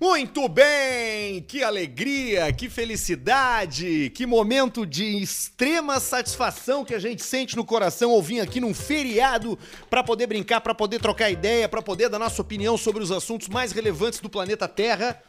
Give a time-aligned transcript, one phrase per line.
[0.00, 1.42] Muito bem!
[1.42, 8.12] Que alegria, que felicidade, que momento de extrema satisfação que a gente sente no coração
[8.12, 9.58] ao vir aqui num feriado
[9.90, 13.48] para poder brincar, para poder trocar ideia, para poder dar nossa opinião sobre os assuntos
[13.48, 15.22] mais relevantes do planeta Terra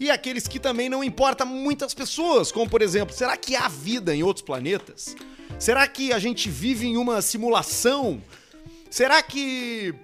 [0.00, 4.16] e aqueles que também não importam muitas pessoas, como por exemplo, será que há vida
[4.16, 5.14] em outros planetas?
[5.58, 8.22] Será que a gente vive em uma simulação?
[8.88, 9.94] Será que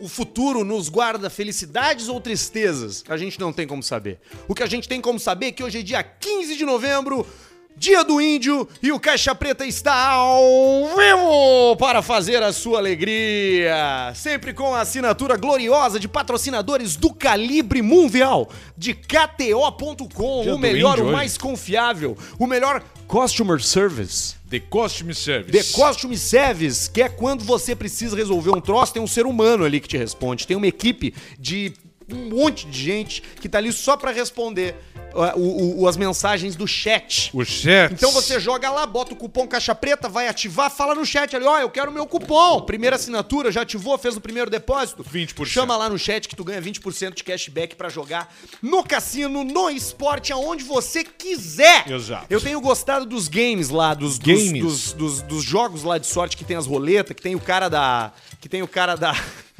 [0.00, 3.04] o futuro nos guarda felicidades ou tristezas?
[3.08, 4.18] A gente não tem como saber.
[4.48, 7.26] O que a gente tem como saber é que hoje é dia 15 de novembro,
[7.76, 14.12] dia do índio, e o Caixa Preta está ao vivo para fazer a sua alegria.
[14.14, 21.04] Sempre com a assinatura gloriosa de patrocinadores do calibre mundial, de KTO.com, o melhor, o
[21.04, 21.12] hoje.
[21.12, 24.34] mais confiável, o melhor customer service.
[24.52, 25.50] The Costume Service.
[25.50, 29.64] The Costume Service, que é quando você precisa resolver um troço, tem um ser humano
[29.64, 30.46] ali que te responde.
[30.46, 31.72] Tem uma equipe de
[32.10, 34.74] um monte de gente que tá ali só pra responder
[35.14, 37.30] uh, o- o- as mensagens do chat.
[37.32, 37.92] O chat.
[37.92, 41.44] Então você joga lá, bota o cupom Caixa Preta, vai ativar, fala no chat ali,
[41.44, 42.62] ó, eu quero meu cupom.
[42.62, 45.04] Primeira assinatura, já ativou, fez o primeiro depósito?
[45.04, 45.44] 20%.
[45.46, 49.70] Chama lá no chat que tu ganha 20% de cashback pra jogar no cassino, no
[49.70, 51.90] esporte, aonde você quiser.
[51.90, 52.26] Exato.
[52.30, 54.62] Eu tenho gostado dos games lá, dos, dos- Games.
[54.62, 57.68] dos, dos, dos jogos lá de sorte que tem as roletas, que tem o cara
[57.68, 58.12] da.
[58.40, 59.12] Que tem o cara da.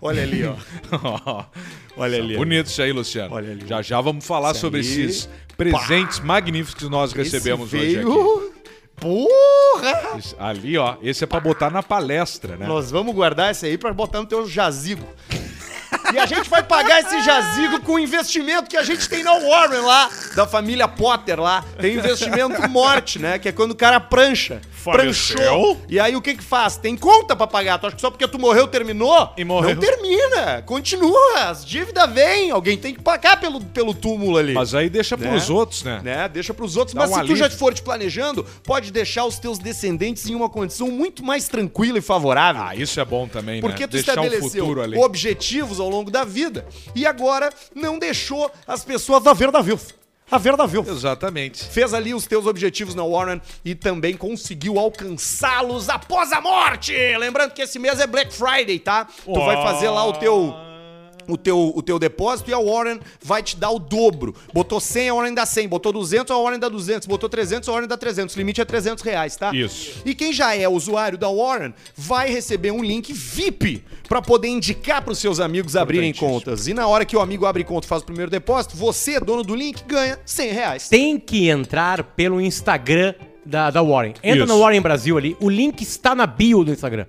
[0.00, 0.54] Olha ali, ó.
[1.96, 2.36] Olha ali.
[2.36, 3.34] Bonito isso aí, Luciano.
[3.34, 3.66] Olha ali.
[3.66, 4.86] Já já vamos falar Isso sobre aí.
[4.86, 8.04] esses presentes magníficos que nós recebemos Esse hoje aqui.
[8.04, 8.52] veio...
[8.96, 10.18] Porra!
[10.18, 10.96] Esse- Ali, ó.
[11.02, 12.66] Esse é pra botar na palestra, né?
[12.66, 15.06] Nós vamos guardar esse aí pra botar no teu jazigo.
[16.12, 19.32] E a gente vai pagar esse jazigo com o investimento que a gente tem na
[19.38, 21.64] Warren lá, da família Potter lá.
[21.80, 23.38] Tem investimento morte, né?
[23.38, 24.60] Que é quando o cara prancha.
[24.72, 25.36] Faleceu.
[25.36, 25.80] Pranchou.
[25.88, 26.76] E aí o que que faz?
[26.76, 27.78] Tem conta pra pagar.
[27.78, 29.32] Tu acha que só porque tu morreu terminou?
[29.36, 29.74] E morreu.
[29.74, 30.60] Não termina.
[30.62, 31.44] Continua.
[31.48, 32.50] As dívidas vêm.
[32.50, 34.52] Alguém tem que pagar pelo, pelo túmulo ali.
[34.52, 35.54] Mas aí deixa pros Né?
[35.54, 36.00] outros, né?
[36.04, 36.28] né?
[36.28, 36.94] Deixa pros outros.
[36.94, 37.36] Dá Mas um se tu alívio.
[37.38, 41.96] já for te planejando, pode deixar os teus descendentes em uma condição muito mais tranquila
[41.98, 42.62] e favorável.
[42.62, 43.86] Ah, isso é bom também, Porque né?
[43.86, 44.98] tu Deixar estabeleceu ali.
[44.98, 49.78] objetivos ao longo da vida e agora não deixou as pessoas a ver da viu.
[50.30, 50.84] A ver da viu.
[50.88, 51.64] Exatamente.
[51.64, 56.92] Fez ali os teus objetivos na Warren e também conseguiu alcançá-los após a morte.
[57.18, 59.06] Lembrando que esse mês é Black Friday, tá?
[59.24, 60.54] Tu vai fazer lá o teu
[61.28, 64.34] o teu, o teu depósito e a Warren vai te dar o dobro.
[64.52, 65.68] Botou 100, a Warren dá 100.
[65.68, 67.06] Botou 200, a Warren dá 200.
[67.06, 68.34] Botou 300, a Warren dá 300.
[68.34, 69.54] O limite é 300 reais, tá?
[69.54, 70.02] Isso.
[70.04, 75.02] E quem já é usuário da Warren vai receber um link VIP pra poder indicar
[75.02, 76.68] pros seus amigos abrirem contas.
[76.68, 79.42] E na hora que o amigo abre conta e faz o primeiro depósito, você, dono
[79.42, 80.88] do link, ganha 100 reais.
[80.88, 83.14] tem que entrar pelo Instagram
[83.44, 84.14] da, da Warren.
[84.22, 84.46] Entra Isso.
[84.46, 87.06] no Warren Brasil ali, o link está na bio do Instagram.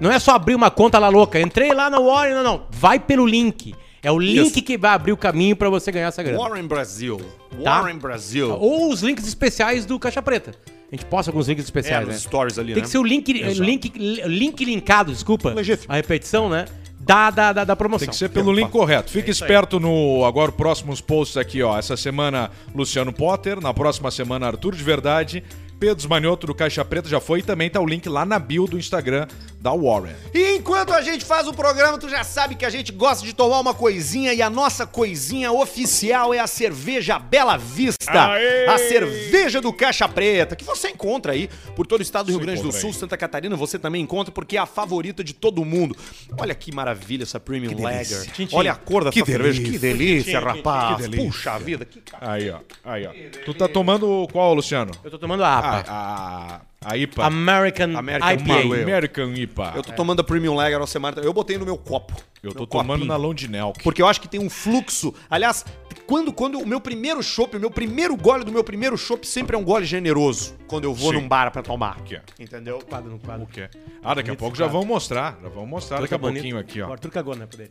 [0.00, 2.62] Não é só abrir uma conta lá louca, entrei lá na Warren, não, não.
[2.70, 3.74] Vai pelo link.
[4.02, 4.62] É o link Isso.
[4.62, 6.38] que vai abrir o caminho pra você ganhar essa grana.
[6.38, 7.18] Warren Brasil.
[7.62, 7.80] Tá?
[7.80, 8.50] Warren Brasil.
[8.50, 10.52] Ou os links especiais do Caixa Preta.
[10.92, 12.20] A gente posta alguns links É, especiais, nos né?
[12.20, 12.82] stories ali, Tem né?
[12.82, 13.92] que ser o link, link,
[14.26, 15.50] link linkado, desculpa.
[15.54, 15.90] Legítimo.
[15.92, 16.66] A repetição, né?
[17.00, 18.06] Da, da, da, da promoção.
[18.06, 19.10] Tem que ser pelo link correto.
[19.10, 21.78] Fique esperto no agora próximos posts aqui, ó.
[21.78, 25.42] Essa semana Luciano Potter, na próxima semana Arthur de Verdade,
[25.78, 28.66] Pedro Esmanioto do Caixa Preta já foi e também tá o link lá na bio
[28.66, 29.26] do Instagram
[29.60, 30.14] da Warren.
[30.32, 33.32] E enquanto a gente faz o programa, tu já sabe que a gente gosta de
[33.32, 38.32] tomar uma coisinha e a nossa coisinha oficial é a cerveja Bela Vista.
[38.32, 38.66] Aê!
[38.66, 42.40] A cerveja do Caixa Preta, que você encontra aí por todo o estado do Rio
[42.40, 42.94] Grande do Sul, aí.
[42.94, 45.96] Santa Catarina, você também encontra porque é a favorita de todo mundo.
[46.38, 48.26] Olha que maravilha essa Premium Lager.
[48.52, 49.62] Olha a cor da Que cerveja.
[49.62, 49.80] Que delícia.
[49.80, 50.96] delícia, rapaz.
[50.96, 51.26] Que delícia.
[51.26, 52.58] Puxa vida, que Aí, ó.
[52.84, 53.12] Aí, ó.
[53.44, 54.92] Tu tá tomando qual, Luciano?
[55.02, 57.24] Eu tô tomando a A, a, a IPA.
[57.26, 58.54] American, American IPA.
[58.54, 58.82] Ale.
[58.82, 59.72] American IPA.
[59.76, 61.20] Eu tô tomando a Premium Lager na semana.
[61.22, 62.14] Eu botei no meu copo.
[62.42, 63.06] Eu tô Meu tomando copinho.
[63.08, 63.82] na Londinelk.
[63.82, 65.14] Porque eu acho que tem um fluxo.
[65.30, 65.64] Aliás,
[66.06, 69.56] quando, quando o meu primeiro chopp, o meu primeiro gole do meu primeiro chopp sempre
[69.56, 70.54] é um gole generoso.
[70.66, 71.20] Quando eu vou Sim.
[71.22, 72.00] num bar pra tomar.
[72.02, 72.22] Que é?
[72.38, 72.80] Entendeu?
[72.80, 73.44] Quadro no quadro.
[73.44, 73.68] O quê?
[74.02, 75.38] Ah, daqui a pouco já vão mostrar.
[75.42, 76.92] Já vão mostrar daqui a pouquinho aqui, O ó.
[76.92, 77.70] Arthur cagou, né, por ele.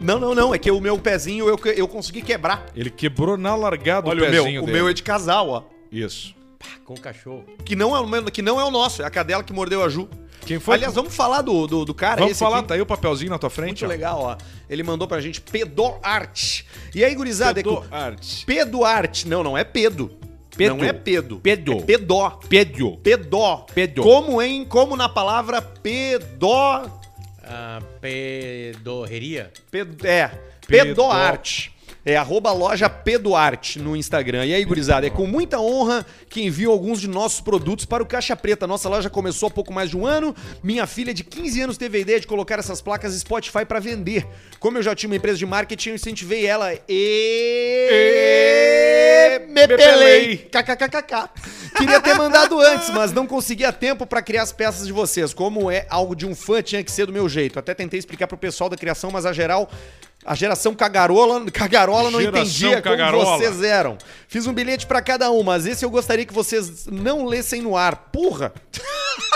[0.00, 0.54] Não, não, não.
[0.54, 2.64] É que o meu pezinho eu, eu consegui quebrar.
[2.74, 4.44] Ele quebrou na largada Olha o o meu.
[4.44, 4.78] pezinho O dele.
[4.78, 5.62] meu é de casal, ó.
[5.92, 6.34] Isso.
[6.84, 7.44] Com o cachorro.
[7.64, 9.02] Que não é o, que não é o nosso.
[9.02, 10.08] É a cadela que mordeu a Ju.
[10.44, 10.74] Quem foi?
[10.74, 12.16] Aliás, vamos falar do, do, do cara.
[12.16, 12.68] Vamos esse falar, aqui.
[12.68, 13.88] tá aí o papelzinho na tua frente, Muito ó.
[13.88, 14.36] legal, ó.
[14.70, 16.62] Ele mandou pra gente Pedorart.
[16.94, 18.44] E aí, gurizada, é que o- Arte.
[18.46, 19.26] Pedoarte.
[19.26, 20.16] Não, não é Pedo.
[20.56, 20.76] Pedo.
[20.76, 21.38] Não é Pedo.
[21.40, 21.72] Pedo.
[21.72, 22.30] É pedó.
[22.48, 22.96] Pedro.
[23.02, 23.66] Pedó.
[23.74, 24.02] Pedó.
[24.02, 26.86] Como em, como na palavra pedó,
[27.44, 29.52] Ah, pedorreria?
[29.70, 30.28] ped, é,
[30.66, 30.84] Pedó.
[31.08, 31.72] pedoarte.
[32.08, 34.46] É arroba loja Peduarte no Instagram.
[34.46, 38.06] E aí, gurizada, é com muita honra que envio alguns de nossos produtos para o
[38.06, 38.64] Caixa Preta.
[38.64, 40.32] Nossa loja começou há pouco mais de um ano.
[40.62, 44.24] Minha filha de 15 anos teve a ideia de colocar essas placas Spotify para vender.
[44.60, 47.88] Como eu já tinha uma empresa de marketing, eu incentivei ela e...
[49.48, 50.36] Me pelei.
[50.36, 51.28] KKKKK.
[51.76, 55.34] Queria ter mandado antes, mas não conseguia tempo para criar as peças de vocês.
[55.34, 57.58] Como é algo de um fã, tinha que ser do meu jeito.
[57.58, 59.68] Até tentei explicar pro pessoal da criação, mas a geral
[60.24, 63.24] a geração cagarola, cagarola não Geração entendia cagarola.
[63.24, 63.96] como vocês eram.
[64.28, 67.76] Fiz um bilhete pra cada um, mas esse eu gostaria que vocês não lessem no
[67.76, 67.96] ar.
[68.12, 68.52] Porra!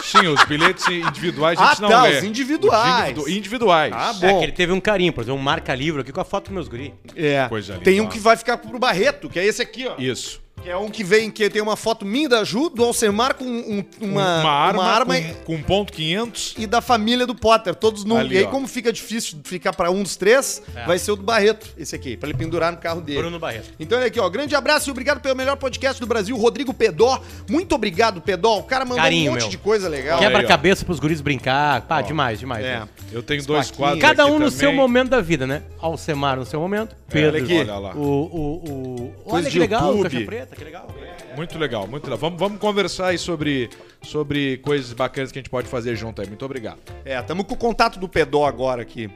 [0.03, 2.19] Sim, os bilhetes individuais a gente Ah, não tá, lê.
[2.19, 3.03] os individuais.
[3.05, 3.93] Os individu- individuais.
[3.95, 4.39] Ah, É, bom.
[4.39, 6.69] que ele teve um carinho, por exemplo, um marca-livro aqui com a foto dos meus
[6.69, 6.93] guri.
[7.15, 7.47] É.
[7.49, 7.85] Coisa linda.
[7.85, 9.95] Tem um que vai ficar pro Barreto, que é esse aqui, ó.
[9.99, 10.41] Isso.
[10.63, 13.45] Que é um que vem, que tem uma foto minha da Ju, do Alcemar com
[13.47, 15.15] um- uma, uma arma, uma arma
[15.45, 16.55] com, com ponto 500.
[16.59, 18.19] e da família do Potter, todos num.
[18.19, 18.49] Ali, e aí, ó.
[18.51, 20.85] como fica difícil ficar pra um dos três, É.
[20.85, 23.21] vai ser o do Barreto, esse aqui, pra ele pendurar no carro dele.
[23.21, 23.71] Bruno Barreto.
[23.81, 24.29] Então olha aqui, ó.
[24.29, 27.23] Grande abraço e obrigado pelo melhor podcast do Brasil, Rodrigo Pedó.
[27.49, 28.59] Muito obrigado, Pedó.
[28.59, 29.51] O cara mandou Carinho, um monte meu.
[29.51, 30.19] de coisa legal.
[30.19, 31.81] Quebra-cabeça pros guris brincar.
[31.83, 32.65] Pá, demais, demais.
[32.67, 32.81] É.
[32.81, 32.89] né?
[33.11, 34.01] Eu tenho dois quadros.
[34.03, 34.59] Cada aqui um no também.
[34.59, 35.63] seu momento da vida, né?
[35.81, 37.37] Alcemar no seu momento, Pedro.
[37.37, 37.59] olha aqui.
[37.59, 37.95] Olha lá.
[37.95, 39.15] O, o, o...
[39.27, 40.11] Olha que legal, YouTube.
[40.11, 40.89] Caixa Preta, que legal.
[41.37, 42.19] Muito legal, muito legal.
[42.19, 43.71] Vamos, vamos conversar aí sobre,
[44.03, 46.27] sobre coisas bacanas que a gente pode fazer junto aí.
[46.27, 46.79] Muito obrigado.
[47.05, 49.11] É, tamo com o contato do Pedó agora aqui.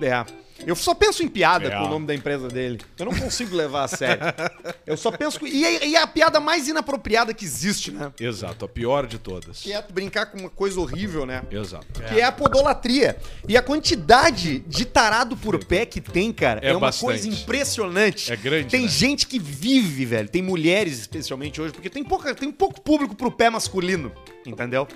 [0.00, 0.43] É.
[0.66, 2.80] Eu só penso em piada com o nome da empresa dele.
[2.98, 4.22] Eu não consigo levar a sério.
[4.86, 5.44] Eu só penso.
[5.46, 8.12] E é, e é a piada mais inapropriada que existe, né?
[8.20, 9.60] Exato, a pior de todas.
[9.60, 11.42] Que é brincar com uma coisa horrível, né?
[11.50, 11.86] Exato.
[12.08, 13.16] Que é a podolatria.
[13.48, 17.04] E a quantidade de tarado por pé que tem, cara, é, É uma bastante.
[17.04, 18.32] coisa impressionante.
[18.32, 18.88] É grande, Tem né?
[18.88, 20.28] gente que vive, velho.
[20.28, 24.12] Tem mulheres, especialmente hoje, porque tem, pouca, tem pouco público pro pé masculino,
[24.46, 24.86] entendeu?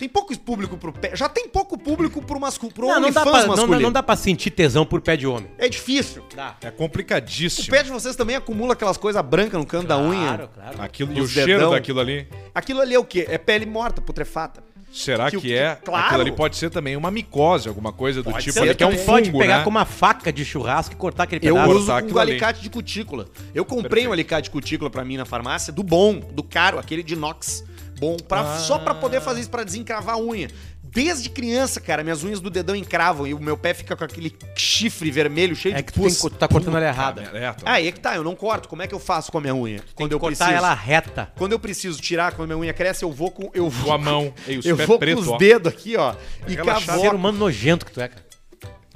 [0.00, 1.14] Tem pouco público pro pé.
[1.14, 3.80] Já tem pouco público pro, mascu, pro Não, não, dá pra, não, masculino.
[3.82, 5.46] não dá pra sentir tesão por pé de homem.
[5.58, 6.24] É difícil.
[6.34, 6.56] Dá.
[6.62, 7.68] É O complicadíssimo.
[7.70, 10.24] pé de vocês também acumula aquelas coisas brancas no canto da unha.
[10.26, 10.82] Claro, claro.
[10.82, 11.70] Aquilo, e o Os cheiro dedão.
[11.72, 12.26] daquilo ali.
[12.54, 13.26] Aquilo ali é o quê?
[13.28, 14.62] É pele morta, putrefata.
[14.92, 15.76] Será Que que, o- é?
[15.84, 16.06] claro.
[16.06, 18.54] Aquilo ali pode ser também uma micose, alguma coisa do Pode tipo.
[18.54, 19.64] ser ali, que é um fungo, pode pegar né?
[19.64, 21.70] com uma faca de churrasco e cortar aquele Eu pedaço.
[21.70, 22.30] uso cortar um aquilo ali.
[22.32, 23.26] alicate de cutícula.
[23.54, 27.02] Eu comprei um alicate de cutícula pra mim na farmácia, do bom, do caro, aquele
[27.04, 27.62] de inox.
[28.00, 28.58] Bom, pra, Ah.
[28.58, 30.48] só pra poder fazer isso, pra desencravar a unha.
[30.82, 34.34] Desde criança, cara, minhas unhas do dedão encravam e o meu pé fica com aquele
[34.56, 36.20] chifre vermelho cheio É de que tu, tem, pus.
[36.20, 37.22] que- tu tá cortando ela errada.
[37.32, 37.46] É.
[37.64, 38.68] Ah, aí é que tá, eu não corto.
[38.68, 39.78] Como é que eu faço com a minha unha?
[39.78, 40.64] Tem quando que eu cortar preciso.
[40.66, 41.32] ela reta.
[41.36, 43.50] Quando eu preciso tirar, quando minha unha cresce, eu vou com.
[43.54, 44.34] Eu vou Com a mão.
[44.48, 45.34] Ei, os eu vou pretos, com ó.
[45.34, 46.14] os dedos aqui, ó.
[46.48, 46.80] E relaxado.
[46.80, 47.16] Ser cavoco.
[47.16, 48.24] humano nojento que tu é, cara.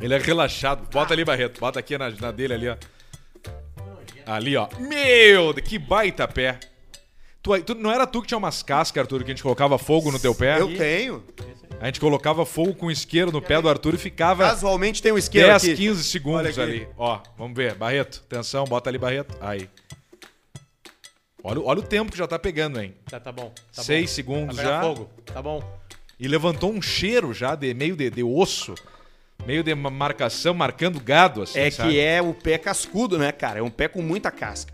[0.01, 0.89] Ele é relaxado.
[0.91, 1.61] Bota ali, Barreto.
[1.61, 2.77] Bota aqui na, na dele ali, ó.
[4.27, 4.67] Ali, ó.
[4.81, 6.59] Meu, que baita pé.
[7.45, 10.11] Tu, tu- não era tu que tinha umas cascas, Arthur, que a gente colocava fogo
[10.11, 10.59] no teu pé?
[10.61, 11.23] Eu tenho.
[11.79, 15.19] A gente colocava fogo com isqueiro no pé do Arthur e ficava Casualmente tem um
[15.19, 15.77] isqueiro 10, aqui.
[15.77, 16.61] 15 Olha segundos aqui.
[16.63, 16.89] ali.
[16.97, 17.75] Ó, vamos ver.
[17.75, 19.37] Barreto, atenção, bota ali, Barreto.
[19.43, 19.69] Aí.
[21.43, 22.95] Olha, o- olha o tempo que já tá pegando, hein?
[23.11, 23.53] Tá, tá bom.
[23.75, 24.15] Tá Seis bom.
[24.15, 24.81] segundos pegar já.
[24.81, 25.11] fogo.
[25.27, 25.63] Tá bom.
[26.19, 28.75] E levantou um cheiro já de meio de, de osso.
[29.45, 31.91] Meio de ma- marcação, marcando gado, assim, É sabe?
[31.91, 33.59] que é o pé cascudo, né, cara?
[33.59, 34.73] É um pé com muita casca.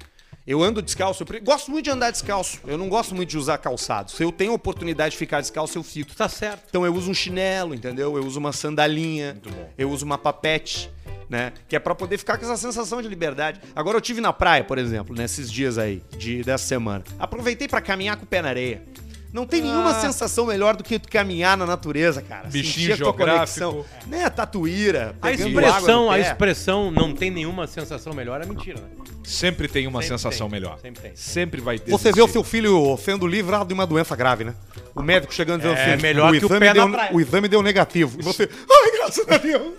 [0.51, 2.59] Eu ando descalço, eu gosto muito de andar descalço.
[2.67, 4.11] Eu não gosto muito de usar calçado.
[4.11, 6.13] Se eu tenho oportunidade de ficar descalço, eu fico.
[6.13, 6.65] Tá certo.
[6.69, 8.17] Então eu uso um chinelo, entendeu?
[8.17, 9.41] Eu uso uma sandalinha,
[9.79, 10.91] eu uso uma papete,
[11.29, 11.53] né?
[11.69, 13.61] Que é pra poder ficar com essa sensação de liberdade.
[13.77, 17.05] Agora eu tive na praia, por exemplo, nesses dias aí de dessa semana.
[17.17, 18.83] Aproveitei pra caminhar com o pé na areia.
[19.33, 22.49] Não tem nenhuma sensação melhor do que tu caminhar na natureza, cara.
[22.49, 23.61] Bichinho Sentir tua geográfico.
[23.61, 23.85] conexão.
[24.07, 28.89] Né, tatuíra, A expressão, água a expressão não tem nenhuma sensação melhor é mentira, né?
[29.23, 30.79] Sempre tem uma Sempre sensação tem, melhor.
[30.81, 31.13] sempre tem.
[31.15, 31.91] Sempre vai ter.
[31.91, 34.55] Você vê o seu filho sendo livrado de uma doença grave, né?
[34.95, 37.21] O médico chegando dizendo É assim, melhor que o exame pé deu, na praia." o
[37.21, 38.19] exame deu negativo.
[38.19, 39.73] E você, ai, graças a Deus.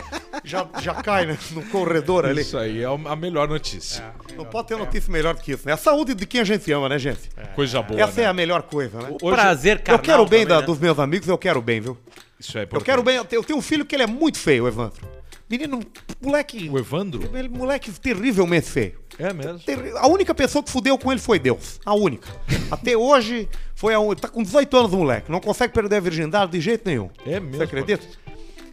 [0.44, 1.38] já, já cai, né?
[1.50, 2.42] No corredor ali.
[2.42, 4.04] Isso aí é a melhor notícia.
[4.36, 5.72] Não pode ter notícia melhor do que isso, né?
[5.72, 7.20] A saúde de quem a gente ama, né, gente?
[7.54, 8.00] Coisa boa.
[8.00, 8.26] Essa né?
[8.26, 9.16] é a melhor coisa, né?
[9.22, 10.02] Hoje- Prazer, Eu carnal.
[10.04, 10.66] quero o bem também, da- né?
[10.66, 11.96] dos meus amigos, eu quero o bem, viu?
[12.38, 13.16] Isso é Eu quero o bem.
[13.16, 15.00] Eu tenho, eu um filho que ele é muito feio, o Evandro.
[15.48, 15.80] Menino,
[16.22, 16.68] moleque.
[16.70, 17.30] O Evandro?
[17.36, 18.98] Ele, moleque terrivelmente feio.
[19.18, 19.58] É mesmo.
[19.60, 21.78] Terri- A única pessoa que fudeu com ele foi Deus.
[21.84, 22.28] A única.
[22.70, 24.22] Até hoje foi a única.
[24.22, 25.30] Tá com 18 anos o moleque.
[25.30, 27.10] Não consegue perder a virgindade de jeito nenhum.
[27.26, 27.56] É mesmo?
[27.58, 28.04] Você acredita?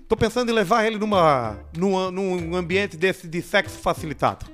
[0.07, 4.45] Tô pensando em levar ele numa, num, num ambiente desse de sexo facilitado.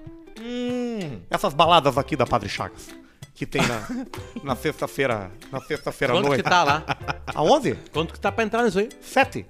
[0.41, 1.19] Hum.
[1.29, 2.89] Essas baladas aqui da Padre Chagas.
[3.37, 3.87] Que tem na,
[4.43, 5.29] na sexta-feira.
[5.51, 6.43] Na sexta-feira à Quanto noite.
[6.43, 6.83] que tá lá?
[7.35, 7.77] Aonde?
[7.93, 8.89] Quanto que tá pra entrar nisso aí?
[8.99, 9.45] Sete.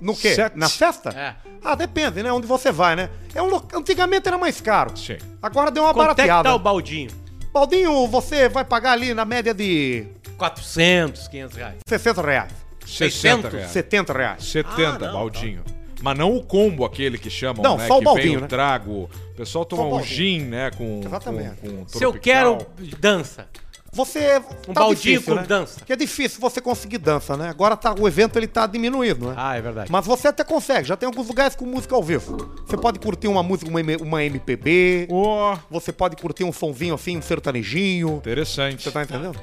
[0.00, 0.34] No quê?
[0.34, 0.58] Sete.
[0.58, 1.10] Na festa?
[1.10, 1.34] É.
[1.62, 2.32] Ah, depende, né?
[2.32, 3.10] Onde você vai, né?
[3.34, 4.96] É um lo- Antigamente era mais caro.
[4.96, 5.18] Sim.
[5.42, 6.48] Agora deu uma Quanto é que barateada.
[6.48, 7.10] tá o baldinho?
[7.52, 10.06] Baldinho, você vai pagar ali na média de
[10.38, 11.74] 400, 500 reais.
[11.86, 12.52] 60 reais.
[12.86, 13.70] 60 reais.
[13.70, 14.44] 70 reais.
[14.44, 15.62] 70, Ah, não, baldinho.
[16.04, 17.86] Mas não o combo aquele que chamam, Não, né?
[17.86, 18.46] só o que vem baldinho, o né?
[18.46, 18.92] trago.
[19.32, 20.70] O pessoal toma um gin, né?
[20.70, 21.56] Com, Exatamente.
[21.62, 22.58] com, com Se eu quero
[23.00, 23.48] dança.
[23.90, 24.42] Você.
[24.68, 25.80] Um baldinho com dança.
[25.82, 27.48] Que é difícil você conseguir dança, né?
[27.48, 29.34] Agora tá, o evento ele tá diminuindo, né?
[29.34, 29.90] Ah, é verdade.
[29.90, 32.36] Mas você até consegue, já tem alguns lugares com música ao vivo.
[32.66, 37.16] Você pode curtir uma música, uma, uma MPB, Ó, você pode curtir um sonzinho assim,
[37.16, 38.16] um sertanejinho.
[38.16, 38.82] interessante.
[38.82, 39.40] Você tá entendendo?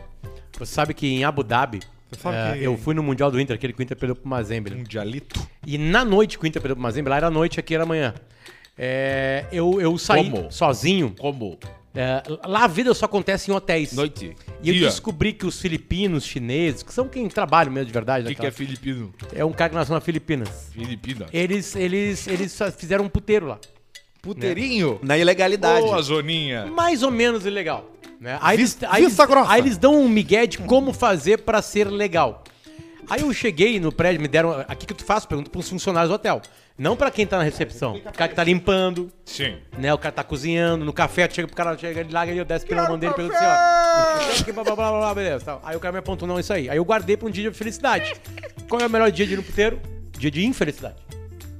[0.59, 1.79] Você sabe que em Abu Dhabi,
[2.19, 4.27] sabe eh, que- eu fui no Mundial do Inter, aquele que o Inter perdeu pro
[4.27, 4.69] Mazembe.
[4.71, 4.77] né?
[4.77, 5.39] Um dialito.
[5.65, 8.13] E na noite que o Inter perdeu pro Mazembe, lá era noite, aqui era manhã.
[8.77, 10.51] É, eu, eu saí Como?
[10.51, 11.13] sozinho.
[11.17, 11.57] Como?
[11.93, 13.91] É, lá a vida só acontece em hotéis.
[13.91, 14.33] Noite.
[14.63, 14.87] E eu Dia.
[14.87, 18.49] descobri que os filipinos, chineses, que são quem trabalha mesmo de verdade, O que, naquela-
[18.49, 19.13] que é filipino?
[19.35, 20.69] é um cara que nasceu na Filipinas.
[20.71, 21.25] Filipina.
[21.33, 23.59] Eles, eles, eles fizeram um puteiro lá.
[24.21, 24.99] Puteirinho?
[25.01, 25.85] Na ilegalidade.
[25.85, 26.67] Ô, a zoninha.
[26.67, 27.89] Mais ou menos ilegal.
[28.19, 28.37] Né?
[28.39, 32.43] Aí, eles, aí, eles, aí eles dão um migué de como fazer pra ser legal.
[33.09, 34.63] Aí eu cheguei no prédio, me deram.
[34.67, 35.25] Aqui que tu faz?
[35.25, 36.41] Pergunta pros funcionários do hotel.
[36.77, 37.95] Não pra quem tá na recepção.
[37.95, 39.57] O cara que tá limpando, Sim.
[39.77, 39.93] né?
[39.93, 42.65] O cara tá cozinhando, no café, tu chega pro cara, chega ele lá, ele desce
[42.65, 44.53] pela mão dele e pergunta assim, ó.
[44.53, 45.61] blá, blá, blá, blá, blá, beleza, tal.
[45.63, 46.69] Aí o cara me apontou, não, isso aí.
[46.69, 48.13] Aí eu guardei pra um dia de felicidade.
[48.69, 49.79] Qual é o melhor dia de ir no puteiro?
[50.17, 50.95] Dia de infelicidade.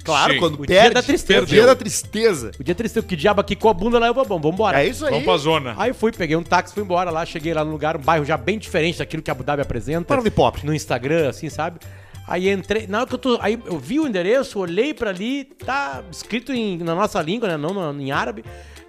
[0.04, 0.38] Claro, Sim.
[0.40, 0.94] quando O dia perde.
[0.94, 1.42] da tristeza.
[1.42, 2.50] O dia da tristeza.
[2.58, 4.82] O dia triste, que diabo aqui com a bunda lá, eu vou, bom, vambora.
[4.82, 5.10] É isso aí.
[5.10, 5.74] Vamos pra zona.
[5.78, 8.36] Aí fui, peguei um táxi, fui embora lá, cheguei lá no lugar, um bairro já
[8.36, 10.04] bem diferente daquilo que Abu Dhabi apresenta.
[10.04, 10.62] Para de pobre.
[10.64, 11.78] No Instagram, assim, sabe?
[12.26, 15.44] Aí entrei, na hora que eu tô, aí eu vi o endereço, olhei pra ali,
[15.44, 18.44] tá escrito em, na nossa língua, né, não no- em árabe,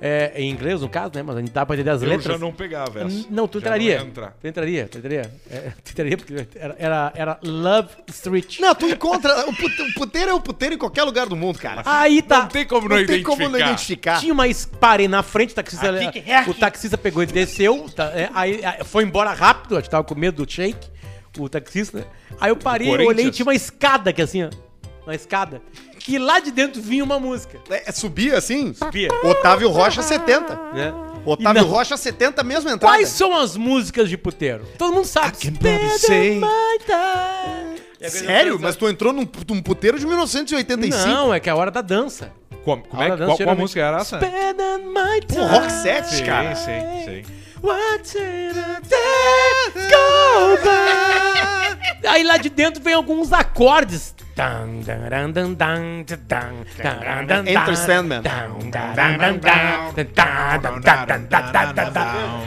[0.06, 2.34] é, em inglês no caso, né, mas a gente dá pra entender as Eu letras.
[2.34, 3.26] já não pegava essa.
[3.30, 4.00] Não, tu Já entraria.
[4.00, 4.36] não entrar.
[4.42, 5.32] Tu entraria, tu entraria.
[5.50, 8.60] É, tu entraria porque era, era, era Love Street.
[8.60, 9.50] Não, tu encontra.
[9.50, 11.84] O pute- o puteiro é o puteiro em qualquer lugar do mundo, cara.
[11.86, 12.42] Aí tá.
[12.42, 13.38] Não tem como não, não tem identificar.
[13.38, 14.20] como não identificar.
[14.20, 14.44] Tinha uma
[14.80, 16.06] parei na frente, o taxista, é
[16.36, 16.50] aqui.
[16.50, 20.16] o taxista pegou e desceu, tá, é, aí, foi embora rápido, a gente tava com
[20.16, 20.90] medo do shake,
[21.38, 22.06] o taxista, né?
[22.42, 24.50] Aí eu parei, eu olhei e tinha uma escada aqui assim, ó,
[25.06, 25.62] uma escada,
[26.04, 27.60] que lá de dentro vinha uma música.
[27.70, 28.74] É, subia assim?
[28.74, 29.10] Subia.
[29.24, 30.56] Otávio Rocha 70.
[30.74, 30.94] Né?
[31.26, 32.94] Otávio Rocha 70, mesma entrada.
[32.98, 34.66] Quais são as músicas de puteiro?
[34.78, 35.38] Todo mundo sabe.
[35.38, 36.42] can probably say-
[38.10, 38.60] Sério?
[38.60, 41.08] Mas tu entrou num, num puteiro de 1985?
[41.08, 42.32] Não, é que é a hora da dança.
[42.66, 44.20] Como, como A é, que- qual, dança, qual música era essa?
[44.20, 46.56] Pô, rock set, Sim, cara.
[46.56, 46.72] sim,
[47.06, 47.24] sim.
[47.62, 51.03] Watching the days go by.
[52.08, 54.14] Aí lá de dentro vem alguns acordes.
[57.48, 58.22] Enter Sandman.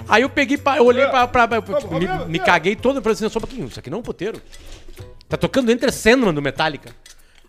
[0.09, 1.29] Aí eu peguei, pra, eu olhei pra.
[1.29, 3.89] pra, pra tipo, me, me caguei todo e falei assim: só um pouquinho, isso aqui
[3.89, 4.41] não é um poteiro.
[5.29, 6.91] Tá tocando Enter Sandman do Metallica.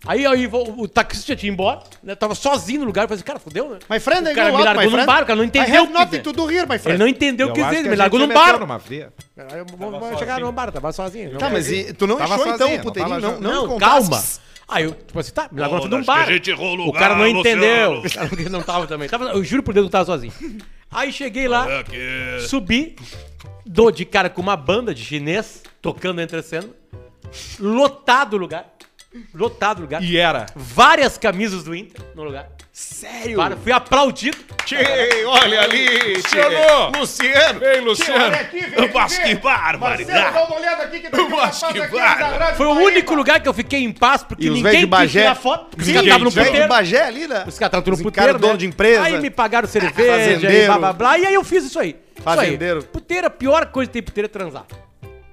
[0.06, 2.14] Aí, aí o, o taxista tinha ido embora, né?
[2.14, 3.78] Tava sozinho no lugar, eu falei assim, cara, fodeu, né?
[3.90, 6.32] My friend, o cara me largou num bar, o cara não entendeu o que to
[6.32, 8.58] do here, my Ele não entendeu o que Eu fez, que me largou num bar.
[8.58, 8.80] numa.
[8.86, 11.36] Aí eu vou, vou chegar no bar, tava sozinho.
[11.38, 13.20] Tá, mas e, tu não Tava achou então o puteirinho?
[13.20, 14.22] não Não, não, calma.
[14.68, 16.24] Aí eu, tipo assim, tá, me largou Ô, num bar.
[16.26, 18.02] que a gente errou o cara não entendeu.
[18.04, 19.08] O cara não tava também.
[19.08, 20.32] Tava, eu juro por Deus que eu tava sozinho.
[20.90, 21.66] Aí cheguei lá,
[22.46, 22.96] subi,
[23.64, 26.68] dou de cara com uma banda de chinês, tocando entre cena.
[27.58, 28.77] Lotado o lugar.
[29.34, 30.02] Lotado o lugar.
[30.02, 30.46] E era.
[30.54, 32.50] Várias camisas do Inter no lugar.
[32.70, 33.36] Sério?
[33.36, 34.36] Para, fui aplaudido.
[34.64, 36.14] Tchê, olha ali.
[36.14, 36.92] Luciano!
[36.92, 36.98] tchê.
[36.98, 37.64] Luciano.
[37.64, 38.36] Ei, Luciano!
[38.94, 40.34] Mas que barbaridade!
[40.34, 42.54] dá uma olhada aqui que tem Mas que barba.
[42.54, 45.34] Foi o único lugar que eu fiquei em paz, porque E os ninguém quis tirar
[45.34, 45.70] foto.
[45.70, 46.72] Porque os Sim, caras estavam no os velhos de puteiro.
[46.72, 47.44] Bagé ali, né?
[47.46, 49.02] Os caras estavam Os no puteiro, caras dono de empresa.
[49.02, 50.46] Aí me pagaram cerveja, Fazendeiro.
[50.48, 51.96] aí blá blá blá, e aí eu fiz isso aí.
[52.16, 52.36] Isso aí.
[52.36, 52.82] Fazendeiro.
[52.84, 54.66] Puteiro, a pior coisa que tem puteiro é transar.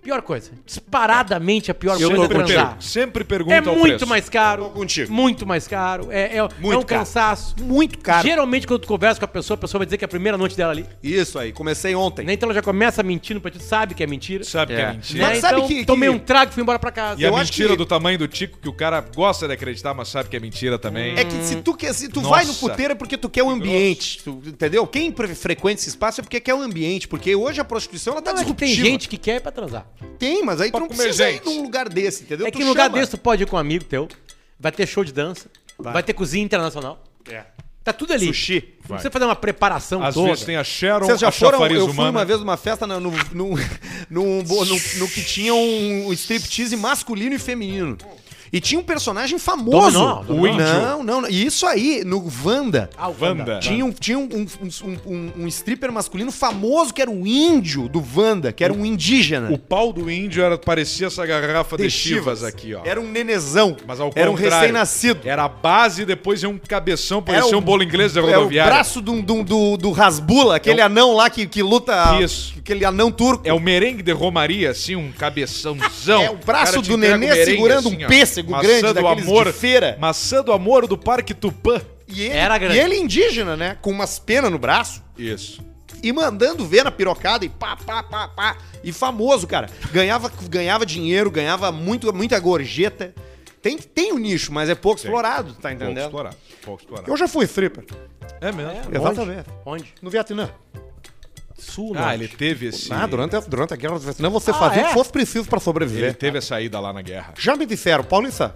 [0.05, 0.51] Pior coisa.
[0.63, 2.77] Disparadamente a pior Eu coisa é transar.
[2.79, 4.05] Sempre pergunta É muito preço.
[4.05, 4.69] mais caro.
[4.69, 5.11] Contigo.
[5.11, 6.11] Muito mais caro.
[6.11, 6.85] É, é, é Muito um caro.
[6.85, 7.55] cansaço.
[7.59, 8.27] Muito caro.
[8.27, 10.37] Geralmente, quando tu conversa com a pessoa, a pessoa vai dizer que é a primeira
[10.37, 10.85] noite dela ali.
[11.01, 12.23] Isso aí, comecei ontem.
[12.23, 12.33] Né?
[12.33, 14.43] Então ela já começa mentindo pra ti, sabe que é mentira.
[14.43, 14.83] Sabe que É.
[14.85, 15.23] é mentira.
[15.23, 15.29] Né?
[15.29, 17.19] Mas sabe então, que- que- tomei um trago e fui embora pra casa.
[17.19, 19.53] E a Eu acho mentira que- do tamanho do Tico, que o cara gosta de
[19.53, 21.17] acreditar, mas sabe que é mentira também.
[21.17, 22.29] É que se tu, quer, se tu Nossa.
[22.35, 24.85] vai no puteiro é porque tu quer o ambiente, tu- entendeu?
[24.85, 28.31] Quem frequenta esse espaço é porque quer o ambiente, porque hoje a prostituição ela tá
[28.33, 28.91] Não, é que tem disruptiva.
[28.91, 29.87] gente que quer pra transar.
[30.19, 31.41] Tem, mas aí tu Pra não comer precisa gente.
[31.41, 32.47] ir num lugar desse, entendeu?
[32.47, 32.97] É Tu que no lugar chama.
[32.97, 34.07] desse tu pode ir com um amigo teu,
[34.59, 35.47] vai ter show de dança,
[35.77, 37.01] vai, ter cozinha internacional.
[37.83, 38.25] Tá tudo ali.
[38.27, 38.73] Sushi.
[38.81, 40.29] Não precisa fazer uma preparação Às toda.
[40.29, 41.63] vezes tem a Sharon, Vocês já a foram?
[41.67, 42.09] Eu fui humana.
[42.09, 43.49] uma vez numa festa no, no, no,
[44.09, 44.65] no, no-
[44.97, 47.95] no que tinha um striptease masculino e feminino.
[48.55, 49.91] E tinha um personagem famoso.
[49.99, 50.41] Dominó, Dominó.
[50.41, 50.65] O índio.
[50.65, 51.29] Não, não, não.
[51.29, 52.89] E isso aí, no Wanda.
[52.97, 53.59] Ah, o Wanda.
[53.59, 54.47] Tinha, um, tinha um, um,
[54.83, 58.85] um, um- um stripper masculino famoso que era o índio do Wanda, que era um
[58.85, 59.51] indígena.
[59.51, 62.81] O pau do índio era, parecia essa garrafa de, chivas aqui, ó.
[62.85, 63.75] Era um nenezão.
[63.85, 65.19] Mas ao era um recém-nascido.
[65.25, 68.23] Era a base e depois ia um cabeção, parecia Era um bolo inglês da É
[68.23, 68.71] o rodoviária.
[68.73, 72.19] braço do, do, do, do Rasbula, aquele É o- anão lá que, que luta.
[72.21, 72.53] Isso.
[72.57, 73.41] Aquele anão turco.
[73.45, 76.21] É o merengue de Romaria, assim, um cabeçãozão.
[76.23, 79.03] É o braço te do nenê o segurando assim, um pêssego morcego Maçã grande, do
[79.03, 79.45] daqueles amor.
[79.45, 79.97] de feira.
[79.99, 81.81] Maçã do amor do Parque Tupã.
[82.07, 82.77] E ele, Era grande.
[82.77, 83.77] E ele indígena, né?
[83.81, 85.03] Com umas penas no braço.
[85.17, 85.63] Isso.
[86.03, 88.57] E mandando ver na pirocada e pá, pá, pá, pá.
[88.83, 89.67] E famoso, cara.
[89.91, 93.13] Ganhava, ganhava dinheiro, ganhava muito, muita gorjeta.
[93.61, 95.09] Tem, tem um nicho, mas é pouco Tem.
[95.09, 96.05] explorado, tá Pouco entendendo?
[96.05, 96.35] explorado.
[96.63, 97.09] Pouco explorado.
[97.11, 97.83] Eu já fui stripper.
[98.39, 98.71] É mesmo.
[98.93, 99.49] Exatamente.
[99.65, 99.91] Onde?
[100.01, 100.51] No Vietnã.
[101.57, 102.13] Sul, Ah, norte.
[102.15, 102.91] ele teve esse.
[102.93, 104.87] Ah, durante, a- durante a guerra do Vietnã você Ah, fazia o é?
[104.89, 106.15] que fosse preciso pra Ele sobreviver.
[106.15, 107.33] teve a saída lá na guerra.
[107.37, 108.55] Já me disseram, Paulista,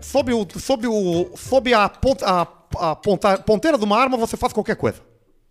[0.00, 4.36] sob, o, sob, o, sob a, ponta, a, a ponta- ponteira de uma arma você
[4.36, 5.00] faz qualquer coisa.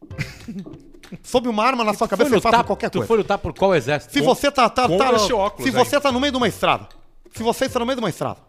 [1.23, 3.07] sob uma arma na sua cabeça você faz qualquer tu coisa.
[3.07, 4.11] foi lutar por qual exército?
[4.13, 5.85] Se você tá, tá, com tá óculos se aí.
[5.85, 6.87] você tá no meio de uma estrada,
[7.33, 8.39] se você está no meio de uma estrada,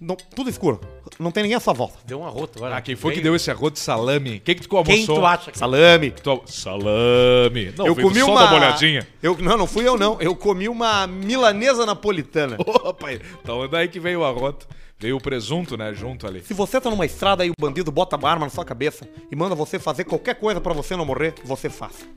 [0.00, 0.80] não- tudo escuro,
[1.18, 1.98] não tem ninguém à sua volta.
[2.06, 2.76] Deu uma rota agora.
[2.76, 4.40] Ah, quem foi que deu esse arroz de salame?
[4.40, 4.96] Quem que tu almoçou?
[4.96, 5.58] Quem tu acha que...
[5.58, 6.10] Salame.
[6.10, 7.72] Tu- Salame.
[7.76, 9.06] Não, eu comi só uma uma olhadinha.
[9.22, 10.20] Eu não, não fui eu não.
[10.20, 12.56] Eu comi uma milanesa napolitana.
[12.58, 14.66] Opa, então daí que veio o arroto.
[14.98, 16.40] Veio o presunto, né, junto ali.
[16.42, 19.36] Se você tá numa estrada e o bandido bota uma arma na sua cabeça e
[19.36, 22.08] manda você fazer qualquer coisa pra você não morrer, você faz.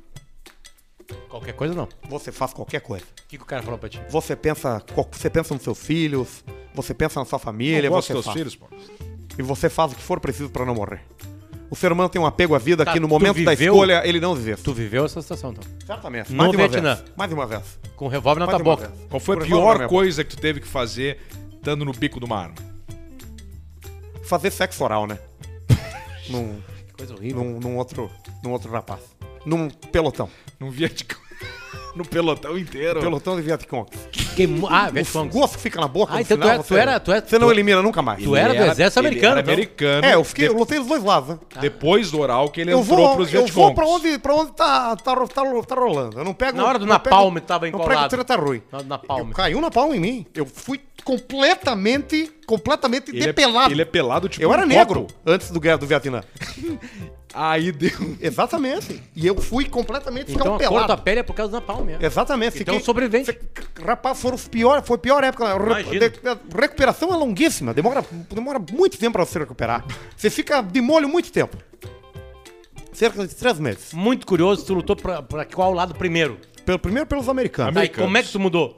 [1.29, 1.87] Qualquer coisa não.
[2.05, 3.05] O Você faz qualquer coisa.
[3.27, 3.99] que, que o cara falou pra ti?
[4.09, 8.35] Você pensa, você pensa nos seus filhos, você pensa na sua família, você faz.
[8.35, 8.67] filhos, pô.
[9.37, 11.01] E você faz o que for preciso pra não morrer.
[11.69, 14.01] O ser humano tem um apego à vida Tá, que no momento da viveu- escolha
[14.03, 14.63] ele não desiste.
[14.63, 15.63] Tu viveu essa situação, então.
[15.85, 16.31] Certamente.
[16.31, 16.95] No Mais de uma Vietnã.
[16.95, 17.11] vez.
[17.15, 17.79] Mais de uma vez.
[17.95, 18.87] Com o revólver na Mais tua boca.
[18.87, 19.07] vez.
[19.07, 21.19] Qual foi a Por favor, pior coisa que tu teve que fazer
[21.53, 22.55] estando no bico de uma arma?
[24.23, 25.19] Fazer sexo oral, né?
[26.29, 27.43] num, Que coisa horrível.
[27.43, 28.09] num, num outro,
[28.43, 29.01] num outro rapaz.
[29.49, 30.29] Num pelotão.
[30.59, 31.19] Num Vietcong.
[31.95, 32.99] no pelotão inteiro.
[32.99, 33.89] Pelotão de Vietcong.
[34.35, 35.29] Queimou- Ah, O Vietcong.
[35.29, 37.11] gosto que fica na boca Ah, no então tu final, é- tu você, era- tu
[37.11, 38.23] é- você não tu- elimina nunca mais.
[38.23, 39.53] Tu era do exército ele americano, Era então.
[39.53, 40.05] americano.
[40.05, 41.39] É, eu, fiquei, de- eu lutei os dois lados, né?
[41.59, 43.53] Depois do oral que ele Eu entrou vou, pros eu Vietcongs.
[43.53, 46.19] vou pra onde, pra onde tá, tá, ro- tá, ro- tá rolando.
[46.19, 46.57] Eu não pego.
[46.57, 47.89] Na hora do não pego- napalm tava Não encolado.
[48.09, 48.61] pego treta ruim.
[48.71, 49.27] Na- napalm.
[49.29, 50.25] Eu, caiu na palma em mim.
[50.35, 53.73] Eu fui completamente, completamente Ele é- depelado.
[53.73, 54.75] ele é pelado tipo Eu um era copo.
[54.75, 56.21] negro antes do guerra do Vietnã.
[57.33, 57.91] Aí deu.
[58.19, 59.01] Exatamente.
[59.15, 60.87] E eu fui completamente Então a escalpelado.
[60.87, 61.91] tua pele é por causa da palma.
[61.91, 61.97] é.
[62.05, 62.59] Exatamente.
[62.61, 63.31] Então sobrevivente.
[63.31, 65.45] Fiquei- Rapaz, foram os piores, foi a pior época.
[65.53, 66.09] A de- de-
[66.59, 69.85] recuperação é longuíssima, demora, demora muito tempo pra você recuperar.
[70.17, 71.55] Você fica de molho muito tempo.
[72.91, 73.93] Cerca de três meses.
[73.93, 76.37] Muito curioso, tu lutou pra, pra qual lado primeiro?
[76.65, 77.69] Pelo, primeiro pelos americanos.
[77.69, 78.05] Americanos.
[78.05, 78.75] como é que tu mudou?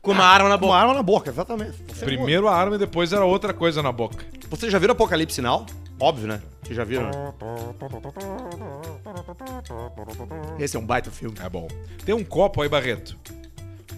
[0.00, 0.72] Com uma arma na Com boca.
[0.72, 1.76] uma arma na boca, exatamente.
[1.88, 4.24] Você, Primeiro a arma e depois era outra coisa na boca.
[4.50, 5.66] Você já viram Apocalipse Now?
[6.00, 6.40] Óbvio, né?
[6.62, 7.10] Vocês já viram?
[10.58, 11.36] Esse é um baita filme.
[11.42, 11.68] É bom.
[12.04, 13.16] Tem um copo aí, Barreto.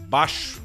[0.08, 0.60] Baixo.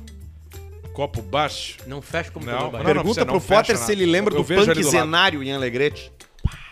[0.94, 1.78] Copo baixo.
[1.86, 4.48] Não fecha como Não, não, não, Pergunta você pro Potter se ele lembra Eu do
[4.48, 6.12] punk zenário em Alegrete.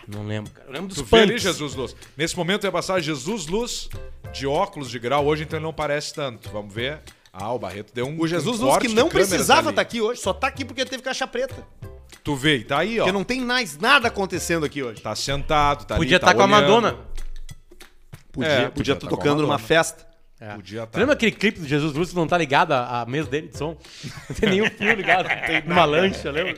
[0.08, 0.68] Não lembro, cara.
[0.68, 1.42] Eu lembro dos Tu vê ali punks.
[1.42, 1.96] Jesus Luz.
[2.16, 3.88] Nesse momento eu ia passar Jesus Luz
[4.32, 5.26] de óculos de grau.
[5.26, 6.48] Hoje então ele não parece tanto.
[6.50, 7.00] Vamos ver.
[7.36, 10.20] Ah, o Barreto deu um O Jesus um Luz que não precisava estar aqui hoje,
[10.20, 11.66] só tá aqui porque teve caixa preta.
[12.22, 13.02] Tu vê, e tá aí, ó.
[13.02, 15.00] Porque não tem mais nada acontecendo aqui hoje.
[15.00, 16.60] Tá sentado, tá Podia estar tá com a olhando.
[16.60, 16.98] Madonna.
[18.30, 20.06] Podia, É, podia podia estar tá com a tocando numa festa.
[20.40, 20.54] É.
[20.54, 20.98] Podia tá.
[20.98, 23.76] lembra aquele clipe do Jesus que não tá ligado à, mesa dele de som?
[24.28, 25.28] Não tem nenhum fio ligado.
[25.66, 26.56] Numa lancha, lembra?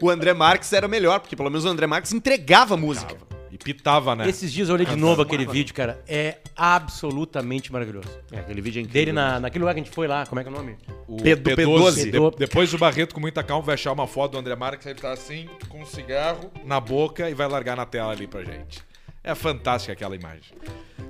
[0.00, 3.16] O André Marques era melhor, porque pelo menos o André Marques entregava música.
[3.62, 4.28] Pitava, né?
[4.28, 6.02] Esses dias eu olhei de novo aquele vídeo, cara.
[6.08, 8.08] É absolutamente maravilhoso.
[8.30, 10.44] É, aquele vídeo é Dele na, naquele lugar que a gente foi lá, como é
[10.44, 10.76] que é o nome?
[11.08, 11.56] O P- do P12.
[11.56, 12.10] P12.
[12.30, 14.86] De- depois o Barreto, com muita calma, vai achar uma foto do André Marques.
[14.86, 18.42] Ele tá assim, com um cigarro na boca e vai largar na tela ali pra
[18.44, 18.80] gente.
[19.24, 20.42] É fantástica aquela imagem.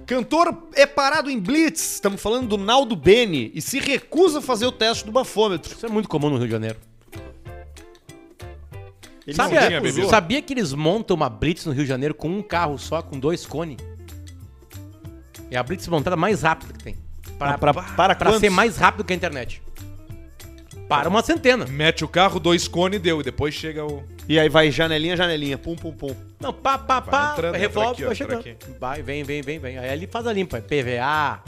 [0.06, 1.94] Cantor é parado em blitz.
[1.94, 5.72] Estamos falando do Naldo Beni e se recusa a fazer o teste do bafômetro.
[5.72, 6.76] Isso é muito comum no Rio de Janeiro.
[9.26, 10.08] Ele Sabe, não tinha bebido.
[10.08, 13.18] sabia que eles montam uma Blitz no Rio de Janeiro com um carro só, com
[13.18, 13.76] dois cones?
[15.50, 16.96] É a Blitz montada mais rápida que tem.
[17.38, 18.40] Para, Ah, pra- para pra quantos?
[18.40, 19.62] ser mais rápido que a internet.
[20.88, 21.64] Para uma centena.
[21.66, 23.20] Mete o carro, dois cones e deu.
[23.20, 24.02] E depois chega o.
[24.28, 26.14] E aí vai janelinha, janelinha, pum, pum, pum.
[26.40, 28.78] Não, pá, pá, pá, entrando, entra revolve, aqui, ó, vai entra chegando.
[28.78, 29.78] Vai, vem, vem, vem, vem.
[29.78, 30.58] Aí ele faz a limpa.
[30.58, 31.40] é PVA,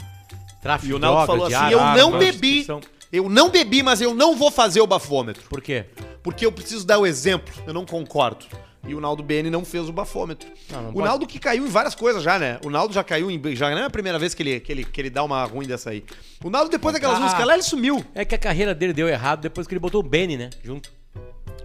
[0.61, 1.79] tráfico E o de Naldo drogas, falou assim: eu
[2.11, 2.65] não bebi.
[3.11, 5.43] Eu não bebi, mas eu não vou fazer o bafômetro.
[5.49, 5.85] Por quê?
[6.23, 7.53] Porque eu preciso dar o exemplo.
[7.65, 8.45] Eu não concordo.
[8.87, 10.47] E o Naldo Beni não fez o bafômetro.
[10.69, 11.07] Não, não o pode.
[11.07, 12.59] Naldo que caiu em várias coisas já, né?
[12.63, 13.41] O Naldo já caiu em.
[13.55, 15.65] Já não é a primeira vez que ele, que ele, que ele dá uma ruim
[15.65, 16.03] dessa aí.
[16.43, 17.21] O Naldo, depois daquelas Ah.
[17.21, 18.05] músicas lá, ele sumiu.
[18.13, 20.49] É que a carreira dele deu errado depois que ele botou o Benny, né?
[20.63, 20.91] Junto.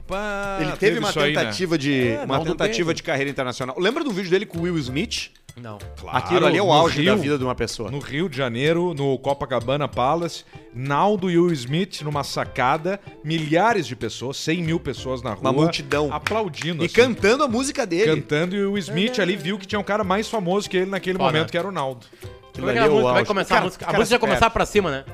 [0.06, 1.40] Pá, ele teve, uma isso aí, né?
[1.40, 2.08] tentativa de.
[2.08, 2.96] É, uma Naldo tentativa Beni.
[2.96, 3.76] de carreira internacional.
[3.78, 5.30] Lembra do vídeo dele com o Will Smith?
[5.56, 5.78] Não.
[6.00, 7.90] Claro, Aquilo ali é o auge da Rio, vida de uma pessoa.
[7.90, 13.94] No Rio de Janeiro, no Copacabana Palace, Naldo e Will Smith numa sacada, milhares de
[13.94, 15.40] pessoas, 100 mil pessoas na rua.
[15.40, 16.12] Uma multidão.
[16.12, 16.82] Aplaudindo.
[16.82, 18.14] E assim, cantando a música dele.
[18.20, 20.90] Cantando e o Will Smith ali viu que tinha um cara mais famoso que ele
[20.90, 21.30] naquele Foda.
[21.32, 22.06] momento, que era o Naldo.
[22.50, 23.26] Aquilo Como é que o música vai auge.
[23.28, 23.54] começar?
[23.54, 24.20] Cara, a música, a música vai é.
[24.30, 25.04] começar pra cima, né?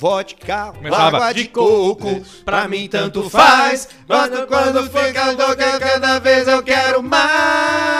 [0.00, 1.16] vodka, Começava.
[1.18, 3.86] água de coco, pra mim tanto faz.
[4.08, 7.99] Gosto quando fica louca, cada vez eu quero mais.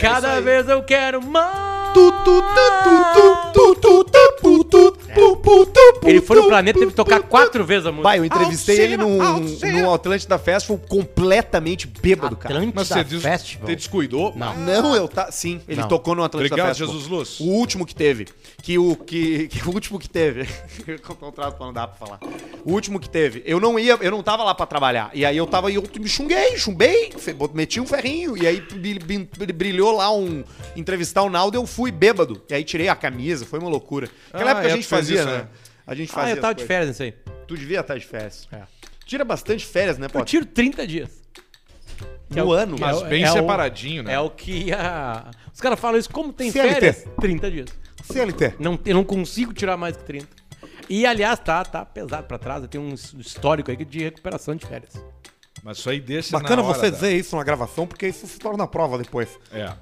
[0.00, 1.92] Cada vez eu quero mais.
[1.92, 2.94] Tu, tu, tu, tu,
[3.52, 4.99] tu, tu, tu, tu, tu,
[6.04, 8.02] Ele foi no planeta e teve que tocar quatro vezes a música.
[8.08, 12.54] Pai, eu entrevistei ele num, num Atlântida Festival completamente bêbado, cara.
[12.54, 13.22] Atlântida Mas você, des...
[13.22, 13.66] Festival.
[13.68, 14.32] você descuidou?
[14.36, 14.56] Não.
[14.56, 15.30] Não, eu tá.
[15.30, 15.88] Sim, ele Não.
[15.88, 16.92] tocou no Atlântida Obrigado, Festival.
[16.94, 17.40] Jesus Luz.
[17.40, 18.26] O último que teve.
[18.62, 20.42] Que o que, que o último que teve.
[21.08, 22.20] o contrato pra não dar pra falar.
[22.64, 23.42] O último que teve.
[23.46, 25.10] Eu não ia, eu não tava lá pra trabalhar.
[25.14, 27.10] E aí eu tava e eu me chunguei, chumbei,
[27.54, 30.44] meti um ferrinho e aí bri- bri- brilhou lá um
[30.76, 32.40] entrevistar o Naldo, eu fui bêbado.
[32.48, 34.08] E aí tirei a camisa, foi uma loucura.
[34.32, 35.38] Naquela Ah, época a é, gente fez fazia, isso, né?
[35.38, 35.48] né?
[35.86, 36.34] A gente Ah, fazia.
[36.36, 37.12] eu tava de férias nisso aí.
[37.46, 38.48] Tu devia estar de férias.
[38.52, 38.62] É.
[39.04, 40.24] Tira bastante férias, né, Eu pô?
[40.24, 41.10] tiro 30 dias.
[42.30, 42.76] No é o- ano.
[42.76, 44.14] que Mas o- bem é o- separadinho, né?
[44.14, 45.30] É o que a...
[45.52, 46.74] Os caras falam isso, como tem CLT.
[46.74, 47.04] férias?
[47.20, 47.68] 30 dias.
[48.04, 48.54] CLT.
[48.60, 50.28] Não, eu não consigo tirar mais que 30.
[50.88, 52.66] E, aliás, tá, tá pesado pra trás.
[52.68, 54.92] Tem um histórico aí de recuperação de férias.
[55.62, 58.26] Mas isso aí deixa Bacana na hora você da- dizer isso na gravação, porque isso
[58.26, 59.28] se torna prova depois.
[59.52, 59.72] É.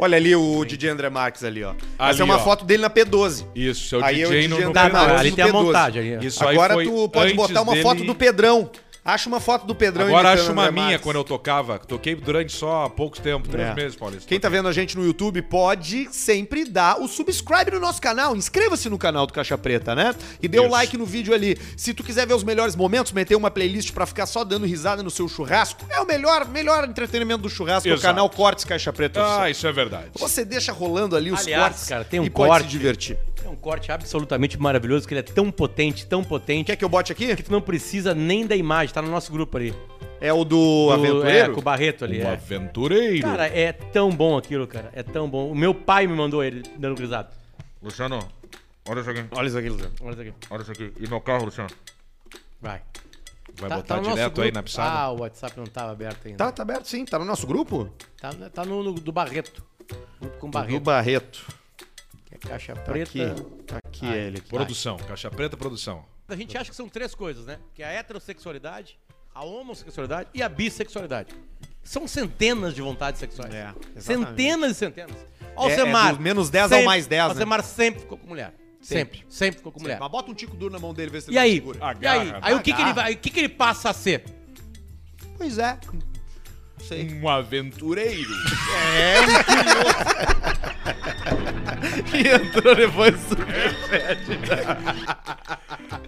[0.00, 1.70] Olha ali o DJ André Marques ali, ó.
[1.98, 2.38] Ali, Essa é uma ó.
[2.38, 3.44] foto dele na P12.
[3.54, 5.36] Isso, é o Aí é o DJ DJ no, no André não, Marques ali no
[5.36, 5.52] tem a P12.
[5.52, 6.14] montagem.
[6.16, 6.26] Ali.
[6.26, 8.70] Isso aí Agora foi tu pode antes botar uma dele- foto do Pedrão.
[9.10, 11.02] Acha uma foto do Pedrão Agora acho uma André minha Marques.
[11.02, 11.78] quando eu tocava.
[11.78, 13.74] Toquei durante só poucos tempo, três É.
[13.74, 14.26] meses, Paulista.
[14.28, 18.36] Quem tá vendo a gente no YouTube pode sempre dar o subscribe no nosso canal.
[18.36, 20.14] Inscreva-se no canal do Caixa Preta, né?
[20.42, 20.70] E dê o Isso.
[20.72, 21.58] like no vídeo ali.
[21.76, 25.02] Se tu quiser ver os melhores momentos, meter uma playlist pra ficar só dando risada
[25.02, 28.14] no seu churrasco, é o melhor, melhor entretenimento do churrasco, é o Exato.
[28.14, 29.20] canal Cortes Caixa Preta.
[29.42, 30.06] Ah, isso é verdade.
[30.18, 32.64] Você deixa rolando ali os Aliás, cortes cara, tem um e pode corte.
[32.64, 33.18] se divertir.
[33.44, 36.88] É um corte absolutamente maravilhoso, que ele é tão potente, tão potente, Quer que eu
[36.88, 37.34] bote aqui?
[37.34, 38.94] que tu não precisa nem da imagem.
[38.94, 39.74] Tá no nosso grupo ali.
[40.20, 41.54] É o do, Do- É, Aventureiro?
[41.54, 42.20] com o Barreto ali.
[42.22, 42.32] Um é.
[42.32, 43.22] aventureiro.
[43.26, 44.90] Cara, é tão bom aquilo, cara.
[44.92, 45.50] É tão bom.
[45.50, 47.30] O meu pai me mandou ele dando risada.
[47.82, 48.18] Luciano,
[48.86, 49.24] olha isso aqui.
[49.32, 49.94] Olha isso aqui, Luciano.
[50.02, 50.34] Olha isso aqui.
[50.50, 50.92] Olha isso aqui.
[51.00, 51.70] E meu carro, Luciano?
[52.60, 52.82] Vai.
[53.58, 54.54] Vai Tá- botar tá no direto aí grupo.
[54.58, 54.90] na pisada?
[54.98, 56.36] Ah, o WhatsApp não tava aberto ainda.
[56.38, 57.88] Tá, tá aberto sim, tá no nosso grupo?
[58.20, 59.64] Tá, tá no, no- do Barreto.
[60.20, 61.46] Grupo com Do Barreto.
[62.44, 63.10] É caixa Tá preta.
[63.10, 63.42] aqui.
[63.66, 64.38] Tá aqui Ah, ele.
[64.38, 64.48] Aqui.
[64.48, 66.04] Produção, Caixa Preta Produção.
[66.28, 67.58] A gente acha que são três coisas, né?
[67.74, 68.98] Que é a heterossexualidade,
[69.34, 71.34] a homossexualidade e a bissexualidade.
[71.82, 73.52] São centenas de vontades sexuais.
[73.52, 74.28] É, exatamente.
[74.28, 75.16] centenas e centenas.
[75.56, 77.34] Ó, É- é menos 10 ao sempre- mais 10, ó, né?
[77.34, 78.54] O Semar sempre ficou com mulher.
[78.80, 79.18] Sempre.
[79.18, 79.34] Sempre.
[79.34, 79.98] Sempre, ficou com mulher.
[80.00, 81.54] Mas bota um tico duro na mão dele, vê se ele E aí?
[81.56, 81.78] segura.
[81.78, 81.90] E aí?
[82.28, 82.94] Agarra, Aí o que, que ele agarra.
[82.94, 83.12] vai.
[83.14, 84.24] O que, que ele passa a ser?
[85.36, 85.78] Pois é.
[86.86, 87.20] Sei.
[87.20, 88.30] Um aventureiro.
[92.14, 93.14] E entrou depois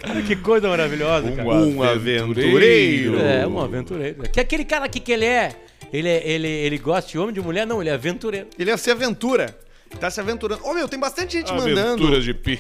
[0.00, 1.48] Cara, que coisa maravilhosa, cara.
[1.48, 3.18] Um aventureiro.
[3.20, 4.22] É, um aventureiro.
[4.31, 5.52] Que aquele cara aqui que ele é.
[5.92, 7.66] Ele, é- ele, ele gosta de homem, de mulher?
[7.66, 8.46] Não, ele é aventureiro.
[8.59, 9.57] Ele ia se aventura.
[10.00, 10.64] Tá se aventurando.
[10.64, 12.59] Ô, meu, tem bastante gente mandando, Aventuras de Pi.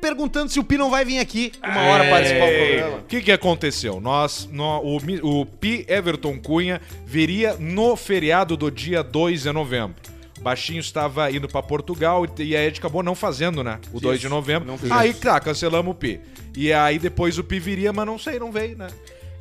[0.00, 2.96] perguntando se o Pi não vai vir aqui uma hora participar do programa.
[2.98, 4.00] O que, que aconteceu?
[4.00, 9.96] Nós, nó- o, o Pi Everton Cunha viria no feriado do dia 2 de novembro.
[10.40, 13.78] Baixinho estava indo pra Portugal e, a gente acabou não fazendo, né?
[13.92, 14.74] O 2 de novembro.
[14.90, 16.20] aí, tá, cancelamos o Pi.
[16.56, 18.88] E aí depois o Pi viria, mas não sei, não veio, né?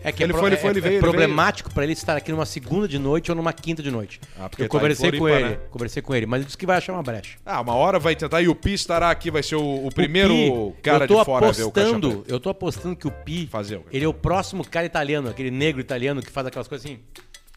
[0.04, 1.84] É que Ele é, pro- foi, ele é- foi, ele é veio, ele problemático pra
[1.84, 4.22] ele estar aqui numa segunda de noite ou numa quinta de noite.
[4.40, 5.60] Ah, porque eu tá conversei com Floripa, ele, né?
[5.72, 7.38] conversei com ele, mas ele disse que vai achar uma brecha.
[7.46, 8.42] Ah, uma hora vai tentar.
[8.42, 11.48] E o Pi estará aqui, vai ser o, o primeiro O Pi, cara de fora
[11.48, 14.86] a ver o eu tô apostando que o Pi, Fazer ele é o próximo cara
[14.86, 17.00] italiano, aquele negro italiano que faz aquelas coisas assim,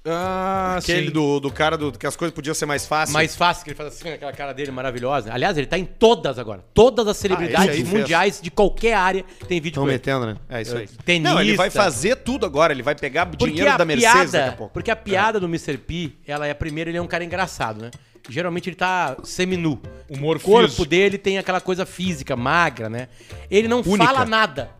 [0.02, 1.12] Ah, Aquele sim.
[1.12, 3.12] do, do cara do, que as coisas podiam ser mais fáceis.
[3.12, 5.30] mais fácil, que ele faz assim, aquela cara dele maravilhosa.
[5.30, 6.64] Aliás, ele tá em todas agora.
[6.72, 8.00] Todas as Ah, celebridades esse aí fez.
[8.00, 9.96] mundiais de qualquer área tem vídeo Estão com ele.
[9.98, 10.36] metendo, né?
[10.48, 10.88] É isso aí.
[11.04, 11.34] Tenista.
[11.34, 12.72] Não, ele vai fazer tudo agora.
[12.72, 14.72] Ele vai pegar Porque dinheiro a da Mercedes daqui a piada, pouco.
[14.72, 15.76] porque a piada do Mr.
[15.76, 17.90] P, ela é primeiro ele é um cara engraçado, né?
[18.28, 19.80] Geralmente ele tá seminu.
[20.08, 20.86] Humor o corpo físico.
[20.86, 23.08] dele tem aquela coisa física, magra, né?
[23.50, 24.04] Ele não Única.
[24.06, 24.70] fala nada.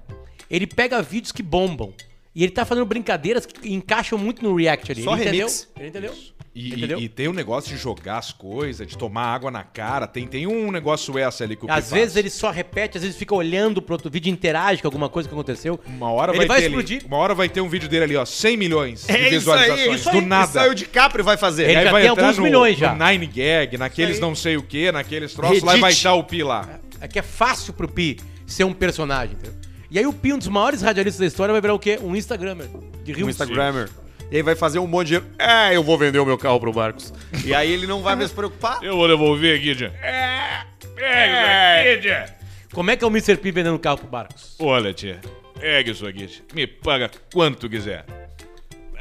[0.51, 1.93] Ele pega vídeos que bombam.
[2.35, 5.03] E ele tá fazendo brincadeiras que encaixam muito no react ali.
[5.03, 5.69] Só ele remix.
[5.77, 5.79] entendeu?
[5.81, 6.15] Ele entendeu?
[6.55, 6.99] E, entendeu?
[7.01, 10.07] e- e tem um negócio de jogar as coisas, de tomar água na cara.
[10.07, 11.91] Tem, tem um negócio essa ali que o Pi Às faz.
[11.91, 15.29] vezes ele só repete, às vezes fica olhando pro outro vídeo, interage com alguma coisa
[15.29, 15.79] que aconteceu.
[15.87, 17.07] Uma hora ele vai, vai ter ali- explodir.
[17.07, 19.89] uma hora vai ter um vídeo dele ali, ó, 100 milhões de É isso visualizações.
[19.89, 20.25] aí, isso do aí.
[20.27, 20.47] nada.
[20.49, 21.65] Isso aí o DiCaprio vai fazer.
[21.65, 22.95] Ele E aí já vai tem entrar alguns no, milhões já.
[22.95, 25.81] no Nine Gag, naqueles Isso não sei o que, naqueles troços, lá Reddit.
[25.83, 26.79] vai estar o Pi lá.
[27.01, 29.60] É que é fácil pro Pi ser um personagem, entendeu?
[29.91, 31.99] E aí o Pi, um dos maiores radialistas da história, vai virar o quê?
[32.03, 32.69] Um Instagrammer.
[33.03, 33.89] De Um Rio Instagrammer.
[34.31, 35.35] E aí vai fazer um monte de dinheiro.
[35.39, 37.13] É, eu vou vender o meu carro pro Barcos.
[37.45, 38.83] E aí ele não vai mais se preocupar.
[38.83, 39.89] Eu vou devolver aqui, Tia.
[40.01, 42.37] É, pega isso aqui, Tia.
[42.73, 43.37] Como é que é o Mr.
[43.37, 44.55] P vendendo carro pro Barcos?
[44.61, 45.19] Olha, tia,
[45.59, 46.45] pega isso aqui, tia.
[46.55, 48.05] Me paga quanto tu quiser.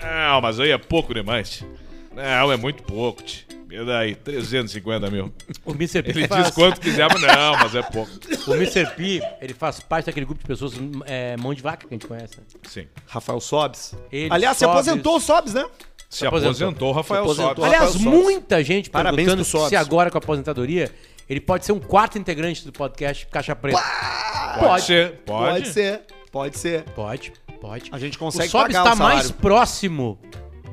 [0.01, 1.49] Não, mas aí é pouco demais.
[1.51, 1.67] tia.
[2.15, 3.43] Não, é muito pouco, tia.
[3.71, 4.15] E daí?
[4.15, 5.31] 350 mil.
[5.65, 6.01] O Mr.
[6.01, 8.11] P Ele faz, diz quanto quiser, mas não, mas é pouco.
[8.47, 8.85] o Mr.
[8.95, 10.73] P, ele faz parte daquele grupo de pessoas,
[11.05, 12.37] é, mão de vaca que a gente conhece.
[12.37, 12.43] né?
[12.67, 12.87] Sim.
[13.07, 13.93] Rafael Sobes.
[14.11, 14.75] Ele, Aliás, se Sobes.
[14.87, 15.65] aposentou o Sobes, né?
[16.09, 16.49] Se aposentou.
[16.49, 17.55] aposentou, Rafael Se aposentou.
[17.55, 17.63] Sobes.
[17.65, 18.23] Aliás, Rafael Sobes.
[18.25, 20.91] muita gente Parabéns perguntando se agora com a aposentadoria
[21.29, 23.77] ele pode ser um quarto integrante do podcast Caixa Preta.
[23.79, 24.81] Pode, Pode.
[24.85, 25.11] ser.
[25.27, 25.51] Pode.
[25.53, 26.01] Pode ser,
[26.31, 26.83] pode ser.
[26.95, 27.89] Pode, pode.
[27.91, 29.17] A gente O consegue Sobs pagar está o salário.
[29.19, 30.17] mais próximo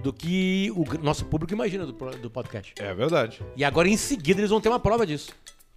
[0.06, 2.72] do que o nosso público imagina do, do podcast.
[2.78, 3.40] É verdade.
[3.56, 5.32] E agora, em seguida, eles vão ter uma prova disso.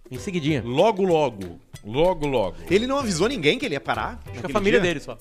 [0.08, 0.62] Em seguidinha.
[0.64, 1.58] Logo, logo.
[1.84, 2.56] Logo, logo.
[2.70, 4.22] Ele não avisou ninguém que ele ia parar?
[4.26, 4.88] Acho que a família dia?
[4.88, 5.18] dele só.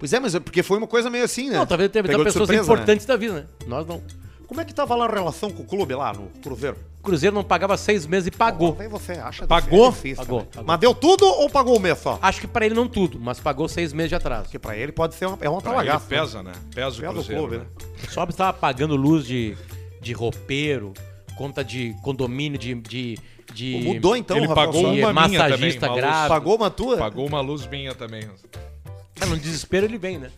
[0.00, 1.56] Pois é, mas é porque foi uma coisa meio assim, né?
[1.56, 3.46] Não, talvez de pessoas surpresa, importantes da vida, né?
[3.68, 4.02] Nós não.
[4.48, 4.48] Né?
[4.48, 6.76] Como é que tava lá a relação com o clube lá no Cruzeiro?
[7.00, 8.76] O Cruzeiro não pagava seis meses e pagou.
[8.80, 9.90] Aí você acha Pagou?
[9.92, 10.46] difícil, Pagou, né?
[10.52, 10.66] pagou.
[10.66, 12.18] Mas deu tudo ou pagou o mês só?
[12.20, 14.44] Acho que pra ele não tudo, mas pagou seis meses de atraso.
[14.44, 16.04] Porque pra ele pode ser uma, é uma Pra talagaça.
[16.04, 16.20] né?
[16.20, 16.52] pesa, né?
[16.74, 17.40] Pesa o Pesa o Cruzeiro.
[17.42, 17.64] clube, né?
[17.64, 18.06] né?
[18.08, 19.56] O Sobs estava pagando luz de,
[20.00, 20.92] de roupeiro,
[21.36, 22.74] conta de condomínio, de.
[22.74, 23.18] de,
[23.54, 26.28] de Mudou então, Ele Rafael pagou uma minha massagista também, uma luz.
[26.28, 26.96] Pagou uma tua?
[26.98, 28.28] Pagou uma luz minha também.
[29.20, 30.30] Ah, no desespero ele vem, né?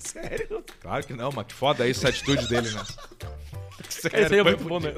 [0.81, 2.83] Claro que não, mas que foda isso, a atitude dele, né?
[3.89, 4.95] Sério, Esse aí é muito bom, né?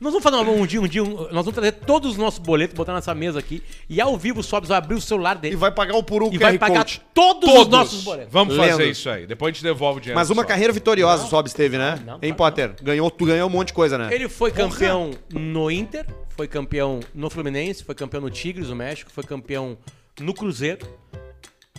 [0.00, 2.38] Nós vamos fazer um, um dia, um dia, um- nós vamos trazer todos os nossos
[2.38, 5.40] boletos, botar nessa mesa aqui, e ao vivo o Sobs vai abrir o celular E
[5.40, 7.02] dele vai pagar o por um e vai QR pagar Code.
[7.12, 8.32] todos, os nossos boletos.
[8.32, 8.90] Vamos fazer Lendo.
[8.90, 9.26] isso aí.
[9.26, 10.18] Depois a gente devolve o dinheiro.
[10.18, 10.48] Mas uma só.
[10.48, 12.00] carreira vitoriosa o Sobs teve, né?
[12.06, 12.74] não, hein, claro Potter?
[12.82, 14.08] Ganhou, tu ganhou um monte de coisa, né?
[14.10, 19.10] Ele foi campeão no Inter, foi campeão no Fluminense, foi campeão no Tigres, no México,
[19.12, 19.76] foi campeão
[20.18, 20.86] no Cruzeiro.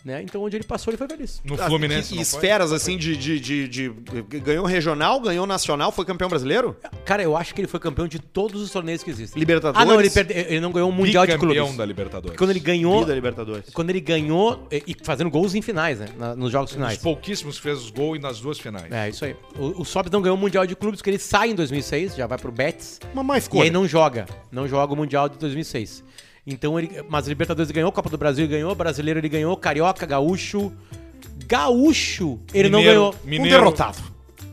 [0.03, 0.23] Né?
[0.23, 1.41] Então onde ele passou, ele foi feliz.
[1.45, 2.11] No Ah, Fluminense.
[2.13, 2.21] e foi?
[2.23, 3.89] esferas, assim, de, de, de, de-
[4.39, 6.75] Ganhou regional, ganhou nacional, foi campeão brasileiro?
[7.05, 9.39] Cara, eu acho que ele foi campeão de todos os torneios que existem.
[9.39, 9.79] Libertadores?
[9.79, 11.75] Ah, não, ele, perde- ele não ganhou o Mundial de Clubes.
[11.77, 12.35] da Libertadores.
[12.35, 13.69] Quando ele ganhou, Vida Libertadores.
[13.73, 16.07] quando ele ganhou e, e fazendo gols em finais, né?
[16.17, 16.95] Na- nos jogos finais.
[16.95, 18.91] dos pouquíssimos que fez os gols nas duas finais.
[18.91, 19.35] É, isso aí.
[19.55, 22.25] O, o Sobs não ganhou o Mundial de Clubes, porque ele sai em 2006, já
[22.25, 22.99] vai pro Betis.
[23.13, 23.65] Mas mais E coisa.
[23.65, 24.25] aí não joga.
[24.51, 26.03] Não joga o Mundial de 2006.
[26.45, 27.03] Então ele.
[27.09, 30.71] Mas Libertadores ele ganhou, Copa do Brasil ele ganhou, Brasileiro ele ganhou, Carioca, Gaúcho.
[31.47, 33.15] Gaúcho ele não Mineiro- ganhou.
[33.23, 33.97] Um Mineiro derrotado.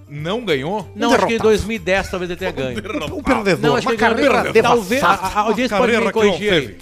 [0.09, 0.91] não ganhou?
[0.97, 1.49] Não, acho que em derrotado.
[1.51, 2.79] 2010 talvez ele tenha ganho.
[3.15, 3.61] Um perdedor.
[3.71, 4.53] Não, acho que ele ganhou.
[4.63, 5.03] Talvez.
[5.03, 6.79] A, a audiência pode me não corrigir aí.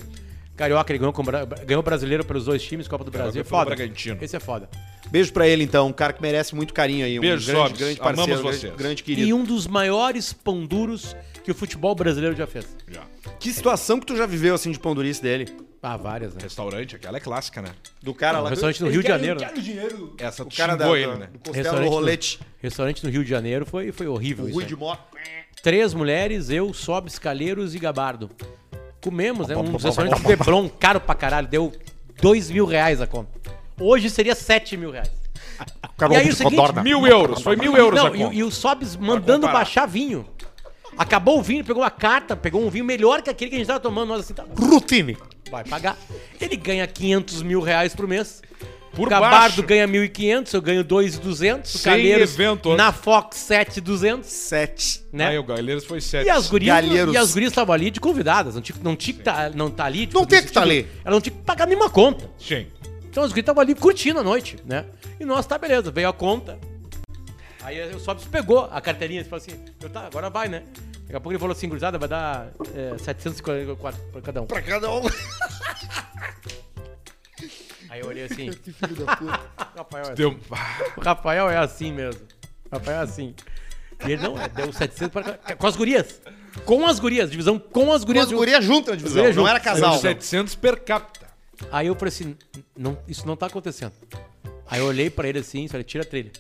[0.57, 1.23] Carioca, ele ganhou, com,
[1.67, 3.43] ganhou brasileiro pelos dois times, Copa do Brasil.
[3.43, 3.67] É foda.
[3.67, 4.17] Bragantino.
[4.23, 4.69] Esse é foda.
[5.11, 5.89] Beijo pra ele, então.
[5.89, 7.19] Um cara que merece muito carinho aí.
[7.19, 7.79] Um Beijo, grande, Sobs.
[7.79, 8.61] grande Amamos parceiro, vocês.
[8.63, 9.37] grande, grande E querido.
[9.37, 11.15] um dos maiores pão duros
[11.45, 12.67] que o futebol brasileiro já fez.
[12.91, 13.03] Já.
[13.39, 15.47] Que situação que tu já viveu, assim, de pão durice dele?
[15.83, 16.41] Ah, várias, né?
[16.43, 17.69] Restaurante, aquela é clássica, né?
[18.03, 18.51] Do cara lá...
[18.51, 20.15] restaurante no Rio de Janeiro, o dinheiro.
[20.19, 21.29] Essa O cara da, ele, né?
[21.33, 22.41] do costelo do Restaurante no- rolete.
[22.61, 24.47] Restaurante no Rio de Janeiro foi, foi horrível.
[24.47, 24.69] O isso Rui aí.
[24.69, 25.01] de Moto.
[25.63, 28.29] Três mulheres, eu, Sobs, Calheiros e Gabardo.
[29.01, 29.57] Comemos, né?
[29.57, 31.47] Um dos restaurantes de Leblon, caro pra caralho.
[31.47, 31.73] Deu
[32.21, 33.36] dois mil reais a conta.
[33.79, 35.11] Hoje seria sete mil reais.
[36.11, 36.57] E aí o seguinte...
[36.83, 38.35] Mil euros, foi mil euros Não, a conta.
[38.35, 40.27] e, e o Sobs mandando baixar vinho.
[40.99, 43.67] Acabou o vinho, pegou a carta, pegou um vinho melhor que aquele que a gente
[43.69, 44.09] tava tomando.
[44.09, 45.17] Nós assim, tá, Routine.
[45.51, 45.97] vai pagar.
[46.41, 48.43] Ele ganha 500 mil reais por mês.
[48.95, 49.63] Por o Gabardo baixo.
[49.63, 51.65] ganha 1.500, eu ganho 2.200.
[51.65, 52.75] O Sem Calheiros evento.
[52.77, 55.05] na Fox 7.200, Sete.
[55.13, 55.29] né?
[55.29, 56.25] Aí o Galheiros foi sete.
[56.27, 57.15] E as gurias, Galheiros.
[57.15, 59.85] e as gurias estavam ali de convidadas, não tinha, não tinha que tá, não tá
[59.85, 60.09] ali.
[60.15, 60.89] Não tem que tá ali.
[61.05, 62.31] Ela não tinha que pagar nenhuma conta.
[62.39, 62.67] Sim.
[63.17, 64.85] Então as gurias estavam ali curtindo a noite, né?
[65.19, 66.59] E nós, tá beleza, veio a conta.
[67.63, 70.65] Aí o Sobs pegou a carteirinha e falou assim, eu, tá, agora vai, né?
[71.05, 74.47] Daqui a pouco ele falou assim, gurizada, vai dar é, 744 pra cada um.
[74.47, 75.01] Pra cada um.
[77.89, 79.41] Aí eu olhei assim, Filho da puta.
[79.75, 80.39] Rafael, é Deu...
[80.51, 82.21] Ah, O Rafael é assim mesmo.
[82.71, 83.35] O Rafael é assim.
[84.07, 85.39] E ele não, é, deu 700 para...
[85.57, 86.21] Com as gurias.
[86.67, 87.31] Com as gurias.
[87.31, 88.27] Divisão com as Com gurias.
[88.27, 89.23] as gurias juntas na divisão.
[89.23, 89.55] Gurias Não juntas.
[89.59, 89.93] era casal.
[89.93, 91.26] deu 700 per capita.
[91.71, 92.37] Aí eu falei assim,
[92.77, 93.93] não, isso não tá acontecendo.
[94.67, 96.33] Aí eu olhei pra ele assim falei, tira a trilha.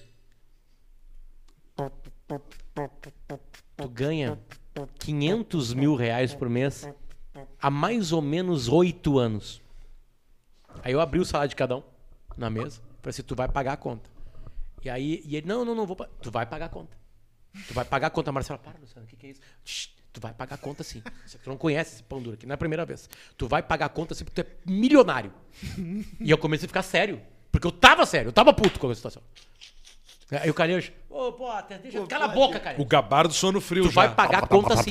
[3.77, 4.39] Tu ganha
[4.99, 6.89] 500 mil reais por mês
[7.61, 9.63] há mais ou menos oito anos.
[10.83, 11.83] Aí eu abri o salário de cada um
[12.37, 12.81] na mesa.
[13.01, 14.09] Falei assim, tu vai pagar a conta.
[14.83, 15.97] E aí, e ele, não, não, não vou.
[16.21, 16.97] Tu vai pagar a conta.
[17.67, 18.31] Tu vai pagar a conta.
[18.31, 19.41] A Marcela, para, Luciano, o que, que é isso?
[19.65, 21.03] Shh, tu vai pagar a conta sim.
[21.27, 23.09] Você tu não conhece esse pão duro aqui, não é a primeira vez.
[23.37, 25.31] Tu vai pagar a conta sim porque tu é milionário.
[26.19, 27.21] e eu comecei a ficar sério.
[27.53, 29.23] Porque eu tava sério, eu tava puto com a situação.
[30.31, 32.81] Aí o Calheiros, ô, pô, até deixa, cala a boca, cara.
[32.81, 34.07] O Gabardo sono frio Tu já.
[34.07, 34.91] vai pagar a conta sim.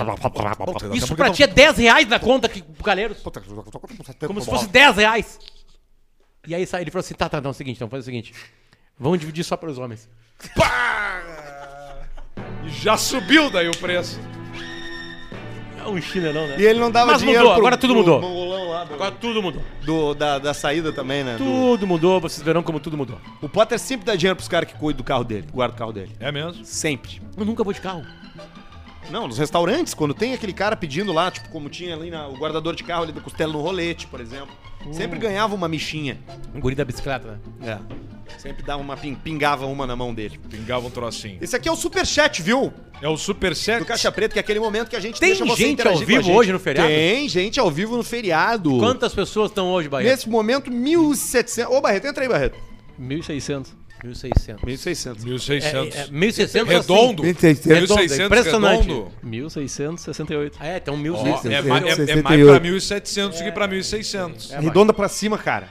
[0.94, 3.18] Isso pra ti é 10 reais na conta que pro Calheiros.
[4.28, 5.40] Como se fosse 10 reais.
[6.48, 8.34] E aí ele falou assim: tá, tá, não, é o seguinte, então faz o seguinte.
[8.98, 10.08] Vamos dividir só para os homens.
[12.64, 14.20] E já subiu daí o preço.
[15.86, 16.56] É um chinelão, né?
[16.58, 18.22] E ele não dava Mas dinheiro mudou, pro- agora tudo mudou.
[18.22, 19.62] do- Agora tudo mudou.
[19.84, 21.38] do- da, da saída também, né?
[21.38, 23.18] Do- Tudo mudou, vocês verão como tudo mudou.
[23.42, 25.80] O Potter sempre dá dinheiro pros caras que cuidam do carro dele, que guardam o
[25.80, 26.12] carro dele.
[26.20, 26.64] É mesmo?
[26.66, 27.22] Sempre.
[27.38, 28.04] Eu nunca vou de carro.
[29.10, 32.34] Não, nos restaurantes, quando tem aquele cara pedindo lá, tipo, como tinha ali na, o
[32.38, 34.50] guardador de carro ali do Costela no rolete, por exemplo.
[34.92, 36.20] Sempre ganhava uma michinha.
[36.54, 37.80] Um guri da bicicleta, né?
[37.82, 38.06] É.
[38.40, 40.40] Sempre dava uma pin- pingava uma na mão dele.
[40.50, 41.38] Pingava um trocinho.
[41.42, 42.72] Esse aqui é o superchat, viu?
[43.02, 43.80] É o Superchat.
[43.80, 45.98] Do Caixa Preta, que é aquele momento que a gente Tem deixa você gente ao
[45.98, 46.32] vivo gente.
[46.36, 46.88] hoje no feriado?
[46.90, 48.78] Tem gente ao vivo no feriado.
[48.78, 50.10] Quantas pessoas estão hoje, Barreto?
[50.12, 51.68] Nesse momento, 1.700.
[51.70, 52.58] Ô, Barreto, entra aí, Barreto.
[53.00, 53.68] 1.600.
[54.14, 54.60] 1.600.
[54.64, 55.24] 1.600.
[55.24, 55.96] 1600.
[55.96, 57.22] É, é, 1.600 Redondo.
[57.24, 57.32] assim.
[57.32, 58.82] 1600 impressionante.
[58.88, 59.12] redondo.
[59.24, 60.54] 1.668.
[60.60, 61.52] Ah, é, então Ó, 1.600.
[61.52, 61.58] é, é,
[61.92, 62.24] é 68.
[62.24, 64.52] mais pra 1.700 do que pra 1.600.
[64.52, 65.70] É, Arredonda pra cima, cara.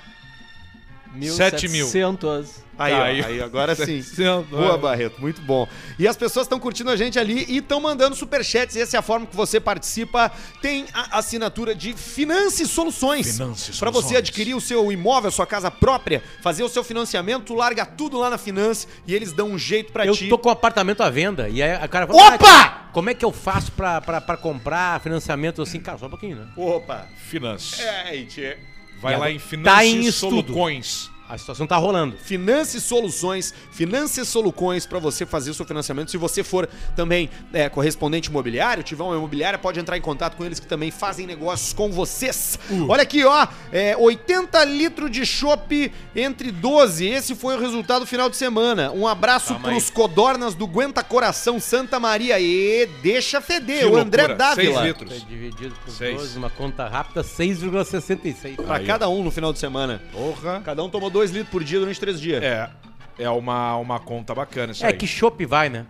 [1.23, 1.87] 7 mil.
[1.87, 2.65] 1.700.
[2.77, 3.25] Aí, Tá ó, aí.
[3.25, 4.03] aí, agora sim.
[4.03, 4.77] 700, Boa.
[4.77, 5.69] Barreto, muito bom.
[5.99, 8.75] E as pessoas estão curtindo a gente ali e estão mandando superchats.
[8.77, 10.33] Essa é a forma que você participa.
[10.61, 13.31] Tem a assinatura de Finance Soluções.
[13.37, 17.45] Finance Para você adquirir o seu imóvel, a sua casa própria, fazer o seu financiamento,
[17.45, 20.29] tu larga tudo lá na Finance e eles dão um jeito pra Eu ti.
[20.29, 22.45] tô com um apartamento à venda e aí a cara fala, Opa!
[22.49, 24.01] "Ah, Como é que eu faço pra
[24.41, 25.79] comprar financiamento assim?
[25.81, 26.49] Cara, só um pouquinho, né?
[26.57, 27.07] Opa!
[27.29, 27.81] Finance.
[27.81, 28.57] É, tchê.
[29.05, 30.13] Vai lá agora- em tá Finance em.
[30.13, 31.11] Soluções.
[31.29, 32.17] A situação tá rolando.
[32.19, 36.11] Finance Soluções, Finance Soluções para você fazer o seu financiamento.
[36.11, 40.45] Se você for também é, correspondente imobiliário, tiver uma imobiliária, pode entrar em contato com
[40.45, 42.59] eles que também fazem negócios com vocês.
[42.89, 47.07] Olha aqui, ó, é, 80 litros de chopp entre 12.
[47.07, 48.93] Esse foi o resultado do final de semana.
[48.93, 49.93] Um abraço Calma pros aí.
[49.93, 52.39] codornas do Aguenta Coração Santa Maria.
[52.39, 54.87] E deixa feder, Que o André loucura, seis Dávila.
[54.87, 55.11] litros.
[55.11, 56.17] Foi dividido por Seis.
[56.17, 58.57] 12, uma conta rápida, 6,66.
[58.57, 58.87] Pra Aí, ó.
[58.87, 60.03] cada um no final de semana.
[60.13, 60.61] Porra.
[60.65, 62.43] Cada um tomou 2 litros por dia durante 3 dias.
[62.43, 62.69] É.
[63.17, 64.95] É uma, uma conta bacana isso É aí.
[64.97, 65.87] que chopp vai, né?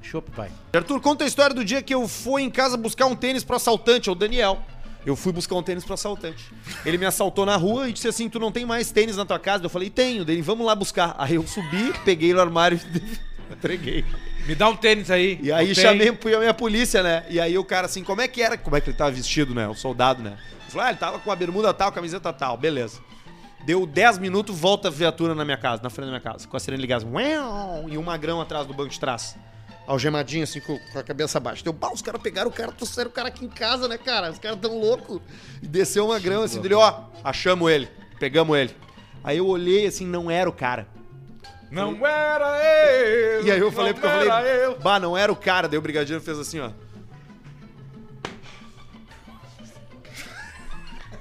[0.00, 0.50] Chopp vai.
[0.72, 3.56] Arthur, conta a história do dia que eu fui em casa buscar um tênis pro
[3.56, 4.58] assaltante, é o Daniel.
[5.04, 6.46] Eu fui buscar um tênis pro assaltante.
[6.86, 9.38] Ele me assaltou na rua e disse assim: Tu não tem mais tênis na tua
[9.38, 9.64] casa?
[9.64, 10.24] Eu falei: Tenho.
[10.24, 11.14] Dele, vamos lá buscar.
[11.18, 14.04] Aí eu subi, peguei no armário e entreguei.
[14.46, 15.38] Me dá um tênis aí.
[15.42, 17.24] E aí chamei fui a minha polícia, né?
[17.28, 18.56] E aí o cara assim: Como é que era?
[18.58, 19.68] Como é que ele tava vestido, né?
[19.68, 20.36] O soldado, né?
[20.62, 22.56] Ele falou: Ah, ele tava com a bermuda tal, camiseta tal.
[22.56, 22.98] Beleza.
[23.64, 26.56] Deu 10 minutos, volta a viatura na minha casa, na frente da minha casa, com
[26.56, 27.04] a sirene ligada.
[27.88, 29.36] E um magrão atrás do banco de trás.
[29.86, 31.64] Algemadinho, assim, com, a cabeça baixa.
[31.64, 34.30] Deu, bah, os caras pegaram o cara, trouxeram o cara aqui em casa, né, cara?
[34.30, 35.20] Os caras tão loucos.
[35.62, 38.74] E desceu o magrão, assim, dele, ó, achamos ele, pegamos ele.
[39.24, 40.86] Aí eu olhei, assim, não era o cara.
[41.70, 43.48] Não era ele.
[43.48, 44.74] E aí eu falei, porque eu falei, ele.
[44.76, 45.68] bah, não era o cara.
[45.68, 46.70] Daí o brigadeiro fez assim, ó.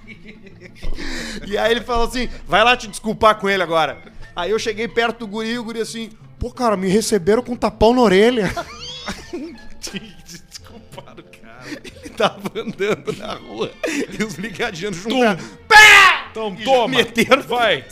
[1.47, 3.97] E aí ele falou assim, vai lá te desculpar com ele agora.
[4.35, 7.53] Aí eu cheguei perto do guri e o guri assim, pô, cara, me receberam com
[7.53, 8.53] um tapão na orelha.
[10.25, 11.65] Desculpado, cara.
[11.83, 15.39] Ele tava andando na rua e os brigadianos juntaram.
[16.31, 16.87] Então E toma.
[16.97, 17.85] meteram Vai.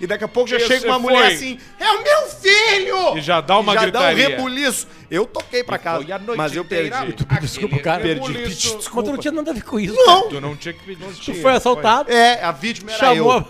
[0.00, 1.12] E daqui a pouco já Esse chega uma foi.
[1.12, 3.16] mulher assim, é o meu filho!
[3.18, 4.24] E já dá uma E já gritaria.
[4.28, 4.88] dá um rebuliço.
[5.10, 6.92] Eu toquei pra casa, Foi a noite mas eu perdi.
[6.92, 8.02] aquele desculpa, cara.
[8.04, 8.74] rebuliço.
[8.94, 9.94] Mas tu não tinha nada a ver com isso.
[9.94, 10.28] Não!
[10.28, 13.46] Tu não tinha que pedir Tu foi assaltado, É, a vítima era chamou.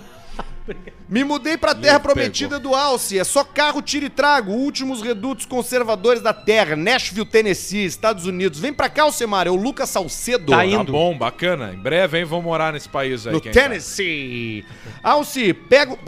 [0.69, 0.75] eu.
[1.11, 3.19] Me mudei pra terra Me prometida do Alce.
[3.19, 4.53] É só carro, tiro e trago.
[4.53, 6.77] Últimos redutos conservadores da terra.
[6.77, 8.61] Nashville, Tennessee, Estados Unidos.
[8.61, 9.49] Vem pra cá, Alcemar.
[9.49, 10.53] É o Lucas Salcedo.
[10.53, 10.93] Tá Tá indo.
[10.93, 11.73] bom, bacana.
[11.75, 13.33] Em breve, hein, vão morar nesse país aí.
[13.33, 13.41] No.
[13.41, 14.65] Tennessee.
[15.03, 15.99] Alce, pega.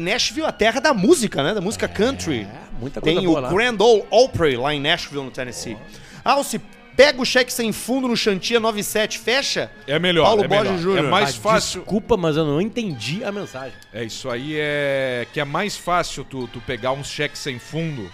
[0.00, 1.52] Nashville, a terra da música, né?
[1.52, 2.40] Da música country.
[2.50, 3.50] É, muita coisa Tem boa o lá.
[3.50, 5.76] Grand Ole Opry lá em Nashville, no Tennessee.
[6.24, 6.58] Alce,
[6.96, 9.70] pega o cheque sem fundo no Chantia 97, fecha.
[9.86, 10.78] É melhor, Paulo é Borges melhor.
[10.82, 11.04] Júnior.
[11.04, 11.80] É mais Ah, fácil.
[11.80, 13.74] Desculpa, mas eu não entendi a mensagem.
[13.92, 18.10] É isso aí é que é mais fácil tu, tu pegar um cheque sem fundo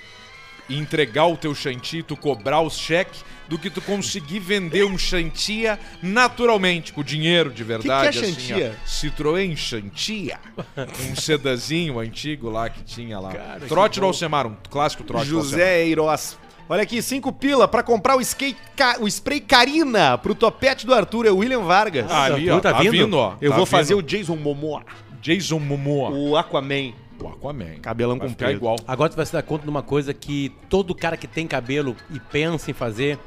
[0.69, 4.97] e entregar o teu chantia, tu cobrar os cheques, do que tu conseguir vender um
[4.97, 8.17] chantia naturalmente, com dinheiro de verdade.
[8.19, 8.77] que é assim, chantia?
[8.83, 8.89] ó.
[8.89, 10.39] Citroën Chantia.
[11.11, 13.33] Um sedazinho antigo lá que tinha lá.
[13.33, 14.07] Cara, que trote do.
[14.07, 15.27] Alcemar, um clássico trote.
[15.27, 16.39] José Eiroz.
[16.69, 20.95] Olha aqui, cinco pila pra comprar o, skate, ca- o spray Carina pro topete do
[20.95, 22.11] Arthur, é o William Vargas.
[22.11, 22.93] Ah, ali, ó, tá tá, vindo?
[22.93, 23.15] vindo?
[23.19, 23.35] ó.
[23.41, 24.07] Eu tá vou fazer o vindo.
[24.09, 24.83] Jason Momoa,
[25.21, 26.11] Jason Momoa.
[26.11, 26.93] o Aquaman.
[27.21, 27.79] O Aquaman.
[27.83, 28.53] Cabelão Vai comprido.
[28.53, 28.77] igual.
[28.89, 31.95] Agora tu vai se dar conta de uma coisa que todo cara que tem cabelo
[32.11, 33.19] e pensa em fazer,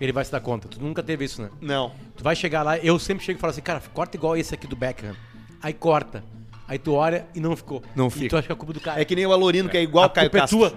[0.00, 0.68] ele vai se dar conta.
[0.68, 1.50] Tu nunca teve isso, né?
[1.60, 1.92] Não.
[2.16, 4.66] Tu vai chegar lá, eu sempre chego e falo assim, cara, corta igual esse aqui
[4.66, 5.14] do Beckham.
[5.62, 6.22] Aí corta.
[6.68, 7.82] Aí tu olha e não ficou.
[7.94, 8.28] Não E fica.
[8.30, 9.00] tu acha que é culpa do cara.
[9.00, 10.58] É que nem o Alorino, que é igual a Caio culpa é Castro.
[10.60, 10.72] tua.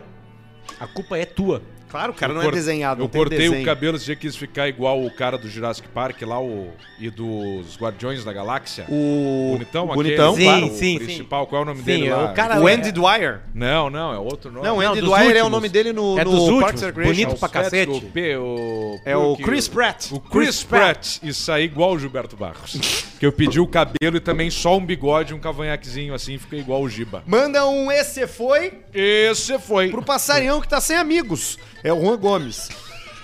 [0.80, 1.62] A culpa é tua.
[1.90, 3.62] Claro, o cara Eu não é desenhado, Eu não tem cortei desenho.
[3.62, 6.70] o cabelo dia quis ficar igual o cara do Jurassic Park lá, o.
[7.00, 8.86] E dos Guardiões da Galáxia.
[8.90, 10.66] O Bonitão, o aquele, bonitão, Sim, claro.
[10.66, 12.32] o sim, principal, qual é o nome Sim, dele é lá?
[12.32, 13.42] o cara- O Andy Dwyer.
[13.54, 14.66] Não, não, é outro nome.
[14.68, 15.52] Não, o Não, Andy Dwyer é o últimos.
[15.52, 16.64] nome dele no, É no dos últimos.
[16.64, 17.14] Parks and Recreation.
[17.14, 17.92] Bonito pra cacete.
[17.92, 20.12] O, P, o, É o Chris Pratt.
[20.12, 21.18] O Chris Pratt.
[21.22, 23.06] E sair igual o Gilberto Barros.
[23.20, 26.82] que eu pedi o cabelo e também só um bigode, um cavanhaquezinho assim, fica igual
[26.82, 27.24] o Giba.
[27.28, 29.90] Manda um esse foi Esse foi.
[29.90, 31.58] pro passarinhão que tá sem amigos.
[31.84, 32.70] É o Juan Gomes.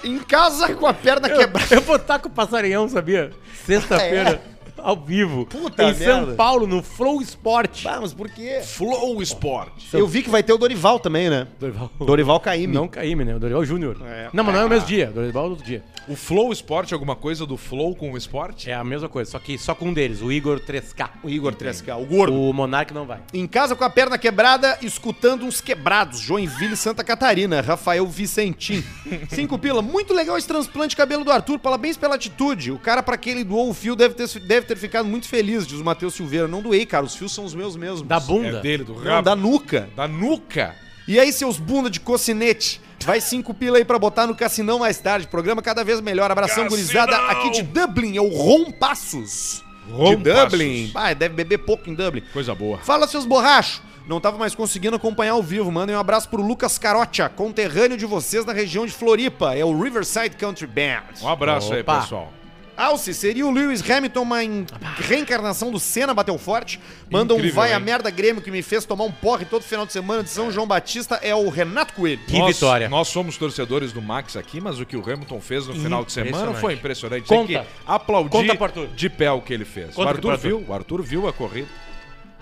[0.04, 1.74] Em casa com a perna quebrada.
[1.76, 3.32] Eu vou estar com o passarinhão, sabia?
[3.66, 4.41] Sexta-feira,
[4.84, 5.45] ao vivo.
[5.45, 6.36] Puta em São merda.
[6.36, 7.86] Paulo, no Flow Sport.
[7.86, 8.61] Ah, mas por quê?
[8.63, 9.71] Flow Sport.
[9.93, 11.47] Eu vi que vai ter o Dorival também, né?
[11.59, 11.91] Dorival.
[11.99, 12.73] Dorival Caymmi.
[12.73, 13.36] Não Caíme, né?
[13.36, 13.97] O Dorival Júnior.
[14.05, 14.29] É.
[14.34, 15.07] Não, mas não é o mesmo dia.
[15.07, 15.84] Dorival é outro dia.
[16.07, 18.69] O Flow Sport é alguma coisa do Flow com o esporte?
[18.69, 21.09] É a mesma coisa, só que só com um deles, o Igor 3K.
[21.23, 22.34] O Igor 3K, o gordo.
[22.34, 23.21] O Monark não vai.
[23.34, 26.19] Em casa com a perna quebrada, escutando uns quebrados.
[26.19, 27.61] Joinville, Santa Catarina.
[27.61, 28.84] Rafael Vicentim.
[29.29, 29.81] Cinco pila.
[29.81, 31.57] Muito legal esse transplante de cabelo do Arthur.
[31.57, 32.71] Parabéns pela atitude.
[32.71, 35.65] O cara pra quem ele doou o fio deve ter, deve ter ficado muito feliz,
[35.65, 36.47] diz o Matheus Silveira.
[36.47, 37.05] Não doei, cara.
[37.05, 38.03] Os fios são os meus mesmos.
[38.03, 38.57] Da bunda.
[38.59, 39.21] É dele, do Não, rabo.
[39.24, 39.89] da nuca.
[39.95, 40.76] Da nuca.
[41.07, 42.80] E aí, seus bunda de cocinete?
[43.03, 45.28] Vai cinco pila aí pra botar no Cassinão mais tarde.
[45.28, 46.32] Programa cada vez melhor.
[46.32, 46.69] Abração, Cassinão!
[46.69, 47.17] gurizada.
[47.28, 49.61] Aqui de Dublin, é o Ron Passos.
[49.91, 50.89] Ron de Dublin.
[50.93, 51.09] Passos.
[51.09, 52.24] Ah, deve beber pouco em Dublin.
[52.32, 52.78] Coisa boa.
[52.78, 53.82] Fala, seus borrachos.
[54.07, 55.69] Não tava mais conseguindo acompanhar ao vivo.
[55.71, 59.53] Mandem um abraço pro Lucas Carocha, conterrâneo de vocês na região de Floripa.
[59.55, 61.03] É o Riverside Country Band.
[61.21, 62.01] Um abraço aí, Opa.
[62.01, 62.34] pessoal.
[62.76, 64.65] Alce, seria o Lewis Hamilton uma en-
[64.97, 66.80] reencarnação do Senna bateu forte?
[67.09, 67.84] Manda um Incrível, vai a hein?
[67.84, 70.65] merda Grêmio que me fez tomar um porre todo final de semana de São João
[70.65, 71.19] Batista.
[71.21, 72.19] É o Renato Coelho.
[72.26, 72.89] Que nós, vitória.
[72.89, 76.11] Nós somos torcedores do Max aqui, mas o que o Hamilton fez no final de
[76.11, 77.28] semana foi impressionante.
[77.28, 77.47] Conta.
[77.53, 78.88] Tem que aplaudir Conta pro Arthur.
[78.88, 79.93] de pé o que ele fez.
[79.93, 80.47] Conta o pro Arthur Arthur.
[80.47, 81.67] viu, o Arthur viu a corrida.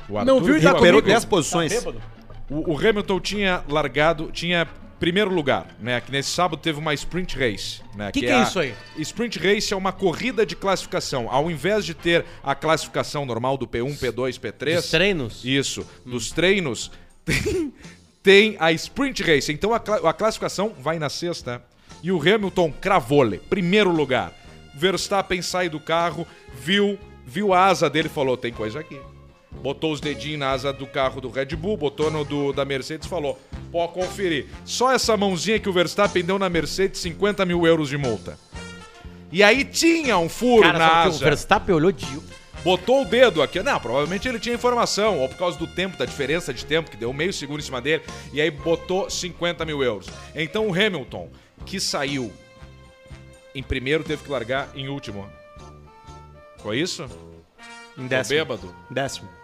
[0.07, 1.07] O Não viu e tá a Recuperou comigo.
[1.19, 1.73] 10 posições.
[2.52, 4.68] O, o Hamilton tinha largado, tinha
[4.99, 5.99] primeiro lugar, né?
[6.02, 8.12] Que nesse sábado teve uma sprint race, né?
[8.12, 8.76] Que que é a- isso aí?
[8.97, 11.28] Sprint race é uma corrida de classificação.
[11.32, 15.45] Ao invés de ter a classificação normal do P1, P2, P3, Dos treinos?
[15.45, 16.91] isso, dos treinos,
[17.26, 17.74] tem,
[18.22, 19.52] tem a sprint race.
[19.52, 21.64] Então a, a classificação vai na sexta.
[22.04, 24.34] E o Hamilton cravou-lhe, primeiro lugar.
[24.76, 28.99] Verstappen sai do carro, viu, viu a asa dele e falou: tem coisa aqui.
[29.52, 33.06] Botou os dedinhos na asa do carro do Red Bull, botou no do, da Mercedes
[33.06, 33.39] e falou:
[33.72, 34.47] pode conferir.
[34.66, 38.39] Só essa mãozinha que o Verstappen deu na Mercedes, 50 mil euros de multa.
[39.32, 41.26] E aí tinha um furo Cara, na que o asa.
[41.26, 42.06] Verstappen olhou de...
[42.64, 43.62] Botou o dedo aqui.
[43.64, 46.97] Não, provavelmente ele tinha informação, ou por causa do tempo, da diferença de tempo, que
[46.97, 50.08] deu meio segundo em cima dele, e aí botou 50 mil euros.
[50.36, 51.30] Então o Hamilton,
[51.66, 52.32] que saiu
[53.56, 55.28] em primeiro, teve que largar em último.
[56.60, 57.04] Foi isso?
[57.97, 58.39] Em Tô décimo.
[58.39, 58.76] bêbado?
[58.89, 59.40] Décimo.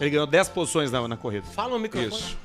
[0.00, 1.46] Ele ganhou 10 posições na, na corrida.
[1.46, 2.12] Fala no microfone.
[2.14, 2.36] Isso.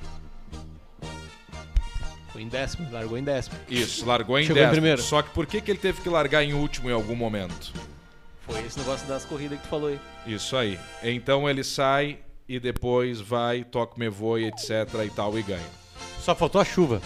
[2.32, 3.56] Foi em décimo, largou em décimo.
[3.70, 4.72] Isso, largou em Chegou em décimo.
[4.74, 5.02] primeiro.
[5.04, 7.72] Só que por que, que ele teve que largar em último em algum momento?
[8.48, 10.00] Foi esse negócio das corridas que tu falou aí.
[10.26, 10.80] Isso aí.
[11.04, 12.18] Então ele sai
[12.50, 14.70] e depois vai, toca o me voe, etc
[15.06, 15.62] e tal, e ganha.
[16.22, 17.02] Só faltou a chuva.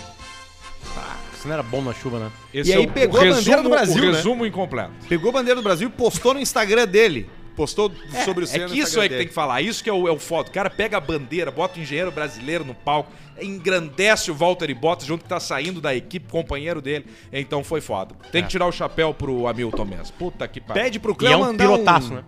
[1.34, 2.32] Você não era bom na chuva, né?
[2.54, 4.16] Esse E aí o- pegou o a bandeira do Brasil, O né?
[4.18, 4.94] resumo incompleto.
[5.10, 7.30] Pegou a bandeira do Brasil e postou no Instagram dele.
[7.58, 7.92] Postou
[8.24, 9.22] sobre o É Senna no que isso aí que dele.
[9.22, 9.62] tem que falar.
[9.62, 10.50] Isso que é o, é o foda.
[10.50, 15.08] O cara pega a bandeira, bota o engenheiro brasileiro no palco, engrandece o Valtteri Bottas
[15.08, 17.08] junto que tá saindo da equipe, companheiro dele.
[17.34, 18.14] Então foi foda.
[18.32, 20.16] Tem que tirar o chapéu pro Hamilton mesmo.
[20.20, 20.84] Puta que pariu.
[20.84, 22.16] Pede pro E Cléo é um mandar pilotaço, um...
[22.18, 22.24] né?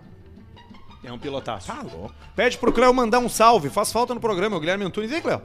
[1.04, 1.68] É um pilotaço.
[1.68, 2.14] Tá louco.
[2.36, 3.70] Pede pro Cléo mandar um salve.
[3.70, 5.12] Faz falta no programa, o Guilherme Antunes.
[5.12, 5.42] E aí, Cléo?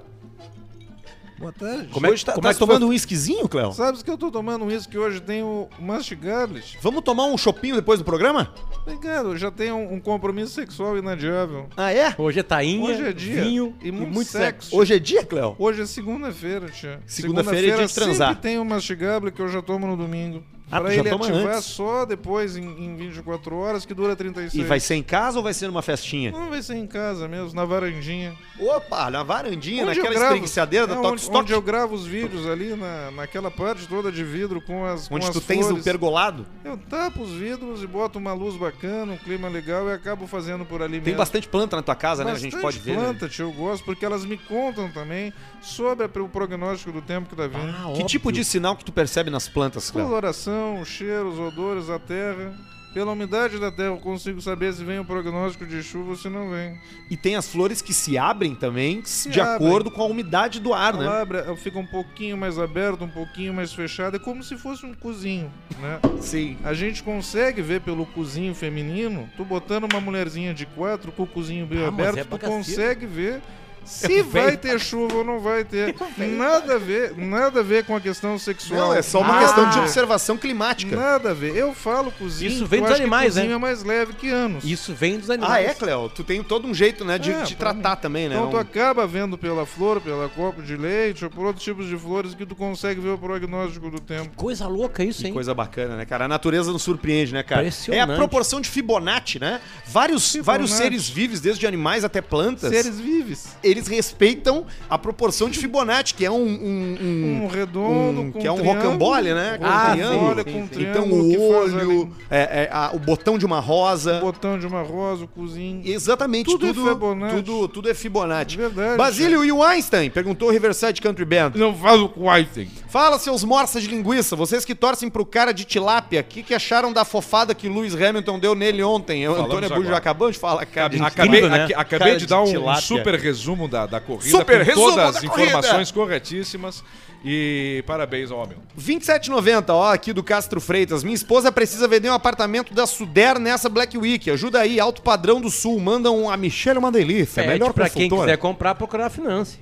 [1.38, 1.88] Boa tarde.
[1.88, 3.72] Como é que tá, como tá é que tomando um whiskyzinho, Cléo?
[3.72, 6.76] Sabes que eu tô tomando um uísque hoje tem o mastigables?
[6.80, 8.54] Vamos tomar um chopinho depois do programa?
[8.82, 11.68] Obrigado, eu já tenho um, um compromisso sexual inadiável.
[11.76, 12.14] Ah, é?
[12.16, 13.42] Hoje é tainha, Hoje é dia.
[13.42, 14.76] vinho E muito sexo.
[14.76, 15.56] Hoje é dia, Cléo?
[15.58, 17.00] Hoje é segunda-feira, tia.
[17.06, 18.28] Segunda-feira é dia de transar.
[18.28, 20.42] sempre tem um mastigable que eu já tomo no domingo.
[20.70, 21.64] Ah, pra ele ativar antes.
[21.66, 24.64] só depois, em, em 24 horas, que dura 36.
[24.64, 26.32] E vai ser em casa ou vai ser numa festinha?
[26.32, 28.34] Não, vai ser em casa mesmo, na varandinha.
[28.58, 32.46] Opa, na varandinha, Onde naquela gravo- espreguiçadeira da é, Tox onde, eu gravo os vídeos
[32.48, 35.68] ali, na, naquela parte toda de vidro com as com Onde as tu tens o
[35.68, 35.84] flores.
[35.84, 36.46] pergolado.
[36.64, 40.64] Eu tapo os vidros e boto uma luz bacana, um clima legal e acabo fazendo
[40.64, 41.18] por ali Tem mesmo.
[41.18, 42.32] bastante planta na tua casa, né?
[42.32, 42.96] A gente Bastante pode ver.
[42.96, 43.02] né?
[43.04, 47.36] planta, tio, eu gosto, porque elas me contam também sobre o prognóstico do tempo que
[47.36, 47.92] tá vindo.
[47.94, 50.06] Que tipo de sinal que tu percebe nas plantas, Cléo?
[50.06, 50.53] Coloração,
[50.84, 52.52] cheiros, odores, a terra.
[52.92, 56.28] Pela umidade da terra eu consigo saber se vem o prognóstico de chuva ou se
[56.28, 56.78] não vem.
[57.10, 59.66] E tem as flores que se abrem também de abrem.
[59.68, 61.04] acordo com a umidade do ar, né?
[61.04, 64.56] Ela abre, ela fica um pouquinho mais aberta, um pouquinho mais fechada, é como se
[64.56, 65.50] fosse um cozinho,
[65.80, 65.98] né?
[66.20, 66.56] Sim.
[66.62, 71.26] A gente consegue ver pelo cozinho feminino, tu botando uma mulherzinha de quatro com o
[71.26, 72.56] cozinho bem Ah, aberto, é tu bagaceiro.
[72.64, 73.42] consegue ver
[73.84, 75.94] se vai ter chuva ou não vai ter.
[76.18, 78.88] Nada a ver, nada a ver com a questão sexual.
[78.88, 80.96] Não, é só uma Nada questão de observação climática.
[80.96, 81.56] Nada a ver.
[81.56, 83.46] Eu falo cozinho, Isso vem dos que animais, né?
[83.50, 84.64] é mais leve que anos.
[84.64, 85.68] Isso vem dos Ah, animais.
[85.70, 86.08] é, Cléo?
[86.08, 88.02] Tu tem todo um jeito, né, de É, te pra tratar mim.
[88.02, 88.36] também, né?
[88.36, 91.96] Então tu acaba vendo pela flor, pela copo de leite ou por outros tipos de
[91.96, 94.30] flores que tu consegue ver o prognóstico do tempo.
[94.36, 95.32] Coisa louca isso, Que hein?
[95.34, 96.24] coisa bacana, né, cara?
[96.24, 97.66] A natureza nos surpreende, né, cara?
[97.90, 99.60] É a proporção de Fibonacci, né?
[99.86, 100.42] Vários, Fibonacci.
[100.46, 103.56] vários seres vivos, desde animais até plantas, Seres vives.
[103.62, 106.36] e- eles respeitam a proporção de Fibonacci, que é um.
[106.44, 109.58] um- um- Um redondo, um- com que é um rocambole, né?
[109.58, 110.36] Com Ah, um triângulo.
[110.38, 110.82] Sim, com um sim.
[110.88, 114.18] Então o olho, é, é, a- o botão de uma rosa.
[114.18, 115.82] um botão de uma rosa, o cozinho.
[115.84, 117.36] Exatamente, Tudo tudo, é Fibonacci.
[117.42, 118.56] tudo, tudo é Fibonacci.
[118.56, 121.52] Verdade, Basílio e o Einstein, perguntou o Riverside Country Band.
[121.54, 122.68] Não falo com o Einstein.
[122.88, 126.54] Fala, seus morsas de linguiça, vocês que torcem pro cara de tilápia, o que, que
[126.54, 129.26] acharam da fofada que Lewis Hamilton deu nele ontem?
[129.26, 129.96] O Falamos Antônio agora.
[129.96, 130.94] acabou de falar, cara.
[131.04, 131.68] Acabei, né?
[131.74, 132.82] acabei Cara de dar um tilápia.
[132.82, 135.48] super resumo da, da corrida, Super com resumo todas da as corrida.
[135.50, 136.84] informações corretíssimas.
[137.26, 138.58] E parabéns ao homem.
[138.78, 141.02] 27,90, ó, aqui do Castro Freitas.
[141.02, 144.30] Minha esposa precisa vender um apartamento da Suder nessa Black Week.
[144.30, 145.80] Ajuda aí, alto padrão do Sul.
[145.80, 147.42] Manda um a Michelle é uma delícia.
[147.42, 149.58] Pede melhor pra quem quiser comprar, procurar a Finance.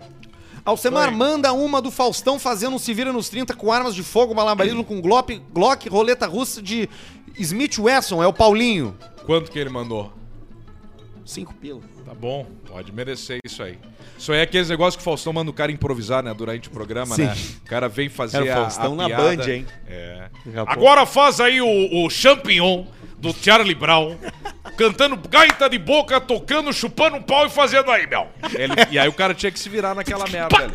[0.64, 1.14] Alcemar, Oi.
[1.14, 4.84] manda uma do Faustão fazendo um se vira nos 30 com armas de fogo, malabarismo
[4.84, 6.88] com Glock, Glock, roleta russa de
[7.38, 8.22] Smith Wesson.
[8.22, 8.96] É o Paulinho.
[9.24, 10.12] Quanto que ele mandou?
[11.24, 11.80] Cinco pila.
[12.04, 13.78] Tá bom, pode merecer isso aí.
[14.22, 16.32] Isso aí é aqueles negócios que o Faustão manda o cara improvisar, né?
[16.32, 17.24] Durante o programa, Sim.
[17.24, 17.36] né?
[17.64, 19.36] O cara vem fazer o a, Faustão a na piada.
[19.36, 19.66] Band, hein?
[19.88, 20.28] É.
[20.64, 22.84] Agora faz aí o, o champignon
[23.22, 24.16] do Charlie Brown,
[24.76, 28.26] cantando gaita de boca, tocando, chupando um pau e fazendo aí, meu.
[28.52, 30.74] Ele- e aí o cara tinha que se virar naquela merda ali.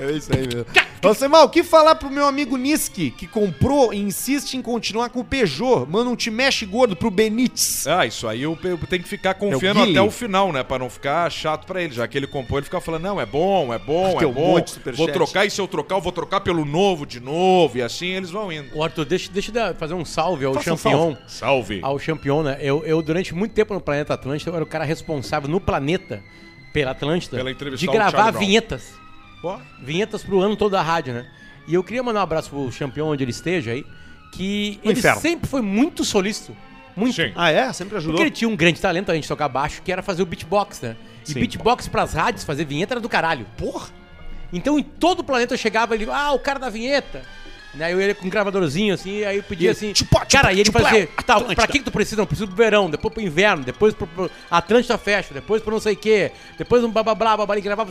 [0.00, 0.66] É isso aí mesmo.
[1.02, 5.20] Alcemar, o que falar pro meu amigo Niski, que comprou e insiste em continuar com
[5.20, 5.84] o Peugeot?
[5.90, 7.86] Manda um te mexe gordo pro Benítez.
[7.86, 9.98] Ah, isso aí eu, eu tenho que ficar confiando Guile.
[9.98, 10.62] até o final, né?
[10.62, 11.92] Pra não ficar chato pra ele.
[11.92, 14.32] Já que ele comprou, ele fica falando, não, é bom, é bom, Tem é um
[14.32, 14.46] bom.
[14.52, 14.96] monte de superchat.
[14.96, 17.76] vou trocar e se eu trocar, eu vou trocar pelo novo de novo.
[17.76, 18.68] E assim eles vão indo.
[18.74, 21.16] Ô, Arthur, deixa, deixa eu fazer um salve ao Faça um Champion.
[21.26, 21.63] Salve.
[21.82, 22.58] Ao Champion, né?
[22.60, 26.22] Eu, eu, durante muito tempo no Planeta Atlântida, eu era o cara responsável no planeta,
[26.72, 28.94] pela Atlântida, Pela de gravar vinhetas.
[29.40, 31.26] Pô, Vinhetas pro ano todo da rádio, né?
[31.68, 33.84] E eu queria mandar um abraço pro Champion, onde ele esteja aí,
[34.32, 35.20] que No ele inferno.
[35.20, 36.56] sempre foi muito solícito.
[36.96, 37.14] Muito.
[37.14, 37.32] Sim.
[37.34, 37.72] Ah, é?
[37.72, 38.14] Sempre ajudou?
[38.16, 40.80] Porque ele tinha um grande talento a gente tocar baixo, que era fazer o beatbox,
[40.80, 40.96] né?
[41.26, 41.40] E Sim.
[41.40, 43.46] beatbox pras rádios, fazer vinheta era do caralho.
[43.56, 43.88] Porra.
[44.52, 47.22] Então em todo o planeta eu chegava ele, ah, o cara da vinheta.
[47.74, 49.92] Né, eu ia com um gravadorzinho assim, aí eu pedia E assim.
[49.92, 52.16] tipo, tipo, cara, e ele tipo, fazia, tá, pra que, que tu precisa?
[52.18, 55.80] Não, preciso pro verão, depois pro inverno, depois pro, pro Atlântida fecha, depois pro não
[55.80, 57.90] sei o quê, depois um blá blá blá, blá, blá, e gravava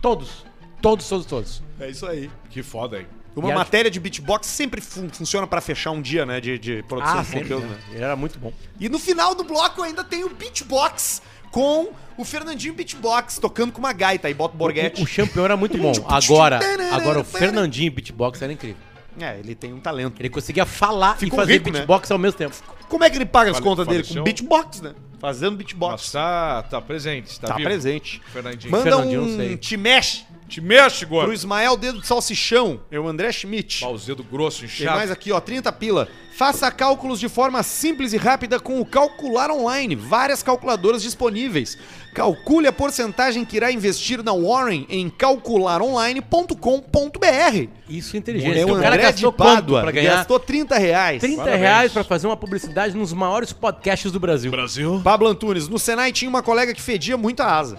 [0.00, 0.44] Todos.
[0.82, 1.62] Todos, todos, todos.
[1.80, 2.30] É isso aí.
[2.50, 3.06] que foda, hein?
[3.34, 6.40] Uma E acho- matéria de beatbox sempre fun- funciona pra fechar um dia, né?
[6.40, 7.40] De, de produção Ah, de sempre.
[7.42, 7.74] conteúdo, né?
[7.74, 7.94] né?
[7.94, 8.50] Ele era muito bom.
[8.80, 11.20] E no final do bloco ainda tem o beatbox
[11.50, 14.28] com o Fernandinho Beatbox tocando com uma gaita.
[14.28, 15.00] Aí bota o Borghetti.
[15.00, 15.92] O, o campeão era muito bom.
[16.08, 16.60] Agora,
[16.92, 18.76] agora o Fernandinho beatbox era incrível.
[19.18, 20.20] É, ele tem um talento.
[20.20, 21.78] Ele conseguia falar Ficou e fazer rico, né?
[21.78, 22.54] beatbox ao mesmo tempo.
[22.88, 24.04] Como é que ele paga as Fale- contas dele?
[24.04, 24.94] Com beatbox, né?
[25.18, 26.12] Fazendo Mas beatbox.
[26.12, 27.66] tá, tá presente, tá, Tá vivo.
[27.68, 28.20] presente.
[28.32, 28.70] Fernandinho.
[28.70, 29.56] Manda Fernandinho, não um sei.
[29.56, 31.32] te mexe Te mexe, pro gordo.
[31.32, 32.80] Ismael Dedo de Salsichão.
[32.90, 33.80] É o André Schmidt.
[33.80, 34.96] Pauzedo grosso, Tem inchado.
[34.96, 36.08] mais aqui, ó, 30 pila.
[36.36, 39.96] Faça cálculos de forma simples e rápida com o Calcular Online.
[39.96, 41.76] Várias calculadoras disponíveis.
[42.14, 47.68] Calcule a porcentagem que irá investir na Warren em calcularonline.com.br.
[47.88, 48.58] Isso é inteligente.
[48.58, 49.82] É o o cara de gastou quanto Pádua.
[49.82, 51.20] pra ganhar Gastou 30 reais.
[51.20, 51.60] 30 Parabéns.
[51.60, 54.50] reais pra fazer uma publicidade nos maiores podcasts do Brasil.
[54.50, 55.00] Brasil.
[55.02, 57.78] Pablo Antunes, no Senai tinha uma colega que fedia muita asa.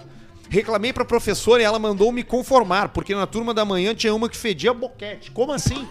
[0.49, 4.29] Reclamei pra professora e ela mandou me conformar, porque na turma da manhã tinha uma
[4.29, 5.31] que fedia boquete.
[5.31, 5.87] Como assim?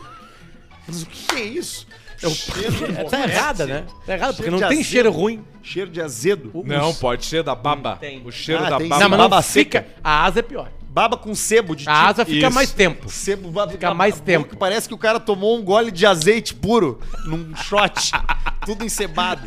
[0.87, 1.87] Mas o que é isso?
[2.23, 3.23] É o cheiro de É, tá boquete.
[3.31, 3.85] errada, né?
[4.07, 4.85] Tá errado, porque não tem azedo.
[4.85, 5.45] cheiro ruim.
[5.63, 6.51] Cheiro de azedo.
[6.55, 7.97] O- Não, pode ser da baba.
[7.97, 8.23] Tem.
[8.25, 9.03] O cheiro Ah, da tem baba.
[9.03, 9.81] Não, mas não baba fica.
[9.81, 9.95] seca.
[10.03, 10.71] A asa é pior.
[10.89, 12.55] Baba com sebo de A asa fica Isso.
[12.55, 13.11] mais tempo.
[13.11, 14.57] Sebo vai Fica mais tempo.
[14.57, 18.13] Parece que o cara tomou um gole de azeite puro num shot.
[18.65, 19.47] tudo encebado.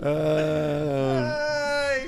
[0.00, 1.98] Ah,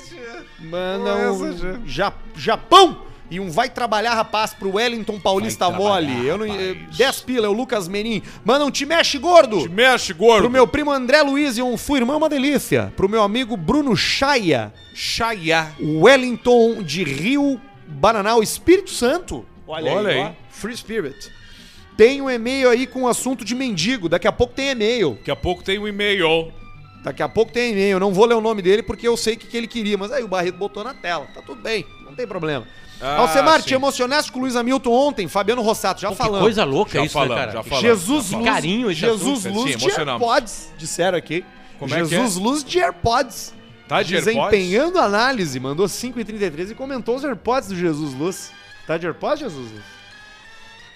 [0.70, 6.26] manda um Ja- Japão e um vai trabalhar, rapaz, pro Wellington Paulista Mole.
[6.26, 6.96] Eu não, eh, rapaz.
[6.96, 8.22] 10 pila, é o Lucas Menin.
[8.44, 9.62] Manda um te mexe gordo.
[9.62, 10.42] Te mexe, gordo.
[10.42, 12.92] Pro meu primo André Luiz e um fui irmão uma delícia.
[12.96, 14.72] Pro meu amigo Bruno Chaia.
[14.94, 15.72] Chaia.
[15.80, 19.46] Wellington de Rio Bananal, Espírito Santo.
[19.66, 20.20] Olha, Olha aí.
[20.20, 20.26] aí.
[20.26, 20.32] ó.
[20.50, 21.30] Free Spirit.
[21.96, 24.08] Tem um e-mail aí com o assunto de mendigo.
[24.08, 25.10] Daqui a pouco tem e-mail.
[25.18, 26.52] Daqui a pouco tem um e-mail.
[27.02, 27.92] Daqui a pouco tem e-mail.
[27.92, 29.96] Eu não vou ler o nome dele porque eu sei o que, que ele queria.
[29.96, 31.26] Mas aí o Barreto botou na tela.
[31.34, 31.86] Tá tudo bem.
[32.04, 32.66] Não tem problema.
[33.00, 35.26] Ah, Alcemar, te emocionaste com o Luiz Hamilton ontem?
[35.26, 36.40] Fabiano Rossato, já Pô, que falamos.
[36.40, 37.52] coisa louca Já isso, falamos, né, cara?
[37.52, 37.82] já falamos.
[37.82, 38.50] Jesus já Luz.
[38.50, 40.00] Carinho esse Jesus assunto, Luz sim, de.
[40.00, 41.44] AirPods, disseram aqui.
[41.78, 43.54] Como é que Jesus Luz de AirPods.
[43.88, 44.34] Tá de AirPods?
[44.34, 48.52] Desempenhando análise, mandou 5,33 e comentou os AirPods do Jesus Luz.
[48.86, 49.84] Tá de AirPods, Jesus Luz?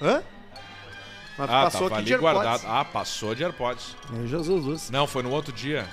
[0.03, 0.23] Hã?
[1.37, 2.35] Mas Ah, passou tava aqui ali de AirPods.
[2.35, 2.65] guardado.
[2.67, 3.97] Ah, passou de AirPods.
[4.27, 4.91] Jesus.
[4.91, 5.87] Não, foi no outro dia.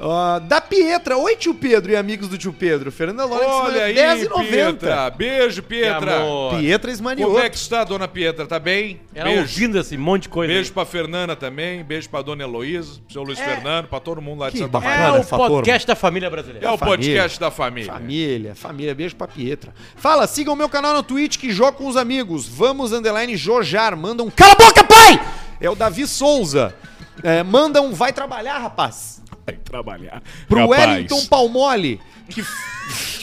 [0.00, 1.16] Ah, da Pietra.
[1.16, 2.92] Oi, tio Pedro e amigos do tio Pedro.
[2.92, 4.48] Fernanda Lawrence, Olha aí, 10,90.
[4.48, 5.10] Pietra.
[5.10, 6.20] Beijo, Pietra.
[6.60, 7.38] Pietra Como esmanioto.
[7.40, 8.46] é que está, dona Pietra?
[8.46, 9.00] Tá bem?
[9.12, 9.40] Ela Beijo.
[9.42, 10.52] ouvindo esse monte de coisa.
[10.52, 14.38] Beijo pra Fernanda também, beijo pra dona Heloísa, pro seu Luiz Fernando, pra todo mundo
[14.38, 15.16] lá de Que Santa bacana.
[15.16, 16.64] É o podcast da família brasileira.
[16.66, 16.96] É o família.
[16.98, 17.92] podcast da família.
[17.92, 19.74] Família, família, beijo pra Pietra.
[19.96, 22.46] Fala, sigam meu canal no Twitch que joga com os amigos.
[22.46, 23.96] Vamos, underline, Jojar.
[23.96, 25.20] Manda um cala a boca, pai!
[25.60, 26.72] É o Davi Souza.
[27.20, 29.20] É, manda um vai trabalhar, rapaz.
[29.48, 30.22] Vai trabalhar.
[30.46, 32.00] Pro Rapaz, Wellington Palmole.
[32.28, 32.44] Que...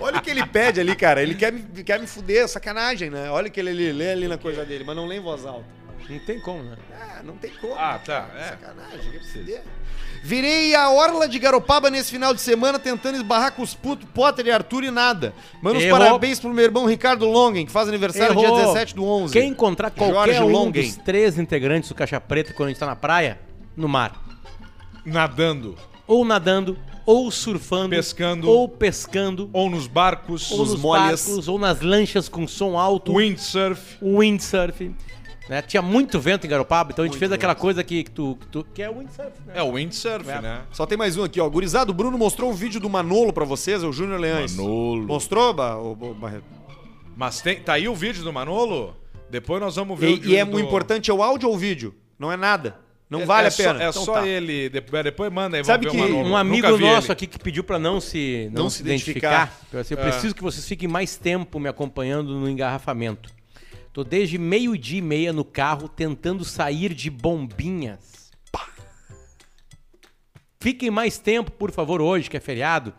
[0.00, 1.22] Olha o que ele pede ali, cara.
[1.22, 3.30] Ele quer me, quer me fuder, sacanagem, né?
[3.30, 5.46] Olha o que ele, ele lê ali na coisa dele, mas não lê em voz
[5.46, 5.64] alta.
[6.08, 6.76] Não tem como, né?
[7.00, 7.74] Ah, não tem como.
[7.74, 8.28] Ah, tá.
[8.36, 8.48] É.
[8.48, 9.62] Sacanagem, quer me fuder.
[10.22, 14.46] Virei a orla de Garopaba nesse final de semana tentando esbarrar com os putos Potter
[14.46, 15.32] e Arthur e nada.
[15.62, 18.58] Manda os parabéns pro meu irmão Ricardo Longen, que faz aniversário dia Errou.
[18.58, 19.32] 17 do 11.
[19.32, 20.82] Quer encontrar qualquer Jorge um Longen.
[20.82, 23.38] dos três integrantes do Caixa Preta quando a gente tá na praia?
[23.78, 24.20] No mar.
[25.06, 25.76] Nadando.
[26.06, 26.76] Ou nadando,
[27.06, 27.90] ou surfando.
[27.90, 28.50] Pescando.
[28.50, 29.48] Ou pescando.
[29.52, 30.50] Ou nos barcos.
[30.50, 31.24] Ou nos molhas.
[31.26, 33.14] barcos, ou nas lanchas com som alto.
[33.14, 33.98] Windsurf.
[34.02, 34.90] Windsurf.
[35.48, 35.62] Né?
[35.62, 38.46] Tinha muito vento em Garopaba, então a gente fez aquela coisa que, que tu, que
[38.48, 39.54] tu- que é o windsurf, né?
[39.56, 40.42] É o windsurf, É.
[40.42, 40.60] né?
[40.70, 41.48] Só tem mais um aqui, ó.
[41.48, 44.54] Gurizado, o Bruno mostrou um vídeo do Manolo pra vocês, é o Júnior Leães.
[44.56, 45.06] Manolo.
[45.06, 46.44] Mostrou, ba, o, o Barreto?
[47.16, 48.94] Mas tem, tá aí o vídeo do Manolo?
[49.30, 50.50] Depois nós vamos ver o E, vídeo e é do...
[50.52, 51.94] muito importante, é o áudio ou o vídeo?
[52.18, 52.76] Não é nada.
[53.10, 53.72] Não É- vale é a pena.
[53.78, 54.26] Só, é Então só tá.
[54.26, 54.68] ele.
[54.68, 55.96] Depois, depois manda aí, Sabe que.
[55.96, 57.12] Um amigo nosso ele.
[57.12, 59.44] aqui que pediu pra não se não, Não se identificar.
[59.44, 59.66] identificar.
[59.72, 60.10] Eu, assim, eu É.
[60.10, 63.30] preciso que vocês fiquem mais tempo me acompanhando no engarrafamento.
[63.92, 68.30] Tô desde meio-dia e meia no carro tentando sair de bombinhas.
[68.52, 68.68] Pá.
[70.60, 72.92] Fiquem mais tempo, por favor, hoje, que é feriado.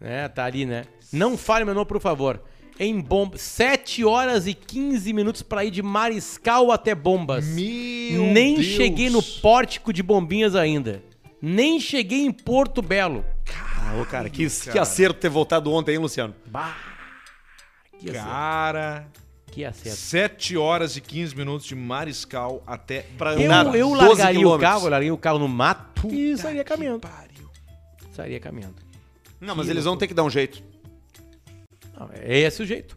[0.00, 0.84] Né, tá ali, né?
[1.12, 2.42] Não fale meu nome, por favor.
[2.78, 3.38] Em bomba.
[3.38, 7.46] 7 horas e 15 minutos pra ir de Mariscal até Bombas.
[7.46, 8.66] Meu Nem Deus.
[8.66, 11.02] cheguei no pórtico de bombinhas ainda.
[11.40, 13.24] Nem cheguei em Porto Belo.
[13.78, 16.34] Ah, ô, cara, que, que acerto ter voltado ontem, hein, Luciano?
[16.46, 16.76] Bah!
[17.98, 18.28] Que acerto.
[18.28, 19.08] Cara,
[19.50, 19.96] Que acerto.
[19.98, 23.06] 7 horas e 15 minutos de Mariscal até...
[23.16, 24.68] Pra Eu, andar eu 12 largaria o quilômetros.
[24.70, 27.08] carro, eu largaria o carro no mato e sairia caminhando.
[28.12, 28.76] Sairia caminhando.
[29.40, 30.62] Não, mas eles vão ter que dar um jeito.
[31.98, 32.96] Não, é esse o jeito.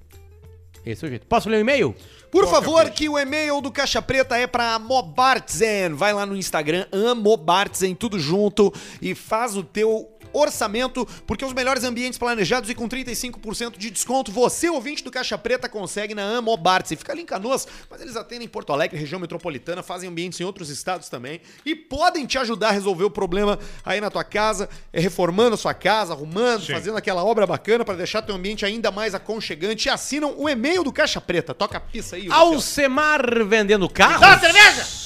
[0.86, 1.26] Esse é o jeito.
[1.28, 1.96] Posso ler o e-mail?
[2.32, 2.98] Por é favor, peixe?
[2.98, 5.94] que o e-mail do Caixa Preta é pra Amobartzen.
[5.94, 11.84] Vai lá no Instagram, Amobartzen, tudo junto, e faz o teu orçamento, porque os melhores
[11.84, 16.98] ambientes planejados e com 35% de desconto, você, ouvinte do Caixa Preta, consegue na Amobartzen.
[16.98, 20.44] Fica ali em Canoas, mas eles atendem em Porto Alegre, região metropolitana, fazem ambientes em
[20.44, 24.70] outros estados também, e podem te ajudar a resolver o problema aí na tua casa,
[24.92, 28.92] é, reformando a sua casa, arrumando, fazendo aquela obra bacana pra deixar teu ambiente ainda
[28.92, 29.88] mais aconchegante.
[29.88, 31.54] E assinam o e-mail do Caixa Preta.
[31.54, 32.28] Toca a pista aí.
[32.30, 34.22] Alcemar vendendo carros.
[34.22, 35.00] Dá uma cerveja!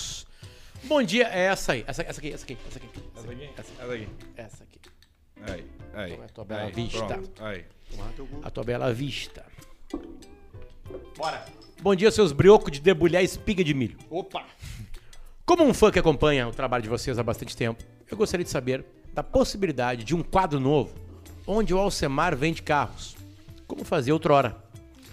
[0.83, 1.29] Bom dia.
[1.31, 1.83] É essa aí.
[1.87, 2.89] Essa, essa aqui, essa aqui, essa aqui.
[3.15, 3.49] Essa aqui?
[3.57, 4.09] Essa aqui.
[4.35, 4.72] Essa aqui.
[5.47, 6.11] Aí, aí.
[6.11, 7.05] Toma a tua bela aí, vista.
[7.05, 7.65] pronto, Aí.
[8.41, 9.45] A tua bela vista.
[11.17, 11.45] Bora.
[11.81, 13.97] Bom dia, seus briocos de debulhar espiga de milho.
[14.09, 14.45] Opa.
[15.45, 18.49] Como um fã que acompanha o trabalho de vocês há bastante tempo, eu gostaria de
[18.49, 20.95] saber da possibilidade de um quadro novo
[21.45, 23.15] onde o Alcemar vende carros.
[23.67, 24.55] Como fazia outrora.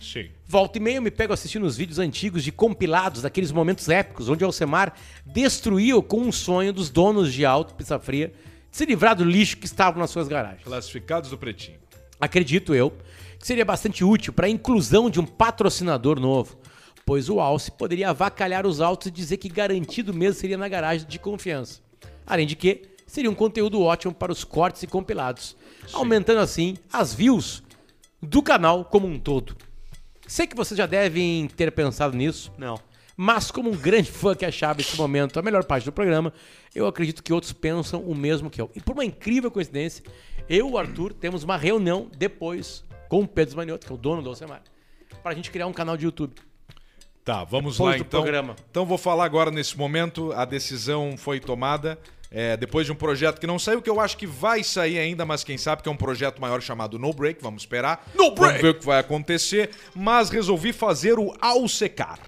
[0.00, 0.30] Sim.
[0.46, 4.28] Volta e meia eu me pego assistindo os vídeos antigos de compilados daqueles momentos épicos
[4.28, 4.94] onde o Alcemar
[5.26, 8.32] destruiu com um sonho dos donos de auto pizza fria
[8.70, 10.62] se livrar do lixo que estavam nas suas garagens.
[10.62, 11.78] Classificados do Pretinho.
[12.20, 12.90] Acredito eu
[13.38, 16.58] que seria bastante útil para a inclusão de um patrocinador novo,
[17.06, 21.06] pois o Alce poderia avacalhar os autos e dizer que garantido mesmo seria na garagem
[21.08, 21.80] de confiança.
[22.26, 25.56] Além de que seria um conteúdo ótimo para os cortes e compilados,
[25.92, 27.62] aumentando assim as views
[28.22, 29.56] do canal como um todo.
[30.26, 32.78] Sei que vocês já devem ter pensado nisso, Não.
[33.22, 36.32] Mas como um grande fã que achava esse momento a melhor parte do programa,
[36.74, 38.70] eu acredito que outros pensam o mesmo que eu.
[38.74, 40.02] E por uma incrível coincidência,
[40.48, 43.98] eu e o Arthur temos uma reunião depois com o Pedro Manioto, que é o
[43.98, 44.62] dono do Alcemar,
[45.22, 46.32] pra gente criar um canal de YouTube.
[47.22, 48.22] Tá, vamos Depois lá então.
[48.22, 48.56] programa.
[48.70, 50.32] Então vou falar agora nesse momento.
[50.32, 51.98] A decisão foi tomada
[52.30, 55.26] é, depois de um projeto que não saiu, que eu acho que vai sair ainda,
[55.26, 57.42] mas quem sabe que é um projeto maior chamado No Break.
[57.42, 58.10] Vamos esperar.
[58.14, 58.38] No Break!
[58.38, 59.68] Vamos ver o que vai acontecer.
[59.94, 62.18] Mas resolvi fazer o Alsecar.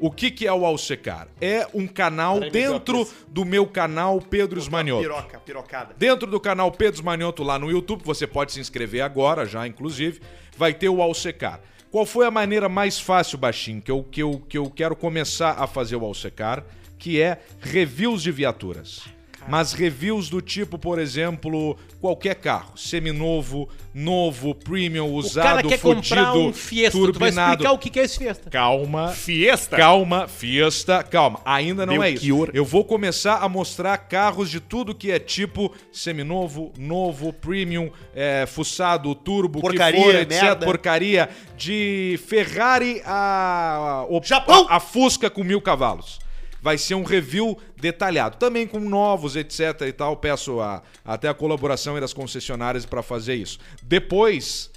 [0.00, 1.28] O que, que é o Alsecar?
[1.42, 5.02] É um canal dentro do meu canal Pedro Esmanioto.
[5.02, 5.94] Piroca, pirocada.
[5.94, 10.22] Dentro do canal Pedro Manioto lá no YouTube, você pode se inscrever agora, já inclusive,
[10.56, 11.60] vai ter o Alsecar.
[11.90, 15.56] Qual foi a maneira mais fácil, Baixinho, que eu, que eu, que eu quero começar
[15.58, 16.64] a fazer o Alsecar,
[16.98, 19.04] que é reviews de viaturas.
[19.48, 25.78] Mas reviews do tipo, por exemplo, qualquer carro, seminovo, novo, premium, O usado, cara quer
[25.80, 26.98] comprar fudido, um Fiesta.
[26.98, 27.50] Tu vai turbinado.
[27.52, 28.50] explicar o que é esse Fiesta.
[28.50, 29.08] Calma.
[29.08, 29.76] Fiesta?
[29.76, 31.40] Calma, Fiesta, calma.
[31.44, 32.24] Ainda não é isso.
[32.26, 32.50] Belchior.
[32.54, 38.46] Eu vou começar a mostrar carros de tudo que é tipo seminovo, novo, premium, é,
[38.46, 40.42] fuçado, turbo, Porcaria, que for, etc.
[40.42, 40.66] merda.
[40.66, 41.28] Porcaria.
[41.56, 44.66] De Ferrari a, o- Japão.
[44.68, 46.18] a, a Fusca com mil cavalos.
[46.62, 48.36] Vai ser um review detalhado.
[48.36, 50.16] Também com novos, etc e tal.
[50.16, 53.58] Peço a- até a colaboração das concessionárias para fazer isso.
[53.82, 54.70] Depois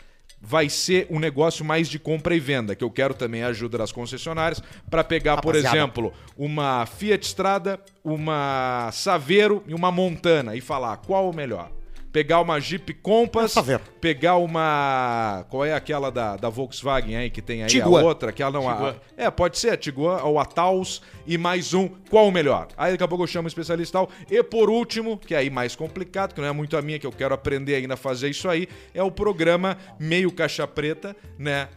[0.46, 3.78] vai ser um negócio mais de compra e venda, que eu quero também a ajuda
[3.78, 5.78] das concessionárias para pegar, por Rapaziada.
[5.78, 11.72] exemplo, uma Fiat Strada, uma Saveiro e uma Montana e falar qual o melhor.
[12.14, 13.82] Pegar uma Jeep Compass, Saveiro.
[14.00, 15.48] pegar uma.
[15.50, 17.68] Qual é aquela da, da Volkswagen aí que tem aí?
[17.68, 18.02] Tiguan.
[18.02, 18.70] A outra, aquela não.
[18.70, 21.90] A, é, pode ser a Tiguan ou a Taos e mais um.
[22.12, 22.68] Qual o melhor?
[22.78, 24.10] Aí daqui a pouco eu chamo um especialista e tal.
[24.30, 27.08] E por último, que é aí mais complicado, que não é muito a minha, que
[27.08, 31.68] eu quero aprender ainda a fazer isso aí, é o programa Meio Caixa Preta, né?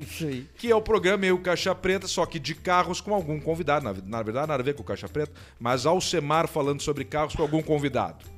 [0.00, 0.46] Isso aí.
[0.56, 3.84] que é o programa Meio Caixa Preta, só que de carros com algum convidado.
[3.84, 7.34] Na, na verdade, nada a ver com o Caixa Preta, mas Alcemar falando sobre carros
[7.34, 8.33] com algum convidado.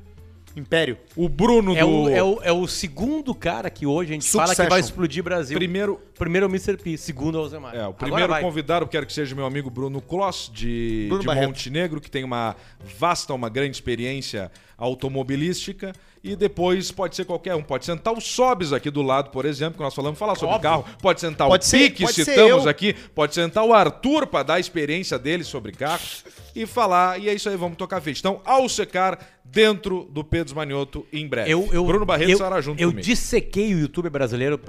[0.56, 0.96] Império.
[1.14, 1.88] O Bruno É do.
[1.88, 4.70] o, é, o, é o segundo cara que hoje a gente fala que Succession.
[4.70, 5.58] vai explodir Brasil.
[5.58, 6.78] Primeiro, Primeiro é o Mr.
[6.78, 7.74] P, segundo é o Alzheimer.
[7.74, 11.48] É, o primeiro convidado, quero que seja meu amigo Bruno Kloss, de, Bruno de Barreto.
[11.48, 12.56] Montenegro, que tem uma
[12.98, 15.92] vasta, uma grande experiência automobilística.
[16.24, 17.62] E depois pode ser qualquer um.
[17.62, 20.70] Pode sentar o Sobes aqui do lado, por exemplo, que nós falamos falar sobre Óbvio.
[20.70, 20.84] carro.
[21.00, 22.94] Pode sentar Pode o ser- Pique, citamos aqui.
[23.14, 27.20] Pode sentar o Arthur para dar a experiência dele sobre carros e falar.
[27.20, 28.18] E é isso aí, vamos tocar ficha.
[28.20, 31.50] Então, ao secar dentro do Pedro Manioto em breve.
[31.50, 33.06] Eu, eu, Bruno Barreto eu, estará junto eu comigo.
[33.06, 34.60] dissequei o YouTube brasileiro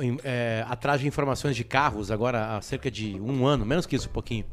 [0.00, 3.94] em- é, atrás de informações de carros agora há cerca de um ano, menos que
[3.96, 4.44] isso, um pouquinho.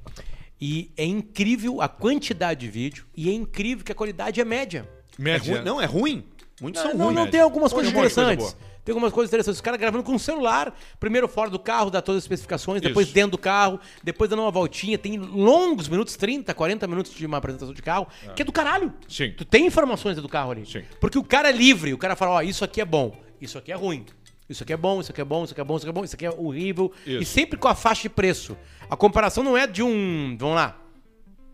[0.60, 4.88] E é incrível a quantidade de vídeo e é incrível que a qualidade é média.
[5.18, 5.56] É Média.
[5.56, 5.64] ruim?
[5.66, 6.24] Não, é ruim.
[6.62, 7.16] Muitos são não, ruins.
[7.16, 8.53] não tem algumas coisas coisa interessantes.
[8.53, 8.74] boa.
[8.86, 9.57] Tem algumas coisas interessantes.
[9.57, 13.07] Os caras gravando com o celular, primeiro fora do carro, dá todas as especificações, depois
[13.07, 13.15] Isso.
[13.15, 14.95] dentro do carro, depois dando uma voltinha.
[14.95, 18.93] Tem longos minutos, 30, 40 minutos de uma apresentação de carro, que é do caralho.
[19.09, 19.33] Sim.
[19.36, 20.67] Tu tem informações do carro ali.
[20.67, 20.83] Sim.
[21.01, 23.71] Porque o cara é livre, o cara fala, ó, isso aqui é bom, isso aqui
[23.71, 24.05] é ruim.
[24.47, 25.93] Isso aqui é bom, isso aqui é bom, isso aqui é bom, isso aqui é
[25.93, 26.91] bom, isso aqui é horrível.
[27.07, 27.23] Isso.
[27.23, 28.55] E sempre com a faixa de preço.
[28.88, 30.38] A comparação não é de um.
[30.39, 30.77] Vamos lá.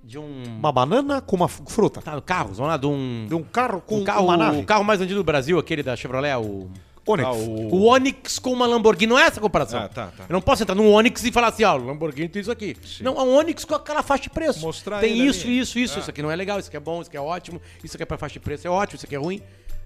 [0.04, 0.44] De um.
[0.60, 2.02] Uma banana com uma fruta.
[2.02, 3.26] Tá, carros, vamos lá, de um.
[3.30, 4.60] De um carro com um carro, uma nave.
[4.60, 6.70] o carro mais vendido do Brasil, aquele da Chevrolet, o.
[7.12, 7.28] Onix.
[7.28, 9.10] Ah, o- O Onix com uma Lamborghini.
[9.12, 9.80] Não é essa a comparação.
[9.80, 10.26] Ah, tá, tá.
[10.28, 12.76] Eu não posso entrar num Onix e falar assim, ó, o Lamborghini tem isso aqui.
[13.02, 14.60] Não, é um Onix com aquela faixa de preço.
[14.62, 16.00] Mostrar tem isso, isso, isso.
[16.00, 17.62] Isso aqui não é legal, isso aqui é bom, isso aqui é ótimo.
[17.84, 19.42] Isso aqui é pra faixa de preço, é ótimo, isso aqui é ruim.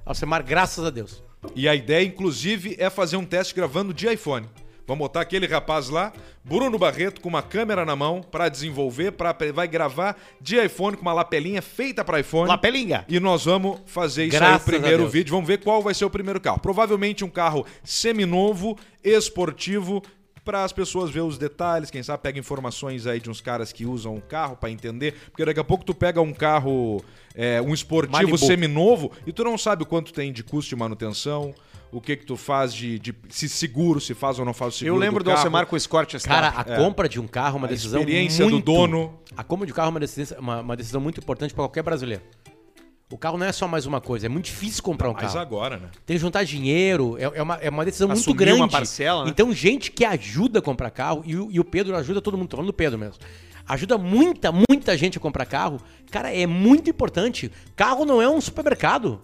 [0.06, 1.24] Alcemar, graças a Deus.
[1.56, 4.48] E a ideia, inclusive, é fazer um teste gravando de iPhone.
[4.88, 6.14] Vamos botar aquele rapaz lá,
[6.44, 11.02] Bruno Barreto, com uma câmera na mão para desenvolver, pra, vai gravar de iPhone com
[11.02, 12.48] uma lapelinha feita para iPhone.
[12.48, 13.04] Lapelinha.
[13.10, 15.32] E nós vamos fazer isso Graças aí, o primeiro vídeo.
[15.32, 16.60] Vamos ver qual vai ser o primeiro carro.
[16.60, 20.04] Provavelmente um carro seminovo, esportivo,
[20.46, 23.84] para as pessoas ver os detalhes, quem sabe pega informações aí de uns caras que
[23.84, 27.74] usam o carro para entender, porque daqui a pouco tu pega um carro, é, um
[27.74, 28.38] esportivo Malibu.
[28.38, 31.56] seminovo e tu não sabe o quanto tem de custo de manutenção,
[31.96, 34.78] o que que tu faz de, de se seguro, se faz ou não faz o
[34.80, 35.38] seguro Eu lembro do carro.
[35.38, 38.44] Alcemar com o Escort Cara, a compra de um carro é uma A decisão experiência
[38.46, 38.66] do muito...
[38.66, 39.18] dono.
[39.38, 41.84] A compra de um carro é uma decisão, uma, uma decisão muito importante para qualquer
[41.84, 42.22] brasileiro.
[43.10, 45.40] O carro não é só mais uma coisa, é muito difícil comprar um Mas carro.
[45.40, 45.90] agora, né?
[46.06, 48.60] Tem que juntar dinheiro, é, é uma, é uma decisão muito Assumir grande.
[48.60, 49.30] uma parcela, né?
[49.30, 52.50] Então, gente que ajuda a comprar carro, e o, e o Pedro ajuda todo mundo,
[52.50, 53.16] tô falando do Pedro mesmo.
[53.68, 55.80] Ajuda muita, muita gente a comprar carro.
[56.12, 57.52] Cara, é muito importante.
[57.76, 59.20] Carro não é um supermercado.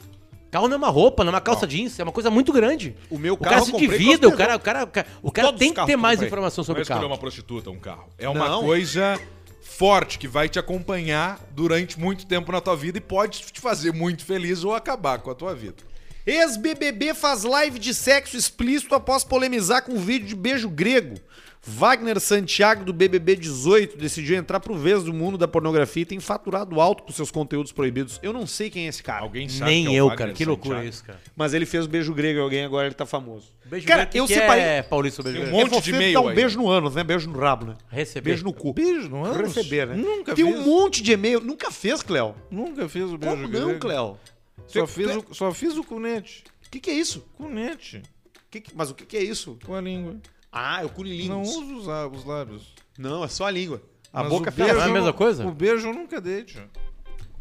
[0.51, 2.93] Carro não é uma roupa, não é uma calça jeans, é uma coisa muito grande.
[3.09, 5.31] O meu o carro cara eu se divida, o cara, o cara, o cara, o
[5.31, 6.27] cara tem que ter mais comprei.
[6.27, 7.07] informação Não sobre é o carro.
[7.07, 8.09] uma prostituta, um carro.
[8.17, 8.61] É uma Não.
[8.63, 9.17] coisa
[9.61, 13.93] forte que vai te acompanhar durante muito tempo na tua vida e pode te fazer
[13.93, 15.77] muito feliz ou acabar com a tua vida.
[16.25, 21.15] Ex-BBB faz live de sexo explícito após polemizar com vídeo de beijo grego.
[21.63, 26.19] Wagner Santiago, do BBB 18, decidiu entrar pro vez do mundo da pornografia e tem
[26.19, 28.19] faturado alto com seus conteúdos proibidos.
[28.23, 30.33] Eu não sei quem é esse cara, Alguém sabe Nem que é eu, cara.
[30.33, 30.89] Que loucura Santiago?
[30.89, 31.19] isso, cara.
[31.35, 33.49] mas ele fez o beijo grego em alguém agora ele tá famoso.
[33.65, 35.65] Beijo Cara, grego, eu que separei- É, Paulista, beijo Tem um grego?
[35.71, 36.35] monte é de e-mail dar um aí.
[36.35, 37.03] beijo no ânus, né?
[37.03, 37.75] Beijo no rabo, né?
[37.89, 38.29] Receber.
[38.31, 38.73] Beijo no cu.
[38.73, 39.55] Beijo no ânus?
[39.55, 39.95] Receber, né?
[39.95, 40.55] Nunca Tem fiz.
[40.55, 41.39] um monte de e-mail.
[41.41, 42.33] Nunca fez, Cléo?
[42.49, 43.67] Nunca fiz o beijo Como grego.
[43.73, 44.17] não, Cléo?
[44.65, 46.43] Só Você- fiz, o, só fiz o cunete.
[46.65, 47.23] O que, que é isso?
[47.37, 48.01] Cunete.
[48.49, 49.59] Que que- Mas o que, que é isso?
[49.63, 50.15] Com a língua.
[50.51, 51.29] Ah, é o cunilingus.
[51.29, 52.73] Não uso os, lá- os lábios.
[52.97, 53.81] Não, é só a língua.
[54.11, 54.67] A Mas boca o fica...
[54.67, 55.45] é a eu mesma coisa?
[55.47, 56.61] O beijo eu nunca dei, tio.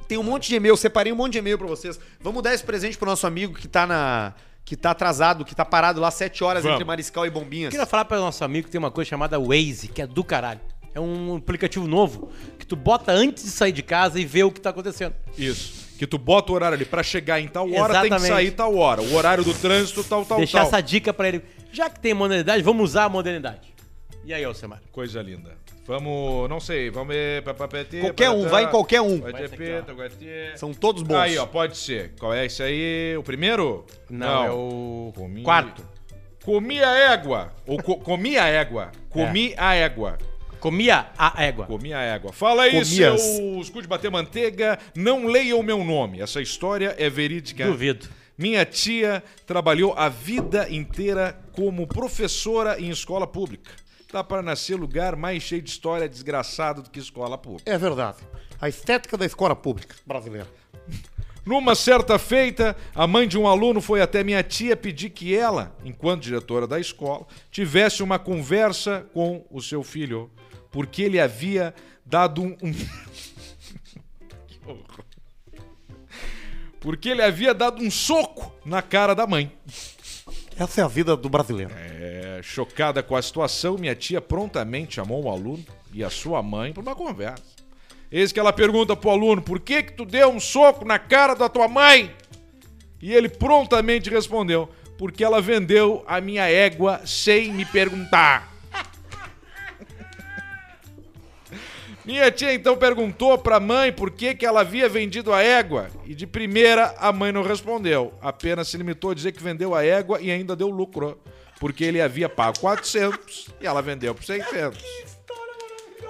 [0.07, 1.99] Tem um monte de e-mail, separei um monte de e-mail pra vocês.
[2.21, 4.35] Vamos dar esse presente pro nosso amigo que tá na.
[4.65, 6.77] que tá atrasado, que tá parado lá sete horas Vamos.
[6.77, 7.67] entre Mariscal e Bombinhas.
[7.67, 10.07] Eu queria falar para o nosso amigo que tem uma coisa chamada Waze, que é
[10.07, 10.61] do caralho.
[10.93, 14.51] É um aplicativo novo que tu bota antes de sair de casa e vê o
[14.51, 15.15] que tá acontecendo.
[15.39, 15.89] Isso.
[15.97, 18.29] Que tu bota o horário ali pra chegar em tal hora, tem que Exatamente.
[18.33, 19.01] sair tal hora.
[19.03, 20.67] O horário do trânsito, tal, tal, Deixar tal.
[20.69, 21.43] essa dica pra ele.
[21.73, 23.75] Já que tem modernidade, vamos usar a modernidade.
[24.25, 24.81] E aí, Alcemar?
[24.93, 25.59] Coisa linda.
[25.87, 27.15] Vamos, não sei, vamos...
[27.15, 29.21] ver, Qualquer um, vai em qualquer um.
[30.57, 31.17] São todos bons.
[31.17, 32.13] Aí, ó, pode ser.
[32.19, 33.17] Qual é esse aí?
[33.17, 33.85] O primeiro?
[34.09, 35.83] Não, é o Comi- quarto.
[36.45, 37.53] Comi a égua.
[37.67, 38.93] Ou co comi a égua.
[39.09, 40.19] Comi a égua.
[40.61, 41.67] Comia a égua.
[41.67, 42.33] Comi a égua.
[42.33, 43.21] Fala aí, Comias.
[43.23, 44.79] seus cu de bater manteiga.
[44.95, 46.21] Não leiam o meu nome.
[46.21, 47.65] Essa história é verídica.
[47.65, 48.09] Duvido.
[48.41, 53.71] Minha tia trabalhou a vida inteira como professora em escola pública.
[54.11, 57.71] Dá para nascer lugar mais cheio de história desgraçado do que escola pública.
[57.71, 58.17] É verdade.
[58.59, 60.49] A estética da escola pública brasileira.
[61.45, 65.77] Numa certa feita, a mãe de um aluno foi até minha tia pedir que ela,
[65.85, 70.31] enquanto diretora da escola, tivesse uma conversa com o seu filho,
[70.71, 71.75] porque ele havia
[72.07, 72.57] dado um.
[72.63, 72.73] um-
[74.49, 75.05] Que horror.
[76.81, 79.53] Porque ele havia dado um soco na cara da mãe.
[80.59, 81.73] Essa é a vida do brasileiro.
[81.77, 86.73] É, chocada com a situação, minha tia prontamente chamou o aluno e a sua mãe
[86.73, 87.45] para uma conversa.
[88.11, 91.35] Eis que ela pergunta pro aluno: por que que tu deu um soco na cara
[91.35, 92.15] da tua mãe?
[93.01, 94.69] E ele prontamente respondeu:
[94.99, 98.51] porque ela vendeu a minha égua sem me perguntar.
[102.05, 105.91] Minha tia então perguntou pra mãe por que, que ela havia vendido a égua.
[106.07, 108.15] E de primeira a mãe não respondeu.
[108.21, 111.21] Apenas se limitou a dizer que vendeu a égua e ainda deu lucro.
[111.59, 114.83] Porque ele havia pago 400 e ela vendeu por 600.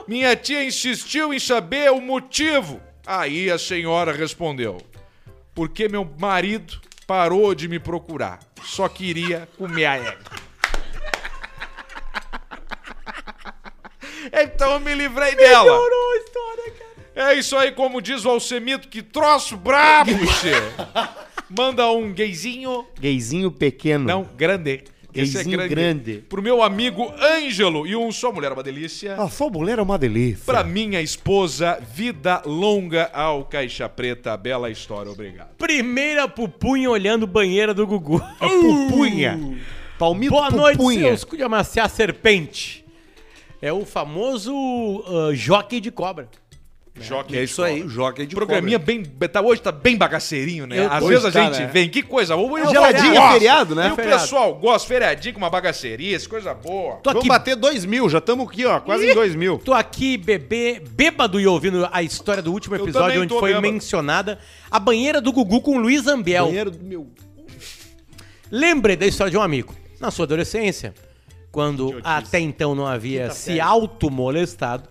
[0.07, 2.81] Minha tia insistiu em saber o motivo.
[3.05, 4.79] Aí a senhora respondeu:
[5.55, 8.39] Porque meu marido parou de me procurar.
[8.63, 10.50] Só queria comer a égua.
[14.33, 15.65] Então eu me livrei dela.
[15.65, 16.73] Melhorou a história,
[17.15, 17.31] cara.
[17.31, 20.53] É isso aí, como diz o Alcemito, que troço brabo, che.
[21.49, 24.05] Manda um gayzinho, Gayzinho pequeno.
[24.05, 24.85] não, grande.
[25.13, 25.75] Esse é Gayzinho grande.
[25.75, 26.25] grande.
[26.29, 29.17] Pro meu amigo Ângelo e um só mulher, uma delícia.
[29.17, 30.45] A sua mulher é uma delícia.
[30.47, 34.37] Pra minha esposa, vida longa ao Caixa Preta.
[34.37, 35.49] Bela história, obrigado.
[35.59, 38.23] Primeira pupunha olhando banheira do Gugu.
[38.39, 39.57] A pupunha.
[39.99, 41.01] Palmito Boa noite, pupunha.
[41.01, 42.80] seus cu de amaciar serpente.
[43.63, 44.53] É o famoso
[45.07, 46.29] ah, jockey de cobra.
[47.03, 47.95] Jockey É de isso aí, cobra.
[47.95, 49.03] jockey de Programinha bem.
[49.33, 50.81] Tá, hoje tá bem bagaceirinho, né?
[50.81, 51.67] Eu- Às vezes a tá, gente né?
[51.73, 51.89] vem.
[51.89, 52.61] Que coisa boa.
[52.61, 53.89] Hoje Geladinho, feriado, né?
[53.89, 54.21] E o Feriado.
[54.23, 56.97] pessoal gosta, feriadinho com uma bagaceria, essa coisa boa.
[56.97, 59.59] Tô Vamos aqui, bater dois mil, já estamos aqui, ó, quase em dois mil.
[59.59, 63.63] tô aqui bebê, bêbado e ouvindo a história do último episódio onde foi bêbado.
[63.73, 64.39] mencionada
[64.71, 66.47] a banheira do Gugu com Luiz Ambiel.
[66.47, 67.07] Banheiro do meu.
[68.51, 69.75] Lembrei da história de um amigo.
[70.01, 70.93] Na sua adolescência,
[71.51, 74.89] quando até então não havia se automolestado,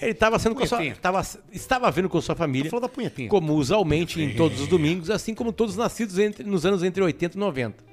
[0.00, 1.20] ele estava sendo com a sua, tava,
[1.52, 3.28] estava vindo com sua família, Falou da punhetinha.
[3.28, 7.36] como usualmente em todos os domingos, assim como todos nascidos entre- nos anos entre 80
[7.36, 7.90] e 90.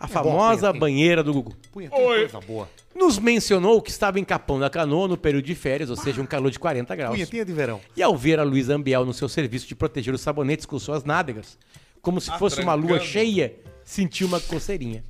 [0.00, 0.80] A famosa punhetinha.
[0.80, 1.54] banheira do Gugu.
[1.90, 2.68] Coisa boa.
[2.92, 6.26] Nos mencionou que estava em Capão da Canoa no período de férias, ou seja, um
[6.26, 7.14] calor de 40 graus.
[7.14, 7.80] Punhetinha de verão.
[7.96, 11.04] E ao ver a Luísa Ambiel no seu serviço de proteger os sabonetes com suas
[11.04, 11.56] nádegas,
[12.02, 13.10] como se fosse uma lua Atrancando.
[13.10, 13.54] cheia,
[13.84, 15.04] sentiu uma coceirinha.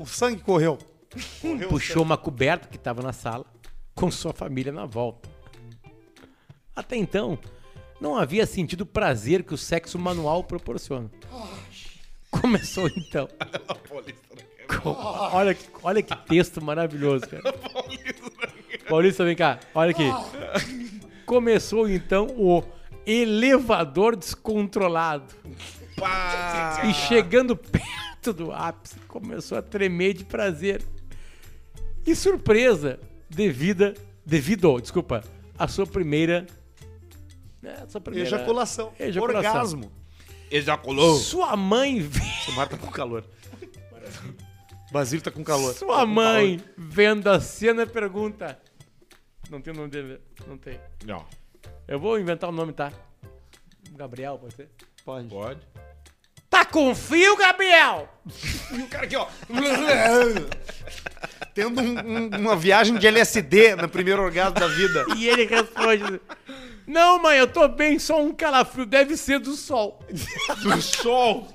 [0.00, 0.78] O sangue correu.
[1.68, 3.44] Puxou uma coberta que estava na sala,
[3.94, 5.28] com sua família na volta.
[6.74, 7.38] Até então,
[8.00, 11.10] não havia sentido o prazer que o sexo manual proporciona.
[12.30, 13.28] Começou então.
[14.82, 17.52] Com- Olha, que- olha que texto maravilhoso, cara.
[18.88, 20.04] Paulista, vem cá, olha aqui.
[21.26, 22.62] Começou então o
[23.06, 25.34] elevador descontrolado.
[26.88, 30.82] E chegando perto do ápice, começou a tremer de prazer.
[32.06, 32.98] E surpresa,
[33.30, 33.94] devida,
[34.24, 35.24] devido, desculpa,
[35.58, 36.46] a sua primeira.
[37.62, 38.92] né, a sua primeira Ejaculação.
[38.98, 39.50] Ejaculação.
[39.52, 39.92] Orgasmo.
[40.50, 41.16] Ejaculou.
[41.18, 43.24] Sua mãe, ve- O Mar tá com calor.
[44.92, 45.74] Basílio tá com calor.
[45.74, 48.60] sua mãe, vendo a cena, pergunta.
[49.50, 50.78] Não tem o nome dele, não tem.
[51.04, 51.24] Não.
[51.88, 52.92] Eu vou inventar o nome, tá?
[53.92, 54.68] Gabriel, pode ser?
[55.04, 55.28] Pode.
[55.28, 55.60] Pode.
[56.64, 58.08] Tá com fio, Gabriel?
[58.72, 59.26] E o cara aqui, ó.
[61.54, 65.06] Tendo um- um- uma viagem de LSD no primeiro orgasmo da vida.
[65.16, 66.20] E ele responde:
[66.86, 70.00] Não, mãe, eu tô bem, só um calafrio, deve ser do sol.
[70.62, 71.48] Do sol.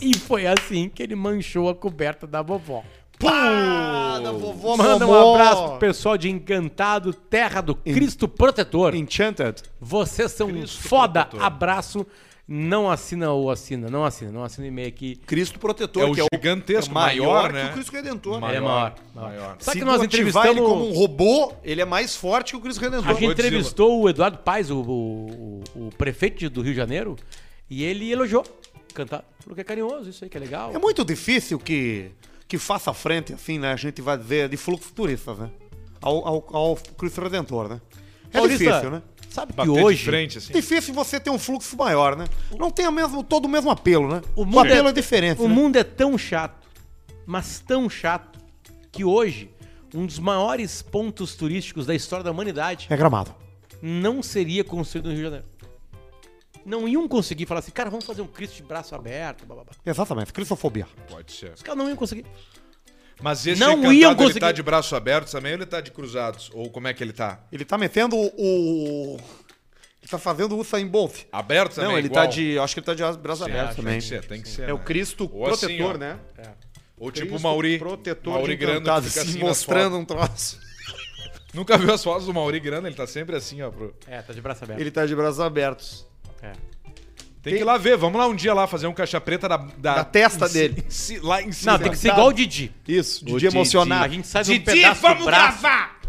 [0.00, 2.82] E foi assim que ele manchou a coberta da vovó.
[3.18, 5.34] Pá, da vovó Manda um Momó.
[5.36, 8.96] abraço pro pessoal de Encantado, terra do Cristo Protetor.
[8.96, 9.62] Enchanted.
[9.80, 11.28] Vocês são foda.
[11.40, 12.04] Abraço.
[12.54, 15.16] Não assina ou assina, não assina, não assina e-mail aqui.
[15.16, 17.70] Cristo protetor, É o que é o gigantesco, é maior, maior, que né?
[17.70, 18.40] o Cristo Redentor.
[18.42, 18.50] Maior.
[18.50, 18.94] Ele é maior.
[19.14, 19.56] maior.
[19.58, 20.50] Sabe Se que nós entrevistamos...
[20.50, 23.08] ele como um robô, ele é mais forte que o Cristo Redentor.
[23.08, 23.48] A gente Godzilla.
[23.48, 27.16] entrevistou o Eduardo Paes, o, o, o- prefeito do Rio de Janeiro,
[27.70, 28.44] e ele elogiou
[28.92, 29.24] cantar.
[29.40, 30.72] Falou que é carinhoso, isso aí que é legal.
[30.74, 32.10] É muito difícil que,
[32.46, 33.72] que faça frente, assim, né?
[33.72, 35.50] A gente vai dizer, de fluxo turistas, né?
[36.02, 37.80] Ao, ao, ao Cristo Redentor, né?
[38.30, 39.02] É Paulista, difícil, né?
[39.32, 40.52] Sabe que Bater de hoje frente, assim.
[40.52, 42.26] Difícil você ter um fluxo maior, né?
[42.58, 44.20] Não tem o mesmo, todo o mesmo apelo, né?
[44.36, 45.40] o O, mundo, apelo é, é, diferente.
[45.40, 45.54] o né?
[45.54, 46.66] mundo é tão chato,
[47.24, 48.38] mas tão chato,
[48.90, 49.50] que hoje
[49.94, 53.34] um dos maiores pontos turísticos da história da humanidade É gramado.
[53.80, 55.46] não seria construído no Rio de Janeiro.
[56.64, 59.64] Não iam conseguir falar assim, cara, vamos fazer um Cristo de braço aberto, blá, blá,
[59.64, 59.74] blá.
[59.84, 60.86] Exatamente, cristofobia.
[61.10, 61.52] Pode ser.
[61.54, 62.24] Os caras não iam conseguir.
[63.22, 64.40] Mas esse Não cantado, iam ele conseguir.
[64.40, 66.50] tá de braço aberto também ou ele tá de cruzados?
[66.52, 67.40] Ou como é que ele tá?
[67.52, 69.16] Ele tá metendo o.
[70.02, 71.22] Ele tá fazendo o Usain Bolt.
[71.30, 71.90] Aberto também?
[71.90, 72.24] Não, ele igual?
[72.24, 72.58] tá de.
[72.58, 74.00] Acho que ele tá de braços abertos Tem também.
[74.00, 74.68] que ser, tem que ser.
[74.68, 74.84] É o né?
[74.84, 75.98] Cristo Ou assim, protetor, ó.
[75.98, 76.18] né?
[76.98, 77.78] Ou tipo o Cristo Mauri.
[77.78, 80.58] Protetor Mauri de Grande encantado, que fica assim, assim mostrando um troço.
[81.54, 82.86] Nunca viu as fotos do Mauri Grande?
[82.88, 83.70] Ele tá sempre assim, ó.
[83.70, 84.80] pro- É, tá de braço aberto.
[84.80, 86.06] Ele tá de braços abertos.
[86.42, 86.52] É.
[87.42, 87.96] Tem que ir lá ver.
[87.96, 90.84] Vamos lá um dia lá fazer um caixa preta da, da, Da testa em dele.
[91.10, 91.72] em lá em cima.
[91.72, 92.72] Não, tem que ser igual o Didi.
[92.86, 93.46] Isso, O de Didi.
[93.48, 94.02] emocionar.
[94.04, 95.60] A gente sai de um Didi, pedaço vamos do braço.
[95.60, 96.00] gravar!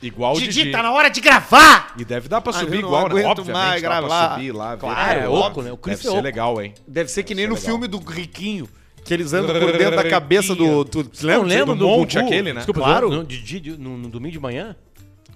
[0.00, 0.70] Igual o Didi.
[0.70, 1.92] tá hora de gravar!
[1.98, 3.24] E deve dar pra Ah, subir não igual, né?
[3.24, 4.34] Obviamente mais dá pra gravar.
[4.34, 4.76] subir lá.
[4.76, 5.70] Claro, é oco, né?
[5.72, 6.20] O Deve Cristo ser é oco.
[6.22, 6.74] legal, hein?
[6.86, 7.88] Deve ser que nem Deve no ser legal.
[7.88, 8.68] filme do Riquinho.
[9.04, 10.84] Que eles andam por dentro da cabeça do.
[10.84, 11.48] Tu, tu Não lembra?
[11.48, 12.26] lembro do do, monte Gugu?
[12.26, 12.58] aquele, né?
[12.60, 13.08] Desculpa, Claro.
[13.10, 14.76] no, no, Didi, no, no domingo de manhã?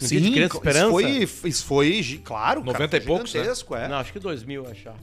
[0.02, 0.90] No Sim, dia de Criança isso Esperança?
[0.90, 3.40] foi, isso foi, claro, 90 cara, e poucos, né?
[3.40, 3.88] gigantesco, é.
[3.88, 4.94] Não, acho que 2000, achar.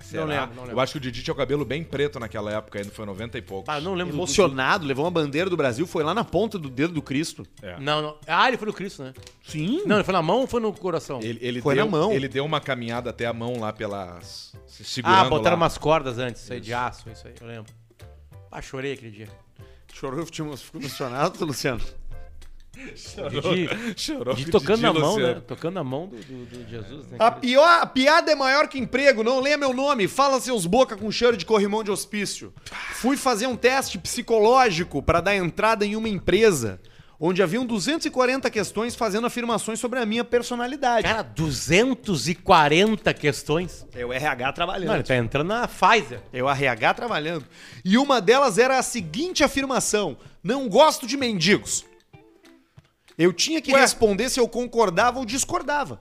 [0.00, 0.22] Será?
[0.26, 0.76] Não lembro, não lembro.
[0.76, 3.38] Eu acho que o Didi tinha o cabelo bem preto naquela época, ainda foi 90
[3.38, 3.72] e poucos.
[3.72, 6.68] Ah, não lembro do- Emocionado, levou uma bandeira do Brasil, foi lá na ponta do
[6.68, 7.46] dedo do Cristo.
[7.62, 7.76] É.
[7.76, 8.16] do- Não, não.
[8.26, 9.12] Ah, ele foi no Cristo, né?
[9.46, 9.82] Sim.
[9.86, 11.20] Não, ele foi na mão ou foi no coração?
[11.22, 12.12] Ele, ele Foi deu, na mão.
[12.12, 14.52] Ele deu uma caminhada até a mão lá pelas.
[14.66, 15.62] se Segurando Ah, botaram lá.
[15.62, 17.72] umas cordas antes, isso aí de aço, isso aí, eu lembro.
[18.50, 19.28] Ah, chorei aquele dia.
[19.94, 21.80] Chorou, ficou emocionado, Luciano.
[23.96, 25.34] Chorou Didi com o tocando Didi, na mão, Luciano.
[25.34, 25.42] né?
[25.46, 27.18] Tocando na mão do, do, do Jesus, né?
[27.18, 30.96] A, pior, a piada é maior que emprego, não leia meu nome, fala seus boca
[30.96, 32.52] com cheiro de corrimão de hospício.
[32.94, 36.80] Fui fazer um teste psicológico para dar entrada em uma empresa
[37.24, 41.06] onde haviam 240 questões fazendo afirmações sobre a minha personalidade.
[41.06, 43.86] Cara, 240 questões.
[43.94, 44.94] É o RH trabalhando.
[44.94, 46.20] Ele tá entrando na Pfizer.
[46.32, 47.44] É o RH trabalhando.
[47.84, 51.84] E uma delas era a seguinte afirmação: Não gosto de mendigos.
[53.16, 56.00] Eu tinha que responder se eu concordava ou discordava.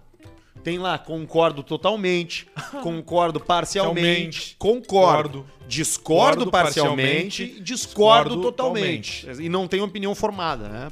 [0.64, 2.47] Tem lá, concordo totalmente,
[2.84, 9.28] concordo parcialmente, concordo, discordo parcialmente, discordo discordo totalmente.
[9.39, 10.91] E não tenho opinião formada, né?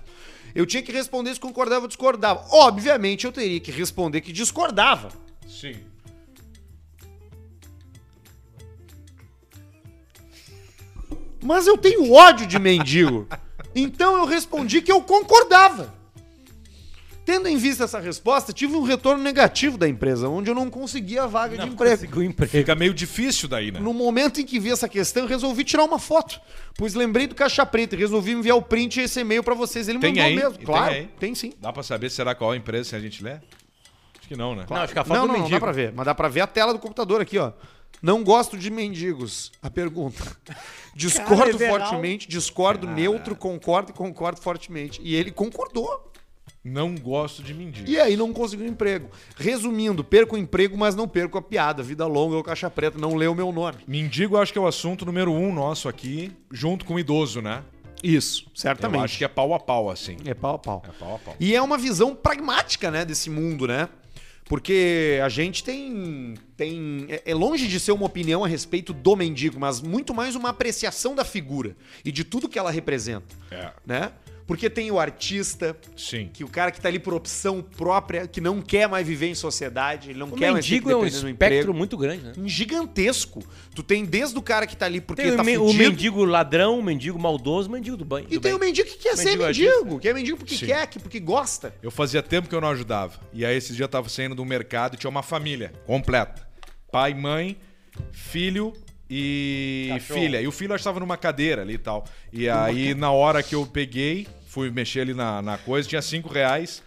[0.56, 2.48] Eu tinha que responder se concordava ou discordava.
[2.52, 5.10] Obviamente, eu teria que responder que discordava.
[5.48, 5.76] Sim.
[11.42, 13.28] Mas eu tenho ódio de mendigo.
[13.76, 15.94] Então eu respondi que eu concordava.
[17.30, 21.26] Tendo em vista essa resposta, tive um retorno negativo da empresa, onde eu não conseguia
[21.26, 22.24] a vaga de emprego.
[22.24, 22.52] Emprego.
[22.52, 23.80] Fica meio difícil daí, né?
[23.80, 26.42] No momento em que vi essa questão, eu resolvi tirar uma foto.
[26.76, 29.88] Pois lembrei do Caixa Preta e resolvi enviar o print e esse e-mail pra vocês.
[29.88, 30.36] Ele Tem mandou aí?
[30.36, 30.54] mesmo.
[30.54, 31.08] E tem Claro, aí?
[31.20, 31.54] tem sim.
[31.62, 33.34] Dá pra saber será qual a empresa se a gente lê?
[33.34, 34.66] Acho que não, né?
[34.68, 35.60] Não, acho que a foto Não, do não, não mendigo.
[35.60, 35.94] dá pra ver.
[35.96, 37.52] Mas dá pra ver a tela do computador aqui, ó.
[38.02, 39.52] Não gosto de mendigos.
[39.62, 40.24] A pergunta.
[40.96, 45.00] Discordo Cara, é fortemente, discordo neutro, concordo e concordo fortemente.
[45.04, 46.09] E ele concordou.
[46.70, 47.90] Não gosto de mendigo.
[47.90, 49.10] E aí não conseguiu emprego.
[49.36, 51.82] Resumindo, perco o emprego, mas não perco a piada.
[51.82, 53.78] Vida longa ou caixa preta, não leu o meu nome.
[53.88, 57.64] Mendigo acho que é o assunto número um nosso aqui, junto com o idoso, né?
[58.04, 59.00] Isso, certamente.
[59.00, 60.18] Eu acho que é pau a pau, assim.
[60.26, 60.84] é pau a pau.
[60.88, 61.36] É pau a pau.
[61.40, 63.90] E é uma visão pragmática, né, desse mundo, né?
[64.46, 66.34] Porque a gente tem.
[66.58, 70.36] tem é, é longe de ser uma opinião a respeito do mendigo, mas muito mais
[70.36, 74.12] uma apreciação da figura e de tudo que ela representa, É, né?
[74.50, 76.28] Porque tem o artista, sim.
[76.34, 79.36] que o cara que tá ali por opção própria, que não quer mais viver em
[79.36, 82.34] sociedade, ele não O quer mais que é um espectro muito grande, né?
[82.36, 83.44] Um gigantesco.
[83.76, 86.26] Tu tem desde o cara que tá ali porque Tem tá o, me- o mendigo
[86.26, 88.26] ladrão, o mendigo maldoso, o mendigo do banho.
[88.28, 88.54] e do tem bem.
[88.54, 90.00] o mendigo que quer ser Mendigo artista.
[90.00, 90.66] que é mendigo porque Sim.
[90.66, 91.72] quer, que porque gosta.
[91.84, 93.20] Eu fazia tempo que eu não ajudava.
[93.32, 96.48] E aí esses dias eu tava saindo do mercado e tinha uma família completa.
[96.92, 97.56] Pai, mãe,
[98.12, 98.74] filho
[99.10, 100.20] e Cachorro.
[100.20, 100.42] filha.
[100.42, 102.06] E o filho estava numa cadeira ali e tal.
[102.32, 106.28] E aí na hora que eu peguei, fui mexer ali na, na coisa, tinha cinco
[106.28, 106.82] reais.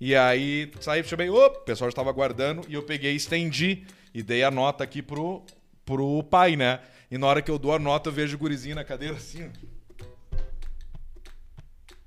[0.00, 2.64] E aí saí, chamei, o pessoal já estava guardando.
[2.68, 5.44] E eu peguei, estendi e dei a nota aqui pro,
[5.84, 6.80] pro pai, né?
[7.10, 9.50] E na hora que eu dou a nota, eu vejo o gurizinho na cadeira assim.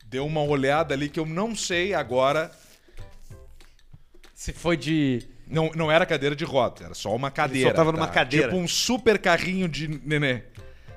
[0.06, 2.52] Deu uma olhada ali que eu não sei agora
[4.34, 5.28] Se foi de.
[5.46, 7.74] Não, não era cadeira de roda, era só uma cadeira.
[7.74, 8.48] tava numa cadeira.
[8.48, 10.44] Tipo um super carrinho de nenê.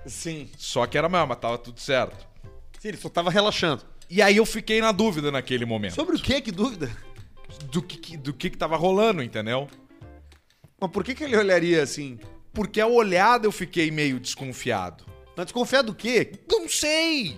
[0.07, 0.49] Sim.
[0.57, 2.25] Só que era mesmo, mas tava tudo certo.
[2.79, 3.83] Sim, ele só tava relaxando.
[4.09, 5.95] E aí eu fiquei na dúvida naquele momento.
[5.95, 6.41] Sobre o que?
[6.41, 6.91] Que dúvida?
[7.71, 9.69] Do que, do que, que tava rolando, entendeu?
[10.81, 12.19] Mas por que, que ele olharia assim?
[12.53, 15.05] Porque a olhada eu fiquei meio desconfiado.
[15.37, 16.33] Mas desconfiar do quê?
[16.51, 17.37] Não sei!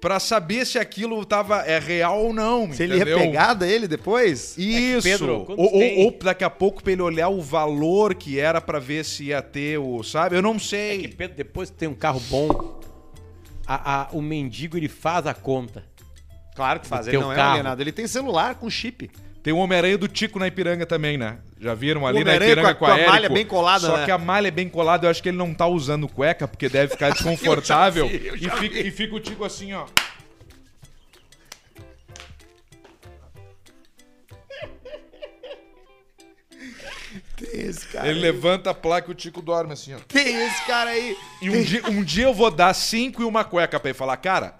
[0.00, 3.18] Pra saber se aquilo tava é real ou não, Se ele entendeu?
[3.18, 4.56] ia pegar dele depois?
[4.56, 5.02] Isso.
[5.02, 6.04] Pedro, quantos ou, ou- tem?
[6.06, 9.42] ou daqui a pouco pra ele olhar o valor que era pra ver se ia
[9.42, 10.36] ter o, sabe?
[10.36, 11.04] Eu não sei.
[11.04, 12.79] É que, Pedro, depois que tem um carro bom,
[13.74, 15.84] a- a- o mendigo ele faz a conta.
[16.56, 17.06] Claro que faz.
[17.08, 17.50] Ele não é carro.
[17.52, 17.82] alienado.
[17.82, 19.10] Ele tem celular com chip.
[19.42, 21.38] Tem o Homem-Aranha do Tico na Ipiranga também, né?
[21.58, 23.34] Já viram ali na Ipiranga com com a- com a malha Érico?
[23.34, 24.04] bem colada, Só né?
[24.04, 26.68] que a malha é bem colada, eu acho que ele não tá usando cueca, porque
[26.68, 28.06] deve ficar desconfortável.
[28.06, 29.86] e, fica, e fica o Tico assim, ó.
[37.40, 38.08] Tem esse cara.
[38.08, 39.98] Ele levanta a placa e o Tico dorme assim, ó.
[40.06, 41.16] Tem esse cara aí.
[41.40, 44.16] E um dia, um dia eu vou dar cinco e uma cueca pra ele falar,
[44.18, 44.54] cara,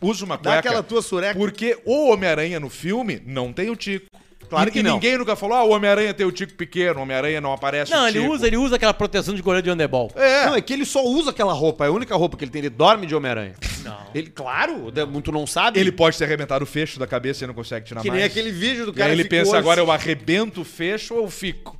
[0.00, 0.58] usa uma Dá cueca.
[0.60, 1.38] aquela tua sureca.
[1.38, 4.06] Porque o Homem-Aranha no filme não tem o Tico.
[4.48, 4.94] Claro e, que e não.
[4.94, 8.04] ninguém nunca falou, ah, o Homem-Aranha tem o Tico pequeno, o Homem-Aranha não aparece Não,
[8.04, 8.32] o ele Tico.
[8.34, 10.10] usa, ele usa aquela proteção de goleiro de handebol.
[10.14, 10.44] É.
[10.46, 11.84] Não, é que ele só usa aquela roupa.
[11.86, 12.58] É a única roupa que ele tem.
[12.60, 13.54] Ele dorme de Homem-Aranha.
[13.82, 13.98] Não.
[14.14, 15.80] Ele, claro, muito não sabe.
[15.80, 18.18] Ele pode ter arrebentado o fecho da cabeça e não consegue tirar que mais.
[18.18, 21.22] nem aquele vídeo do E cara aí ele pensa, agora eu arrebento o fecho ou
[21.22, 21.74] eu fico?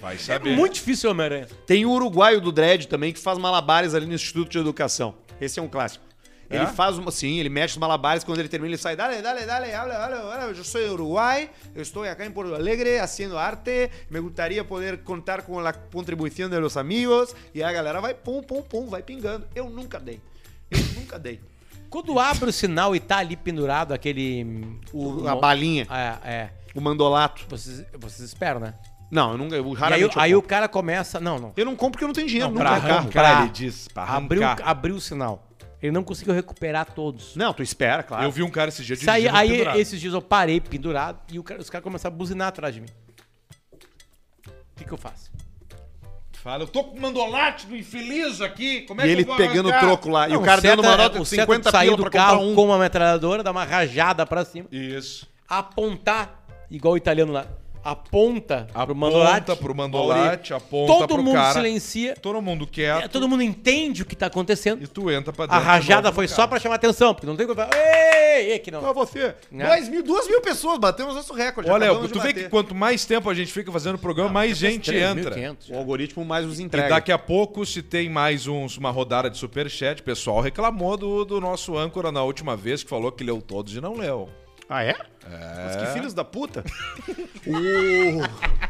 [0.00, 0.56] Vai É saber.
[0.56, 1.46] muito difícil o Homem-Aranha.
[1.66, 5.14] Tem o uruguaio do Dredd também que faz malabares ali no Instituto de Educação.
[5.40, 6.04] Esse é um clássico.
[6.48, 6.66] Ele É?
[6.66, 7.12] faz uma.
[7.12, 8.96] Sim, ele mexe os malabares quando ele termina, ele sai.
[8.96, 10.44] Dale, dale, dale, habla, habla.
[10.46, 13.88] Eu sou uruguai, eu estou aqui em Porto Alegre haciendo arte.
[14.10, 17.36] Me gustaría poder contar com a contribuição de los amigos.
[17.54, 19.46] E a galera vai pum, pum, pum, vai pingando.
[19.54, 20.20] Eu nunca dei.
[20.70, 21.40] Eu nunca dei.
[21.88, 24.76] Quando abre o sinal e tá ali pendurado aquele.
[24.92, 25.86] O- a balinha,
[26.24, 26.50] É, é.
[26.74, 27.44] o mandolato.
[27.48, 28.74] Vocês, vocês esperam, né?
[29.10, 29.56] Não, eu nunca.
[29.56, 30.16] Eu E aí, raramente.
[30.16, 31.18] eu aí o cara começa.
[31.18, 31.52] Não, não.
[31.56, 32.98] Eu não compro porque eu não tenho dinheiro, Não, nunca pra carro.
[32.98, 33.42] arrancar.
[33.42, 34.68] ele diz, pra Abriu, arrancar.
[34.68, 35.46] abriu o sinal.
[35.82, 37.34] Ele não conseguiu recuperar todos.
[37.34, 38.22] Não, tu espera, claro.
[38.24, 39.78] Eu vi um cara esse dia Isso aí, pendurado.
[39.80, 42.82] esses dias eu parei pendurado e o cara- os caras começaram a buzinar atrás de
[42.82, 42.88] mim.
[44.46, 45.30] O que, que eu faço?
[46.34, 49.26] Fala, eu tô com o mandolate do infeliz aqui, como é E que ele eu
[49.26, 50.26] vou pegando o troco lá.
[50.28, 52.42] e Não, o cara dando uma nota de seta 50 sair pila do pra carro
[52.50, 52.54] um.
[52.54, 55.28] com uma metralhadora, dar uma rajada pra cima, Isso.
[55.46, 57.46] apontar, igual o italiano lá,
[57.84, 59.56] aponta pro Aponta mandolate.
[59.56, 61.52] pro mandolate, aponta Todo pro mundo cara.
[61.54, 63.10] silencia, Todo mundo é, quieto.
[63.10, 64.82] todo mundo entende o que tá acontecendo.
[64.82, 65.60] E tu entra pra A dentro.
[65.62, 68.70] de rajada foi só pra chamar atenção, porque não tem como falar, ei, ei, que
[68.70, 68.80] não.
[68.80, 69.34] Pra você.
[69.50, 69.66] Né?
[69.66, 71.70] Dois mil, duas mil pessoas, batemos nosso recorde.
[71.70, 72.34] Olha, tu vê bater.
[72.44, 75.34] que quanto mais tempo a gente fica fazendo o programa, mais gente entra.
[75.34, 75.70] 3.500.
[75.70, 76.88] O algoritmo mais os E entrega.
[76.88, 81.24] daqui a pouco, se tem mais uns, uma rodada de superchat, o pessoal reclamou do,
[81.24, 84.28] do nosso âncora na última vez, que falou que leu todos e não leu.
[84.70, 84.94] Ah, é?
[85.64, 86.64] Mas que filhos da puta.
[87.46, 88.60] O-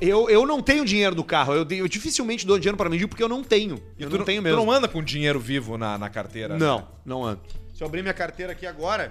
[0.00, 1.54] Eu, eu não tenho dinheiro do carro.
[1.54, 3.76] Eu, eu dificilmente dou dinheiro pra mendigo porque eu não tenho.
[3.98, 4.58] Eu tu, não tenho tu mesmo.
[4.58, 6.58] não anda com dinheiro vivo na, na carteira?
[6.58, 6.86] Não, né?
[7.04, 7.40] não ando.
[7.74, 9.10] Se eu abrir minha carteira aqui agora,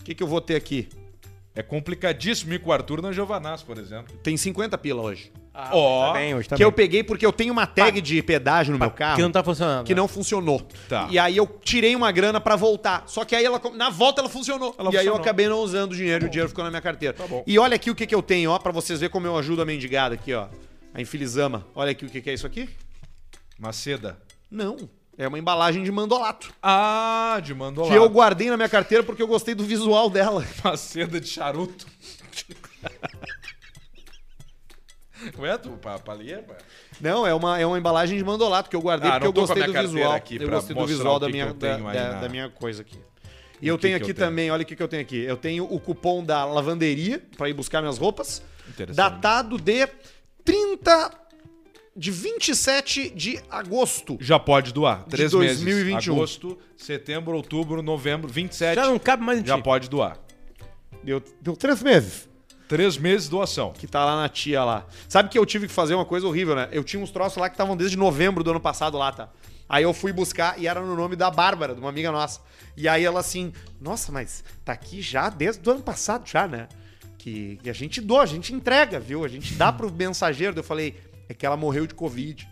[0.00, 0.88] o que, que eu vou ter aqui?
[1.56, 4.14] É complicadíssimo ir com o Arthur na Giovanaz, por exemplo.
[4.22, 5.32] Tem 50 pila hoje.
[5.54, 6.76] Ah, Ó, tá bem, hoje tá que eu bem.
[6.76, 9.16] peguei porque eu tenho uma tag de pedágio no meu carro.
[9.16, 9.86] Que não tá funcionando.
[9.86, 10.60] que não funcionou.
[10.86, 11.08] Tá.
[11.10, 13.04] E aí eu tirei uma grana pra voltar.
[13.06, 14.74] Só que aí ela na volta ela funcionou.
[14.78, 15.20] Ela e aí eu funcionou.
[15.22, 17.14] acabei não usando o dinheiro e o dinheiro ficou na minha carteira.
[17.14, 17.42] Tá bom.
[17.46, 19.62] E olha aqui o que, que eu tenho, ó, pra vocês verem como eu ajudo
[19.62, 20.48] a mendigada aqui, ó.
[20.92, 21.66] A Infilizama.
[21.74, 22.68] Olha aqui o que, que é isso aqui.
[23.58, 24.18] Maceda.
[24.50, 24.76] Não.
[25.18, 26.52] É uma embalagem de mandolato.
[26.62, 27.92] Ah, de mandolado.
[27.92, 30.44] Que eu guardei na minha carteira porque eu gostei do visual dela.
[30.62, 31.86] Maceda de charuto.
[35.38, 36.42] Ué, tu, pa- palheiro?
[36.42, 36.54] pá?
[37.00, 39.62] Não, é uma, é uma embalagem de mandolato que eu guardei Ah, porque eu gostei
[39.62, 40.12] do visual.
[40.12, 42.98] aqui eu pra gostei do visual da minha, da, da- na- da minha coisa aqui.
[43.60, 44.28] E eu que tenho que eu aqui tenho?
[44.28, 45.16] também, olha o que, que eu tenho aqui.
[45.24, 48.42] Eu tenho o cupom da lavanderia pra ir buscar minhas roupas.
[48.68, 48.96] Interessante.
[48.96, 49.88] Datado de
[50.44, 51.10] 30
[51.96, 54.18] de 27 de agosto.
[54.20, 55.04] Já pode doar.
[55.04, 55.94] De Três 2021.
[55.94, 56.08] meses.
[56.08, 58.74] Agosto, setembro, outubro, novembro, 27.
[58.74, 59.62] Já não cabe mais em Já ti.
[59.62, 60.18] pode doar.
[61.02, 62.28] Deu, deu três meses.
[62.68, 63.72] Três meses doação.
[63.72, 64.86] Que tá lá na tia lá.
[65.08, 66.68] Sabe que eu tive que fazer uma coisa horrível, né?
[66.72, 69.28] Eu tinha uns troços lá que estavam desde novembro do ano passado lá, tá?
[69.68, 72.40] Aí eu fui buscar e era no nome da Bárbara, de uma amiga nossa.
[72.76, 76.68] E aí ela assim, nossa, mas tá aqui já desde o ano passado já, né?
[77.18, 79.24] Que, que a gente doa, a gente entrega, viu?
[79.24, 80.56] A gente dá pro mensageiro.
[80.58, 80.94] Eu falei,
[81.28, 82.48] é que ela morreu de Covid.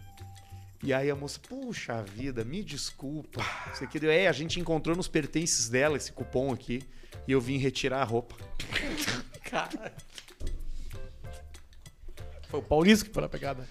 [0.83, 3.41] E aí a moça, puxa vida, me desculpa.
[3.73, 4.11] Isso aqui deu.
[4.11, 6.83] É, a gente encontrou nos pertences dela esse cupom aqui.
[7.27, 8.35] E eu vim retirar a roupa.
[12.49, 13.67] Foi o Paulista que foi na pegada.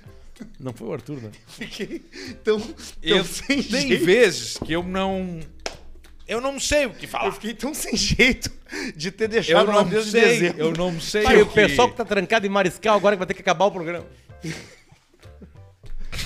[0.59, 1.31] Não foi o Arthur, né?
[1.47, 1.99] Fiquei
[2.43, 4.05] tão, tão Eu, sem tem jeito.
[4.05, 5.39] vezes que eu não.
[6.27, 7.31] Eu não sei o que Eu falar.
[7.33, 8.51] fiquei tão sem jeito
[8.95, 10.59] de ter Eu deixado na não de sei, dezembro.
[10.65, 11.23] eu não sei.
[11.23, 13.65] Pai, o que- pessoal que tá trancado em Mariscal agora que vai ter que acabar
[13.65, 14.05] o programa.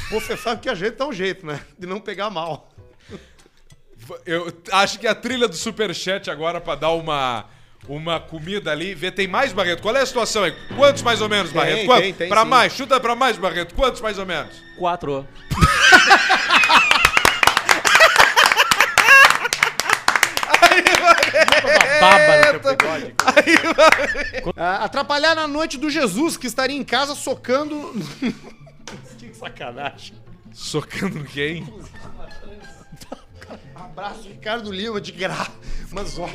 [0.10, 1.60] Você sabe que a gente dá um jeito, né?
[1.78, 2.70] De não pegar mal.
[4.26, 7.46] Eu acho que a trilha do Superchat agora pra dar uma,
[7.90, 8.96] uma comida ali.
[8.96, 9.82] Vê, tem mais, Barreto?
[9.82, 10.54] Qual é a situação aí?
[10.76, 11.78] Quantos mais ou menos, Tem, Barreto?
[11.78, 12.16] tem, Quantos?
[12.18, 12.48] tem, pra sim.
[12.50, 13.76] mais, chuta pra mais, Barreto.
[13.76, 14.56] Quantos mais ou menos?
[14.78, 15.28] Quatro.
[24.56, 27.94] Atrapalhar na noite do Jesus, que estaria em casa socando.
[29.38, 30.15] Sacanagem.
[30.53, 31.65] Socando quem?
[33.98, 35.49] Abraço, Ricardo Lima, de graça.
[35.91, 36.32] Mas olha.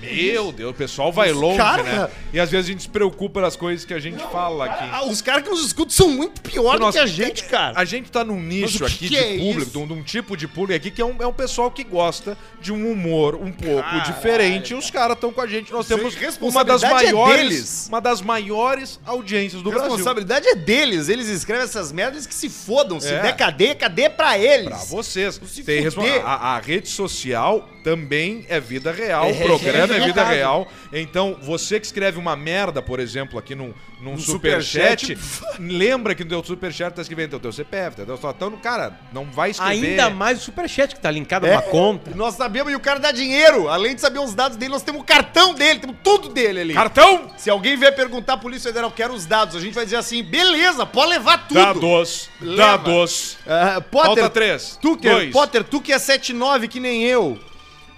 [0.00, 2.08] Meu Deus, o pessoal vai longe, cara- né?
[2.32, 4.84] E às vezes a gente se preocupa das coisas que a gente fala aqui.
[4.92, 7.76] ah, Os caras que nos escutam são muito pior do que a gente, cara.
[7.76, 10.46] A gente tá num nicho aqui de é público, de um, de um tipo de
[10.46, 14.00] público aqui que é um, é um pessoal que gosta de um humor um pouco
[14.04, 14.72] diferente.
[14.72, 15.72] E os caras estão com a gente.
[15.72, 17.86] Nós temos uma das responsabilidade é maiores, deles.
[17.88, 19.90] uma das maiores audiências do A Brasil.
[19.90, 21.08] responsabilidade é deles.
[21.08, 23.00] Eles escrevem essas merdas que se fodam.
[23.00, 23.22] Se É.
[23.22, 24.68] der cadeia, cadeia pra eles.
[24.68, 25.38] Pra vocês.
[25.38, 25.82] Tem fuder.
[25.82, 30.24] respo- a, a rede social também é vida real, É, o programa é é, vida
[30.24, 30.68] real.
[30.92, 35.60] Então, você que escreve uma merda, por exemplo, aqui num, num No superchat, superchat.
[35.60, 39.24] lembra que no teu superchat tá escrevendo teu, teu CPF, teu, teu, então, cara, não
[39.26, 39.72] vai escrever.
[39.90, 41.50] Ainda mais o Superchat que tá linkado É.
[41.54, 42.10] a uma conta.
[42.14, 43.68] Nós sabemos e o cara dá dinheiro.
[43.68, 46.74] Além de saber os dados dele, nós temos o cartão dele, temos tudo dele ali.
[46.74, 47.30] Cartão!
[47.36, 50.22] Se alguém vier perguntar à Polícia Federal, quero os dados, a gente vai dizer assim,
[50.22, 51.54] beleza, pode levar tudo.
[51.60, 52.28] Dados.
[52.40, 52.56] Leva.
[52.56, 53.38] Dados.
[53.46, 54.78] Ah, Potter, Falta três.
[54.80, 55.32] Tu que, Dois.
[55.32, 57.38] Potter, tu que é 7'9 que nem eu.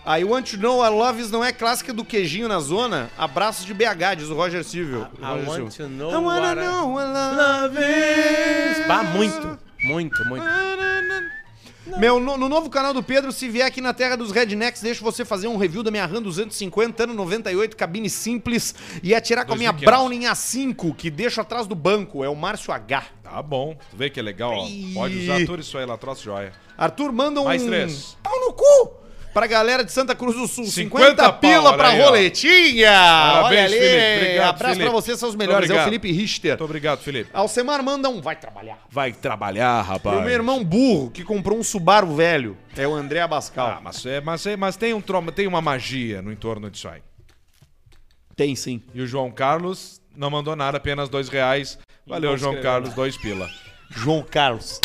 [0.06, 3.10] I want to know a Loves não é clássica do queijinho na zona?
[3.16, 5.09] Abraços de BH, diz o Roger Silvio.
[5.18, 5.89] I Roger want Silvio.
[5.89, 8.86] to know I wanna what I know what love is.
[8.86, 10.44] Bah, muito, muito, muito.
[11.98, 15.02] Meu, no, no novo canal do Pedro, se vier aqui na terra dos Rednecks, deixo
[15.02, 19.55] você fazer um review da minha RAM 250, ano 98, cabine simples, e atirar com
[19.55, 19.85] a minha 2500.
[19.85, 22.22] Browning A5, que deixo atrás do banco.
[22.24, 23.05] É o Márcio H.
[23.22, 23.76] Tá bom.
[23.90, 24.66] Tu vê que é legal, ó.
[24.93, 26.52] Pode usar tudo isso aí lá, troço joia.
[26.76, 27.44] Arthur, manda um...
[27.44, 28.16] Mais três.
[28.22, 29.03] Pau no cu!
[29.35, 32.89] Pra galera de Santa Cruz do Sul, 50, 50 pau, pila olha pra aí, roletinha!
[32.89, 33.78] Parabéns, olha ali!
[33.78, 34.16] Felipe.
[34.16, 34.85] Obrigado, Abraço Felipe.
[34.85, 35.69] pra vocês, são os melhores.
[35.70, 35.85] É o.
[35.85, 36.51] Felipe Richter.
[36.52, 37.31] Muito obrigado, Felipe.
[37.35, 38.78] Alcemar manda um vai trabalhar.
[38.89, 40.16] Vai trabalhar, E rapaz.
[40.19, 43.66] o meu irmão burro, que comprou um Subaru velho, é o André Abascal.
[43.66, 45.02] Ah, mas, é, mas, é, mas tem, um,
[45.35, 47.02] tem uma magia no entorno disso aí.
[48.36, 48.82] Tem sim.
[48.94, 51.77] E o João Carlos não mandou nada, apenas dois reais.
[52.06, 53.48] Valeu, João Carlos, dois pila.
[53.90, 54.81] João Carlos.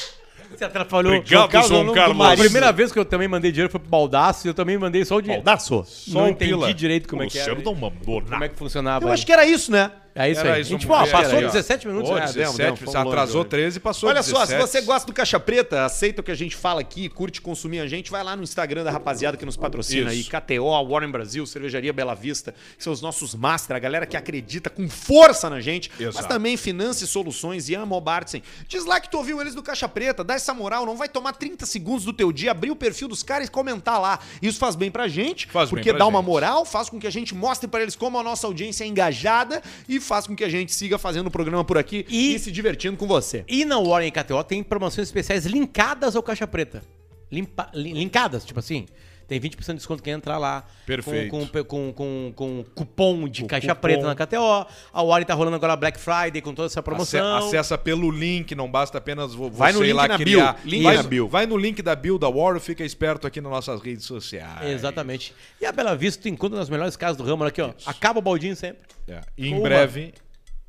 [0.51, 1.15] Você atrapalhou.
[1.15, 2.25] Obrigado, João do Carlos.
[2.25, 5.05] A primeira vez que eu também mandei dinheiro foi pro Baldaço e eu também mandei
[5.05, 5.43] só o dinheiro.
[5.43, 5.85] Baldaço?
[6.07, 6.73] Não um entendi pila.
[6.73, 7.55] direito como é que era.
[7.55, 9.05] não mandou Como é que funcionava.
[9.05, 9.91] Eu acho que era isso, né?
[10.15, 10.61] É isso Era aí.
[10.61, 11.47] isso, a gente, vamos pô, ver passou aí, ó.
[11.47, 12.09] 17 minutos.
[12.09, 12.21] Pô, né?
[12.21, 14.61] 17, demos, demos, fomos atrasou longe 13 e passou Olha só, se 17.
[14.61, 17.87] você gosta do Caixa Preta, aceita o que a gente fala aqui, curte consumir a
[17.87, 20.29] gente, vai lá no Instagram da rapaziada que nos patrocina Isso.
[20.35, 24.17] aí, KTO, Warren Brasil, Cervejaria Bela Vista, que são os nossos master, a galera que
[24.17, 26.27] acredita com força na gente, mas Exato.
[26.27, 28.41] também Finance Soluções e Amo Bartzen.
[28.67, 31.33] Diz lá que tu ouviu eles do Caixa Preta, dá essa moral, não vai tomar
[31.33, 34.19] 30 segundos do teu dia, abrir o perfil dos caras e comentar lá.
[34.41, 36.27] Isso faz bem pra gente, Faz bem porque pra dá uma gente.
[36.27, 39.61] moral, faz com que a gente mostre pra eles como a nossa audiência é engajada
[39.87, 42.51] e faz com que a gente siga fazendo o programa por aqui e, E- se
[42.51, 43.45] divertindo com você.
[43.47, 46.83] E na Warren KTO tem promoções especiais linkadas ao Caixa Preta.
[47.31, 48.87] Limpa- li- linkadas, tipo assim.
[49.29, 50.65] Tem 20% de desconto quem entrar lá.
[50.85, 51.29] Perfeito.
[51.29, 53.81] Com, com, com, com, com cupom de Com Caixa cupom.
[53.81, 54.65] Preta na KTO.
[54.91, 57.37] A Warren tá rolando agora Black Friday com toda essa promoção.
[57.37, 60.17] Ace- Acessa pelo link, não basta apenas vo- você Vai no ir link lá na
[60.17, 60.59] criar.
[60.65, 61.27] link vai, na bio.
[61.27, 64.67] vai no link da bio da War, fica esperto aqui nas nossas redes sociais.
[64.71, 65.33] Exatamente.
[65.61, 67.43] E a Bela Vista tu encontra nas melhores casas do ramo.
[67.43, 67.71] Olha aqui, ó.
[67.85, 68.81] Acaba o baldinho sempre.
[69.07, 69.21] É.
[69.37, 69.61] E em Uma.
[69.63, 70.13] breve,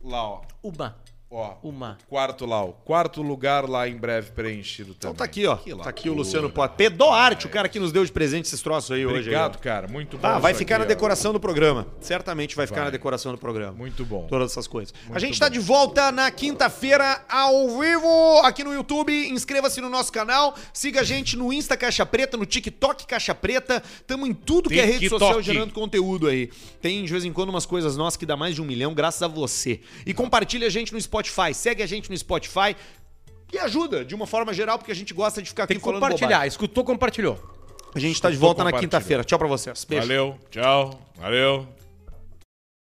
[0.05, 0.97] lá ó, Uma.
[1.31, 1.99] Ó, Uma.
[2.09, 4.99] quarto lá, ó, quarto lugar lá em breve preenchido também.
[5.13, 5.57] Então tá aqui, ó.
[5.57, 6.15] Que tá aqui o.
[6.15, 6.77] Luciano Potter.
[6.77, 9.15] Pedoarte, o cara que nos deu de presente esses troços aí hoje.
[9.15, 9.59] aí, Obrigado, ó.
[9.59, 10.23] cara, muito bom.
[10.23, 10.89] Tá, vai ficar aqui, na ó.
[10.89, 11.87] decoração do programa.
[12.01, 12.85] Certamente vai ficar Vai.
[12.87, 13.73] na decoração do programa.
[13.73, 14.27] Muito bom.
[14.29, 14.93] Todas essas coisas.
[15.07, 15.53] a Muito gente tá bom.
[15.53, 19.13] de volta na quinta-feira ao vivo aqui no YouTube.
[19.31, 20.55] Inscreva-se no nosso canal.
[20.73, 23.83] Siga a gente no Insta Caixa Preta, no TikTok Caixa Preta.
[24.07, 25.21] Tamo em tudo que é rede TikTok.
[25.21, 26.51] social gerando conteúdo aí.
[26.81, 29.23] Tem de vez em quando umas coisas nossas que dá mais de um milhão, graças
[29.23, 29.81] a você.
[30.05, 31.20] E compartilha a gente no Spotify.
[31.55, 32.77] Segue a gente no Spotify.
[33.53, 35.85] E ajuda, de uma forma geral, porque a gente gosta de ficar Tem aqui que
[35.85, 36.29] falando compartilhar.
[36.29, 36.49] bobagem.
[36.49, 37.39] Escutou, compartilhou.
[37.93, 39.25] A gente tá de volta na quinta-feira.
[39.25, 39.85] Tchau pra vocês.
[39.85, 40.07] Beijo.
[40.07, 41.67] Valeu, tchau, valeu.